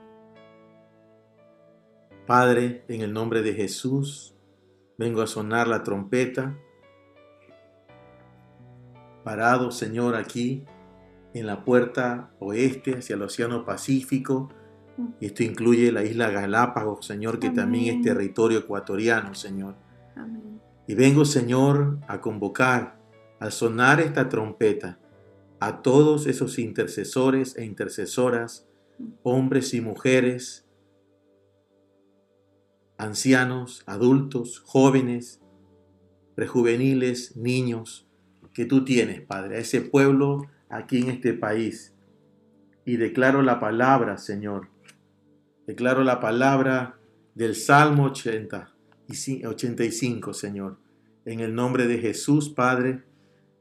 Padre, 2.28 2.84
en 2.90 3.00
el 3.00 3.14
nombre 3.14 3.42
de 3.42 3.54
Jesús, 3.54 4.36
vengo 4.98 5.22
a 5.22 5.28
sonar 5.28 5.70
la 5.70 5.84
trompeta. 5.84 6.60
Parado, 9.24 9.72
Señor, 9.72 10.16
aquí 10.16 10.66
en 11.34 11.48
la 11.48 11.64
puerta 11.64 12.32
oeste 12.40 12.98
hacia 12.98 13.16
el 13.16 13.22
Océano 13.22 13.64
Pacífico. 13.64 14.50
Y 15.22 15.28
esto 15.28 15.44
incluye 15.44 15.90
la 15.94 16.04
isla 16.04 16.30
Galápagos, 16.30 17.06
Señor, 17.06 17.40
que 17.40 17.50
también 17.50 17.96
es 17.96 18.02
territorio 18.02 18.60
ecuatoriano, 18.60 19.34
Señor. 19.34 19.76
Y 20.86 20.96
vengo, 20.96 21.24
Señor, 21.24 22.00
a 22.10 22.20
convocar, 22.20 23.00
al 23.40 23.54
sonar 23.54 24.02
esta 24.02 24.28
trompeta, 24.28 25.00
a 25.62 25.82
todos 25.82 26.28
esos 26.28 26.60
intercesores 26.60 27.56
e 27.56 27.64
intercesoras, 27.64 28.68
hombres 29.24 29.74
y 29.74 29.80
mujeres, 29.80 30.67
ancianos, 32.98 33.84
adultos, 33.86 34.60
jóvenes, 34.66 35.40
prejuveniles, 36.36 37.36
niños, 37.38 38.08
que 38.54 38.66
tú 38.66 38.84
tienes, 38.84 39.22
Padre, 39.22 39.58
a 39.58 39.60
ese 39.60 39.82
pueblo 39.82 40.48
aquí 40.70 41.02
en 41.02 41.10
este 41.10 41.34
país. 41.34 41.94
Y 42.86 42.98
declaro 42.98 43.42
la 43.42 43.60
palabra, 43.60 44.18
Señor. 44.18 44.70
Declaro 45.68 46.04
la 46.04 46.20
palabra 46.20 46.98
del 47.36 47.56
Salmo 47.56 48.06
80 48.06 48.74
y 49.08 49.46
85, 49.46 50.34
Señor. 50.34 50.80
En 51.26 51.42
el 51.42 51.54
nombre 51.54 51.88
de 51.88 52.00
Jesús, 52.00 52.50
Padre, 52.50 53.04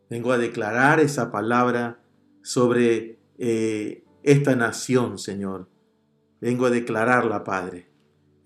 vengo 0.09 0.33
a 0.33 0.39
declarar 0.39 1.01
esa 1.01 1.31
palabra 1.31 2.01
sobre 2.43 3.19
eh, 3.39 4.05
esta 4.23 4.55
nación, 4.55 5.19
Señor. 5.19 5.69
Vengo 6.41 6.67
a 6.67 6.71
declararla, 6.71 7.45
Padre 7.45 7.96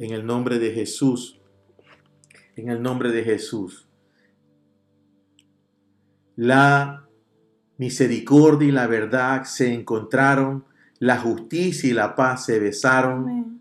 en 0.01 0.13
el 0.13 0.27
nombre 0.27 0.59
de 0.59 0.73
Jesús. 0.73 1.39
En 2.57 2.71
el 2.71 2.83
nombre 2.83 3.13
de 3.13 3.23
Jesús. 3.23 3.87
La 6.37 7.07
misericordia 7.77 8.69
y 8.69 8.73
la 8.73 8.87
verdad 8.87 9.45
se 9.45 9.73
encontraron, 9.73 10.65
la 10.99 11.19
justicia 11.19 11.91
y 11.91 11.93
la 11.93 12.17
paz 12.17 12.47
se 12.47 12.59
besaron. 12.59 13.61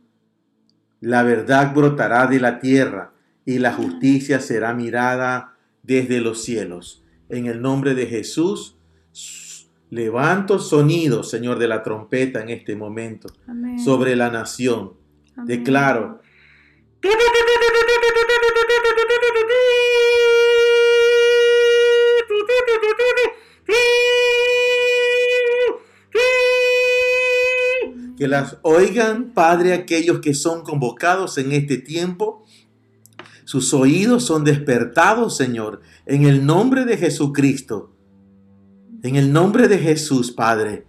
La 1.01 1.23
verdad 1.23 1.73
brotará 1.73 2.25
de 2.27 2.39
la 2.39 2.59
tierra 2.59 3.11
y 3.43 3.59
la 3.59 3.73
justicia 3.73 4.39
será 4.39 4.73
mirada 4.73 5.57
desde 5.83 6.21
los 6.21 6.41
cielos. 6.41 7.03
En 7.27 7.47
el 7.47 7.61
nombre 7.61 7.95
de 7.95 8.05
Jesús, 8.07 8.77
levanto 9.89 10.59
sonido, 10.59 11.23
Señor, 11.23 11.59
de 11.59 11.67
la 11.67 11.83
trompeta 11.83 12.41
en 12.41 12.49
este 12.49 12.77
momento 12.77 13.27
sobre 13.83 14.15
la 14.15 14.29
nación. 14.29 14.93
Declaro 15.45 16.21
que 28.19 28.27
las 28.27 28.57
oigan, 28.63 29.31
Padre, 29.33 29.71
aquellos 29.73 30.19
que 30.19 30.33
son 30.33 30.63
convocados 30.63 31.37
en 31.37 31.53
este 31.53 31.77
tiempo. 31.77 32.43
Sus 33.45 33.73
oídos 33.73 34.25
son 34.25 34.43
despertados, 34.43 35.37
Señor, 35.37 35.81
en 36.05 36.25
el 36.25 36.45
nombre 36.45 36.83
de 36.83 36.97
Jesucristo. 36.97 37.95
En 39.03 39.15
el 39.15 39.31
nombre 39.31 39.69
de 39.69 39.77
Jesús, 39.77 40.33
Padre. 40.33 40.88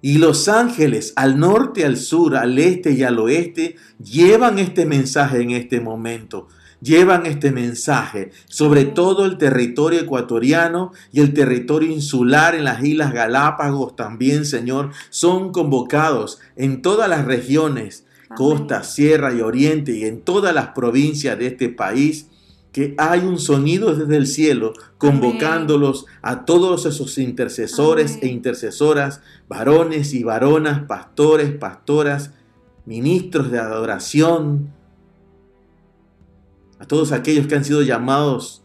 Y 0.00 0.18
los 0.18 0.48
ángeles 0.48 1.12
al 1.16 1.38
norte, 1.38 1.84
al 1.84 1.96
sur, 1.96 2.36
al 2.36 2.58
este 2.58 2.92
y 2.92 3.02
al 3.02 3.18
oeste 3.18 3.76
llevan 4.02 4.58
este 4.58 4.86
mensaje 4.86 5.40
en 5.40 5.50
este 5.50 5.80
momento. 5.80 6.46
Llevan 6.80 7.26
este 7.26 7.50
mensaje 7.50 8.30
sobre 8.46 8.84
todo 8.84 9.24
el 9.24 9.36
territorio 9.36 9.98
ecuatoriano 9.98 10.92
y 11.12 11.20
el 11.20 11.34
territorio 11.34 11.90
insular 11.90 12.54
en 12.54 12.62
las 12.62 12.84
Islas 12.84 13.12
Galápagos 13.12 13.96
también, 13.96 14.44
Señor. 14.44 14.92
Son 15.10 15.50
convocados 15.50 16.38
en 16.54 16.80
todas 16.80 17.08
las 17.08 17.24
regiones, 17.24 18.04
costa, 18.36 18.84
sierra 18.84 19.34
y 19.34 19.40
oriente 19.40 19.90
y 19.96 20.04
en 20.04 20.20
todas 20.20 20.54
las 20.54 20.68
provincias 20.68 21.36
de 21.36 21.48
este 21.48 21.68
país 21.68 22.27
que 22.78 22.94
hay 22.96 23.22
un 23.22 23.40
sonido 23.40 23.92
desde 23.92 24.16
el 24.16 24.28
cielo 24.28 24.72
convocándolos 24.98 26.06
a 26.22 26.44
todos 26.44 26.86
esos 26.86 27.18
intercesores 27.18 28.20
e 28.22 28.28
intercesoras, 28.28 29.20
varones 29.48 30.14
y 30.14 30.22
varonas, 30.22 30.86
pastores, 30.86 31.50
pastoras, 31.50 32.34
ministros 32.86 33.50
de 33.50 33.58
adoración, 33.58 34.72
a 36.78 36.84
todos 36.86 37.10
aquellos 37.10 37.48
que 37.48 37.56
han 37.56 37.64
sido 37.64 37.82
llamados 37.82 38.62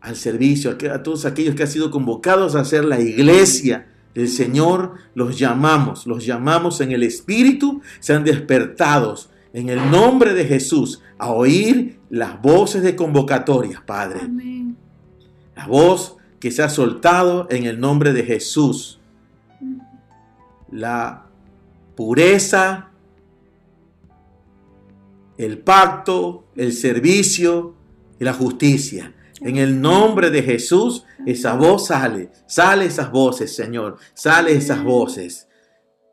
al 0.00 0.14
servicio, 0.14 0.78
a 0.92 1.02
todos 1.02 1.24
aquellos 1.24 1.56
que 1.56 1.64
han 1.64 1.68
sido 1.68 1.90
convocados 1.90 2.54
a 2.54 2.64
ser 2.64 2.84
la 2.84 3.00
iglesia 3.00 3.88
del 4.14 4.28
Señor, 4.28 4.92
los 5.16 5.36
llamamos, 5.36 6.06
los 6.06 6.24
llamamos 6.24 6.80
en 6.80 6.92
el 6.92 7.02
Espíritu, 7.02 7.80
sean 7.98 8.22
despertados 8.22 9.28
en 9.52 9.70
el 9.70 9.90
nombre 9.90 10.34
de 10.34 10.44
Jesús 10.44 11.02
a 11.18 11.32
oír 11.32 11.97
las 12.10 12.40
voces 12.40 12.82
de 12.82 12.96
convocatoria, 12.96 13.82
Padre. 13.84 14.20
La 15.54 15.66
voz 15.66 16.16
que 16.40 16.50
se 16.50 16.62
ha 16.62 16.68
soltado 16.68 17.46
en 17.50 17.64
el 17.64 17.80
nombre 17.80 18.12
de 18.12 18.24
Jesús. 18.24 19.00
La 20.70 21.26
pureza 21.96 22.88
el 25.38 25.58
pacto, 25.58 26.48
el 26.56 26.72
servicio 26.72 27.74
y 28.18 28.24
la 28.24 28.34
justicia. 28.34 29.14
En 29.40 29.56
el 29.56 29.80
nombre 29.80 30.30
de 30.30 30.42
Jesús, 30.42 31.04
esa 31.24 31.54
voz 31.54 31.86
sale, 31.86 32.30
sale 32.46 32.86
esas 32.86 33.12
voces, 33.12 33.54
Señor, 33.54 33.96
sale 34.14 34.52
esas 34.52 34.82
voces. 34.82 35.48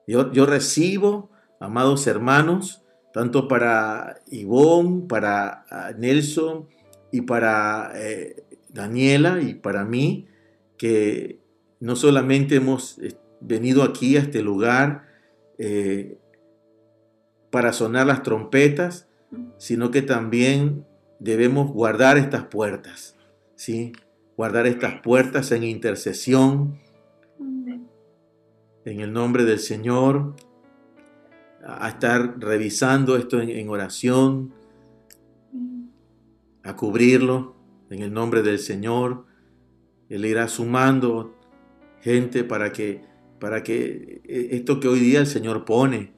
Yo, 0.07 0.31
yo 0.31 0.45
recibo, 0.45 1.31
amados 1.59 2.05
hermanos, 2.05 2.83
tanto 3.15 3.47
para 3.47 4.19
Ivonne, 4.29 5.07
para 5.07 5.63
ah, 5.69 5.93
Nelson 5.97 6.67
y 7.13 7.21
para 7.21 7.93
eh, 7.95 8.43
Daniela 8.67 9.41
y 9.41 9.53
para 9.53 9.85
mí, 9.85 10.27
que 10.75 11.39
no 11.79 11.95
solamente 11.95 12.55
hemos 12.55 12.99
eh, 12.99 13.15
venido 13.39 13.83
aquí 13.83 14.17
a 14.17 14.19
este 14.19 14.41
lugar 14.41 15.05
eh, 15.57 16.17
para 17.51 17.71
sonar 17.71 18.05
las 18.05 18.21
trompetas, 18.21 19.07
sino 19.57 19.91
que 19.91 20.01
también 20.01 20.85
debemos 21.19 21.71
guardar 21.71 22.17
estas 22.17 22.43
puertas, 22.43 23.15
¿sí? 23.55 23.93
Guardar 24.35 24.67
estas 24.67 24.99
puertas 24.99 25.53
en 25.53 25.63
intercesión, 25.63 26.81
en 28.83 28.99
el 28.99 29.13
nombre 29.13 29.45
del 29.45 29.59
Señor, 29.59 30.35
a 31.65 31.89
estar 31.89 32.39
revisando 32.39 33.17
esto 33.17 33.41
en, 33.41 33.69
oración, 33.69 34.53
a 36.63 36.75
cubrirlo 36.75 37.55
en 37.89 38.03
el 38.03 38.13
nombre 38.13 38.43
del 38.43 38.59
Señor. 38.59 39.25
Él 40.09 40.25
irá 40.25 40.47
sumando 40.47 41.35
gente 42.01 42.43
para 42.43 42.71
que, 42.71 43.01
para 43.39 43.63
que 43.63 44.21
eh, 44.25 44.49
esto 44.51 44.79
que 44.79 44.87
hoy 44.87 44.99
día 44.99 45.19
el 45.19 45.27
Señor 45.27 45.65
pone, 45.65 46.13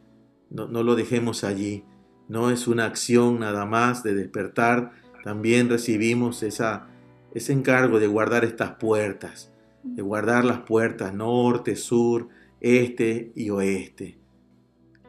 no, 0.49 0.67
no 0.67 0.83
lo 0.83 0.95
dejemos 0.95 1.43
allí. 1.43 1.85
No 2.27 2.51
es 2.51 2.67
una 2.67 2.85
acción 2.85 3.39
nada 3.39 3.65
más 3.65 4.03
de 4.03 4.13
despertar, 4.13 4.91
también 5.23 5.69
recibimos 5.69 6.43
esa, 6.43 6.87
ese 7.33 7.53
encargo 7.53 7.99
de 7.99 8.07
guardar 8.07 8.43
estas 8.43 8.71
puertas, 8.71 9.53
de 9.83 10.01
guardar 10.01 10.43
las 10.43 10.59
puertas 10.59 11.13
norte, 11.13 11.77
sur, 11.77 12.27
este 12.59 13.31
y 13.33 13.49
oeste. 13.49 14.17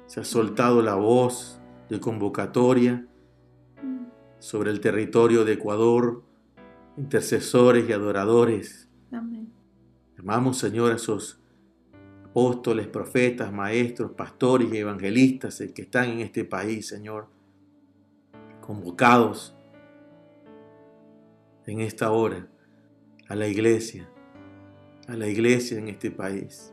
Se 0.09 0.20
ha 0.20 0.24
soltado 0.24 0.80
la 0.80 0.94
voz 0.94 1.61
de 1.90 2.00
convocatoria 2.00 3.06
sobre 4.38 4.70
el 4.70 4.80
territorio 4.80 5.44
de 5.44 5.52
Ecuador, 5.52 6.22
intercesores 6.96 7.86
y 7.86 7.92
adoradores. 7.92 8.88
Amén. 9.12 9.52
Llamamos, 10.16 10.56
Señor, 10.56 10.92
a 10.92 10.96
esos 10.96 11.38
apóstoles, 12.24 12.86
profetas, 12.86 13.52
maestros, 13.52 14.12
pastores 14.12 14.72
y 14.72 14.78
evangelistas 14.78 15.62
que 15.74 15.82
están 15.82 16.09
en 16.09 16.20
este 16.20 16.46
país, 16.46 16.88
Señor, 16.88 17.28
convocados 18.62 19.54
en 21.66 21.80
esta 21.82 22.12
hora 22.12 22.48
a 23.28 23.34
la 23.34 23.46
iglesia, 23.46 24.09
a 25.06 25.16
la 25.16 25.26
iglesia 25.26 25.78
en 25.78 25.88
este 25.88 26.11
país, 26.11 26.72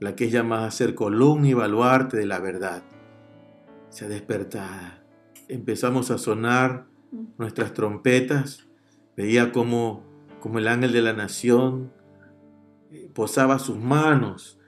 la 0.00 0.14
que 0.14 0.26
es 0.26 0.32
llamada 0.32 0.66
a 0.66 0.70
ser 0.70 0.94
columna 0.94 1.48
y 1.48 1.54
baluarte 1.54 2.16
de 2.16 2.26
la 2.26 2.38
verdad, 2.38 2.82
sea 3.88 4.08
despertada. 4.08 5.02
Empezamos 5.48 6.10
a 6.10 6.18
sonar 6.18 6.86
nuestras 7.38 7.72
trompetas, 7.72 8.66
veía 9.16 9.52
como, 9.52 10.04
como 10.40 10.58
el 10.58 10.68
ángel 10.68 10.92
de 10.92 11.02
la 11.02 11.12
nación 11.12 11.92
posaba 13.14 13.58
sus 13.58 13.78
manos 13.78 14.58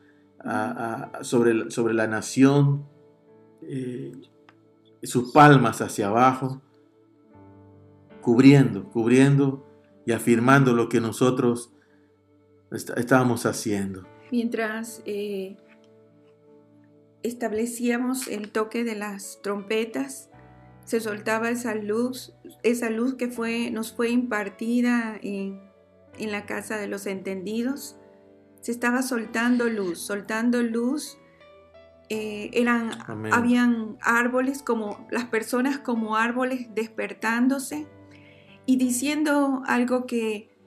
sobre, 1.22 1.70
sobre, 1.70 1.94
la 1.94 2.06
nación, 2.06 2.86
eh, 3.62 4.12
sus 5.02 5.32
palmas 5.32 5.80
hacia 5.80 6.08
abajo, 6.08 6.62
cubriendo, 8.22 8.84
cubriendo 8.84 9.66
y 10.06 10.12
afirmando 10.12 10.74
lo 10.74 10.88
que 10.88 11.00
nosotros 11.00 11.72
estábamos 12.70 13.46
haciendo. 13.46 14.04
Mientras 14.30 15.02
eh, 15.06 15.56
establecíamos 17.22 18.28
el 18.28 18.50
toque 18.50 18.84
de 18.84 18.94
las 18.94 19.40
trompetas, 19.42 20.30
se 20.84 21.00
soltaba 21.00 21.50
esa 21.50 21.74
luz, 21.74 22.34
esa 22.62 22.90
luz 22.90 23.14
que 23.14 23.28
fue, 23.28 23.70
nos 23.70 23.94
fue 23.94 24.10
impartida 24.10 25.18
en, 25.22 25.60
en 26.18 26.32
la 26.32 26.46
casa 26.46 26.76
de 26.76 26.88
los 26.88 27.06
entendidos 27.06 27.98
se 28.60 28.72
estaba 28.72 29.02
soltando 29.02 29.68
luz, 29.68 30.00
soltando 30.00 30.62
luz. 30.62 31.18
Eh, 32.10 32.50
eran, 32.54 32.90
habían 33.32 33.98
árboles 34.00 34.62
como 34.62 35.06
las 35.10 35.26
personas 35.26 35.78
como 35.78 36.16
árboles 36.16 36.74
despertándose 36.74 37.86
y 38.64 38.76
diciendo 38.76 39.62
algo 39.66 40.06
que, 40.06 40.57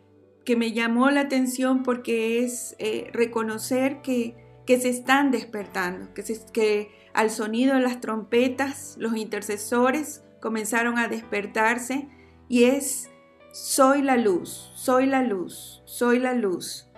que 0.52 0.58
me 0.58 0.74
llamó 0.74 1.10
la 1.12 1.22
atención 1.22 1.82
porque 1.82 2.44
es 2.44 2.76
eh, 2.78 3.10
reconocer 3.14 4.02
que, 4.02 4.36
que, 4.66 4.82
se 4.82 4.90
están 4.90 5.32
despertando, 5.32 6.14
que, 6.14 6.26
que 6.52 6.92
al 7.14 7.30
sonido 7.30 7.76
de 7.76 7.80
las 7.80 8.02
trompetas 8.02 8.98
los 9.00 9.16
intercesores 9.16 10.26
comenzaron 10.42 11.00
a 11.00 11.08
despertarse 11.08 12.10
y 12.50 12.66
es 12.66 13.10
soy 13.54 14.02
la 14.02 14.18
luz, 14.18 14.74
soy 14.76 15.06
la 15.06 15.24
luz, 15.24 15.84
soy 15.86 16.20
la 16.20 16.34
luz 16.34 16.90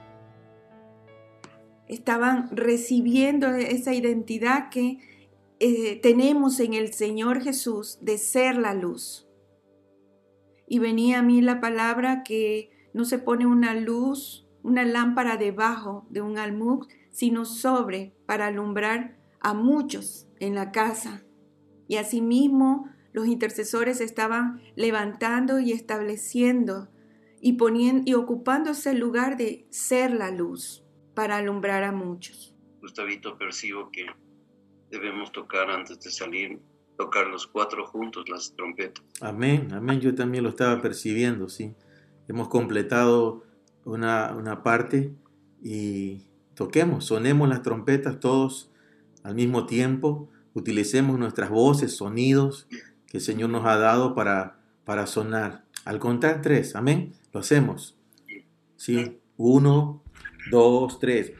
estaban 1.88 2.49
recibiendo 2.58 3.54
esa 3.54 3.93
identidad 3.93 4.70
que 4.72 4.97
eh, 5.60 5.99
tenemos 6.01 6.60
en 6.60 6.74
el 6.74 6.91
Señor 6.91 7.43
Jesús 7.43 7.99
de 8.01 8.18
ser 8.18 8.56
la 8.56 8.74
luz. 8.74 9.28
Y 10.68 10.80
venía 10.80 11.20
a 11.20 11.22
mí 11.22 11.39
la 11.41 11.62
palabra 11.62 12.24
que 12.24 12.73
no 12.94 13.06
se 13.06 13.20
pone 13.20 13.46
una 13.46 13.74
luz, 13.74 14.48
una 14.62 14.86
lámpara 14.86 15.38
debajo 15.38 16.06
de 16.10 16.22
un 16.22 16.38
almud, 16.38 16.88
sino 17.12 17.46
sobre 17.46 18.16
para 18.26 18.48
alumbrar 18.48 19.18
a 19.39 19.54
muchos 19.54 20.28
en 20.39 20.56
la 20.56 20.72
casa. 20.72 21.24
Y 21.88 21.98
asimismo 21.98 22.89
los 23.12 23.28
intercesores 23.28 24.02
estaban 24.02 24.62
levantando 24.76 25.60
y 25.60 25.72
estableciendo 25.72 26.89
y 27.39 27.54
poniendo 27.54 28.04
y 28.06 28.14
ocupándose 28.14 28.91
el 28.91 29.00
lugar 29.00 29.38
de 29.38 29.68
ser 29.70 30.14
la 30.14 30.32
luz 30.32 30.84
para 31.14 31.38
alumbrar 31.38 31.84
a 31.84 31.91
muchos. 31.91 32.56
Gustavito, 32.82 33.38
percibo 33.38 33.89
que 33.91 34.06
debemos 34.89 35.32
tocar 35.32 35.70
antes 35.70 36.00
de 36.00 36.10
salir, 36.10 36.60
tocar 36.98 37.28
los 37.28 37.48
cuatro 37.48 37.86
juntos 37.86 38.30
las 38.30 38.56
trompetas. 38.56 39.04
Amén, 39.22 39.72
amén, 39.74 40.00
yo 40.00 40.16
también 40.16 40.44
lo 40.44 40.50
estaba 40.50 40.82
percibiendo, 40.82 41.50
sí. 41.50 41.76
Hemos 42.28 42.48
completado 42.48 43.44
una, 43.86 44.34
una 44.36 44.64
parte 44.64 45.14
y 45.62 46.24
toquemos, 46.56 47.06
sonemos 47.06 47.50
las 47.50 47.62
trompetas 47.62 48.20
todos 48.20 48.72
al 49.24 49.36
mismo 49.36 49.66
tiempo, 49.66 50.30
utilicemos 50.54 51.18
nuestras 51.18 51.50
voces, 51.50 51.96
sonidos 51.96 52.68
que 53.08 53.18
el 53.18 53.22
Señor 53.22 53.50
nos 53.50 53.66
ha 53.66 53.78
dado 53.78 54.16
para, 54.16 54.60
para 54.86 55.08
sonar. 55.08 55.64
Al 55.86 56.00
contar 56.00 56.42
tres, 56.42 56.76
amén, 56.76 57.14
lo 57.32 57.40
hacemos. 57.40 57.98
Sí, 58.76 59.20
uno, 59.38 60.02
dos, 60.52 61.00
tres. 61.00 61.34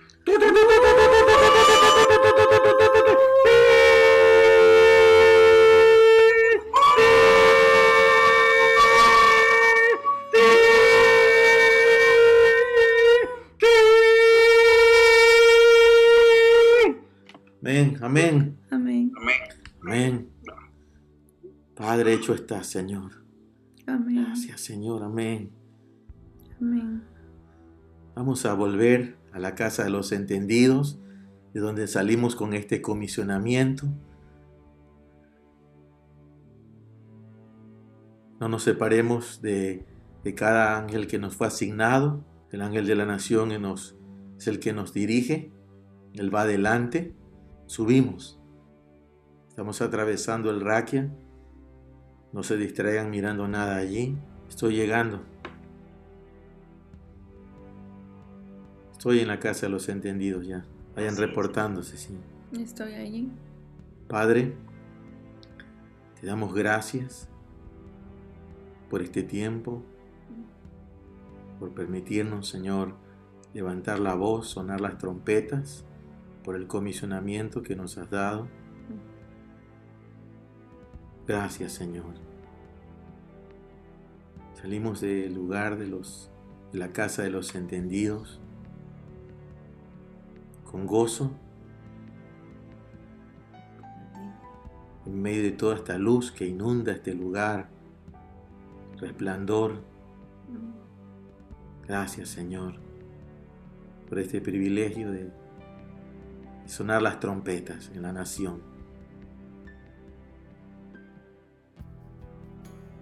Amén, 17.84 17.98
amén. 18.02 18.58
Amén. 18.72 19.12
Amén. 19.82 20.30
Padre, 21.76 22.14
hecho 22.14 22.34
está, 22.34 22.64
Señor. 22.64 23.12
Amén. 23.86 24.24
Gracias, 24.24 24.62
Señor. 24.62 25.04
Amén. 25.04 25.52
Amén. 26.62 27.04
Vamos 28.16 28.46
a 28.46 28.54
volver 28.54 29.18
a 29.34 29.40
la 29.40 29.56
casa 29.56 29.84
de 29.84 29.90
los 29.90 30.14
entendidos, 30.14 31.00
de 31.54 31.60
donde 31.60 31.88
salimos 31.88 32.38
con 32.38 32.54
este 32.54 32.82
comisionamiento. 32.82 33.88
No 38.40 38.48
nos 38.48 38.64
separemos 38.64 39.42
de, 39.42 39.86
cada 40.36 40.78
ángel 40.78 41.08
que 41.08 41.20
nos 41.20 41.36
fue 41.36 41.48
asignado. 41.48 42.24
El 42.52 42.62
ángel 42.62 42.88
de 42.88 42.96
la 42.96 43.06
nación 43.06 43.52
es 43.52 44.48
el 44.48 44.60
que 44.60 44.72
nos 44.72 44.94
dirige. 44.94 45.52
Él 46.14 46.34
va 46.34 46.44
adelante. 46.44 47.14
Subimos. 47.74 48.40
Estamos 49.50 49.82
atravesando 49.82 50.52
el 50.52 50.62
Raquia. 50.62 51.12
No 52.32 52.44
se 52.44 52.56
distraigan 52.56 53.10
mirando 53.10 53.48
nada 53.48 53.78
allí. 53.78 54.16
Estoy 54.48 54.76
llegando. 54.76 55.24
Estoy 58.92 59.22
en 59.22 59.28
la 59.28 59.40
casa 59.40 59.66
de 59.66 59.72
los 59.72 59.90
entendidos 59.90 60.46
ya. 60.46 60.64
Vayan 60.96 61.18
reportándose, 61.18 61.98
sí. 61.98 62.16
Estoy 62.52 62.94
allí. 62.94 63.32
Padre, 64.08 64.54
Te 66.22 66.28
damos 66.28 66.54
gracias 66.54 67.28
por 68.92 69.02
este 69.02 69.24
tiempo, 69.24 69.82
por 71.58 71.74
permitirnos, 71.74 72.48
Señor, 72.48 72.94
levantar 73.52 73.98
la 73.98 74.14
voz, 74.14 74.50
sonar 74.50 74.80
las 74.80 75.00
trompetas, 75.00 75.86
por 76.44 76.56
el 76.56 76.68
comisionamiento 76.68 77.64
que 77.64 77.76
nos 77.76 77.98
has 77.98 78.10
dado. 78.10 78.48
Gracias, 81.28 81.72
Señor. 81.72 82.14
Salimos 84.62 85.02
del 85.02 85.34
lugar 85.34 85.78
de 85.78 85.88
los 85.88 86.30
de 86.72 86.80
la 86.80 86.92
casa 86.92 87.22
de 87.22 87.30
los 87.30 87.54
entendidos 87.54 88.40
con 90.70 90.88
gozo 90.88 91.32
en 95.06 95.22
medio 95.22 95.44
de 95.44 95.52
toda 95.52 95.76
esta 95.76 95.98
luz 95.98 96.32
que 96.32 96.48
inunda 96.48 96.94
este 96.94 97.14
lugar, 97.14 97.70
resplandor. 98.98 99.84
Gracias 101.88 102.30
Señor 102.30 102.76
por 104.10 104.20
este 104.20 104.42
privilegio 104.42 105.12
de, 105.12 105.30
sonar 106.66 107.02
las 107.02 107.20
trompetas 107.20 107.92
en 107.94 108.02
la 108.02 108.14
nación. 108.14 108.62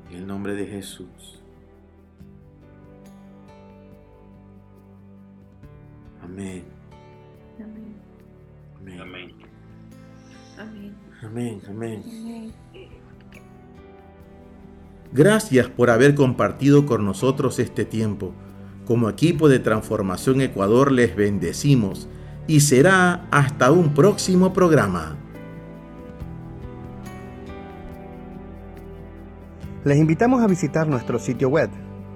En 0.09 0.17
el 0.17 0.27
nombre 0.27 0.55
de 0.55 0.65
Jesús. 0.65 1.41
Amén. 6.21 6.63
Amén. 7.59 9.01
Amén. 9.01 9.35
Amén. 10.57 10.95
Amén, 11.23 11.61
amén. 11.69 12.53
Gracias 15.13 15.67
por 15.67 15.89
haber 15.89 16.15
compartido 16.15 16.85
con 16.85 17.05
nosotros 17.05 17.59
este 17.59 17.85
tiempo. 17.85 18.33
Como 18.85 19.09
equipo 19.09 19.49
de 19.49 19.59
Transformación 19.59 20.41
Ecuador 20.41 20.91
les 20.91 21.15
bendecimos 21.15 22.07
y 22.51 22.59
será 22.59 23.27
hasta 23.31 23.71
un 23.71 23.93
próximo 23.93 24.51
programa. 24.51 25.15
Les 29.85 29.97
invitamos 29.97 30.43
a 30.43 30.47
visitar 30.47 30.85
nuestro 30.85 31.17
sitio 31.17 31.47
web 31.47 31.69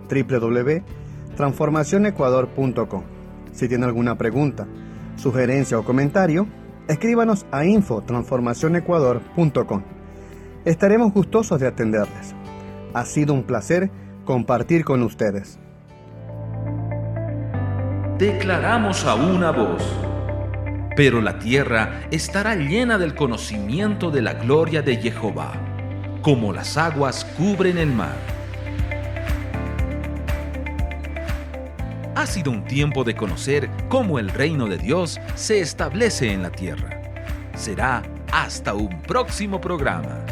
www.transformacionecuador.com. 0.10 3.04
Si 3.54 3.70
tiene 3.70 3.86
alguna 3.86 4.18
pregunta, 4.18 4.68
sugerencia 5.16 5.80
o 5.80 5.86
comentario, 5.86 6.48
escríbanos 6.90 7.46
a 7.52 7.64
infotransformacionecuador.com. 7.64 9.84
Estaremos 10.66 11.14
gustosos 11.14 11.62
de 11.62 11.68
atenderles. 11.68 12.36
Ha 12.94 13.06
sido 13.06 13.34
un 13.34 13.44
placer 13.44 13.90
compartir 14.26 14.84
con 14.84 15.02
ustedes. 15.02 15.60
Declaramos 18.18 19.06
a 19.06 19.16
una 19.16 19.52
voz, 19.52 19.84
pero 20.96 21.22
la 21.22 21.40
tierra 21.40 22.02
estará 22.12 22.56
llena 22.56 22.98
del 22.98 23.16
conocimiento 23.16 24.12
de 24.12 24.22
la 24.22 24.34
gloria 24.34 24.82
de 24.82 24.98
Jehová, 24.98 25.54
como 26.22 26.54
las 26.54 26.78
aguas 26.78 27.26
cubren 27.38 27.78
el 27.78 27.92
mar. 27.92 28.16
Ha 32.16 32.26
sido 32.26 32.50
un 32.50 32.64
tiempo 32.64 33.04
de 33.04 33.14
conocer 33.14 33.70
cómo 33.90 34.20
el 34.20 34.30
reino 34.30 34.68
de 34.68 34.78
Dios 34.78 35.20
se 35.36 35.60
establece 35.60 36.32
en 36.32 36.42
la 36.42 36.50
tierra. 36.50 37.02
Será 37.56 38.04
hasta 38.32 38.74
un 38.74 39.02
próximo 39.02 39.60
programa. 39.60 40.26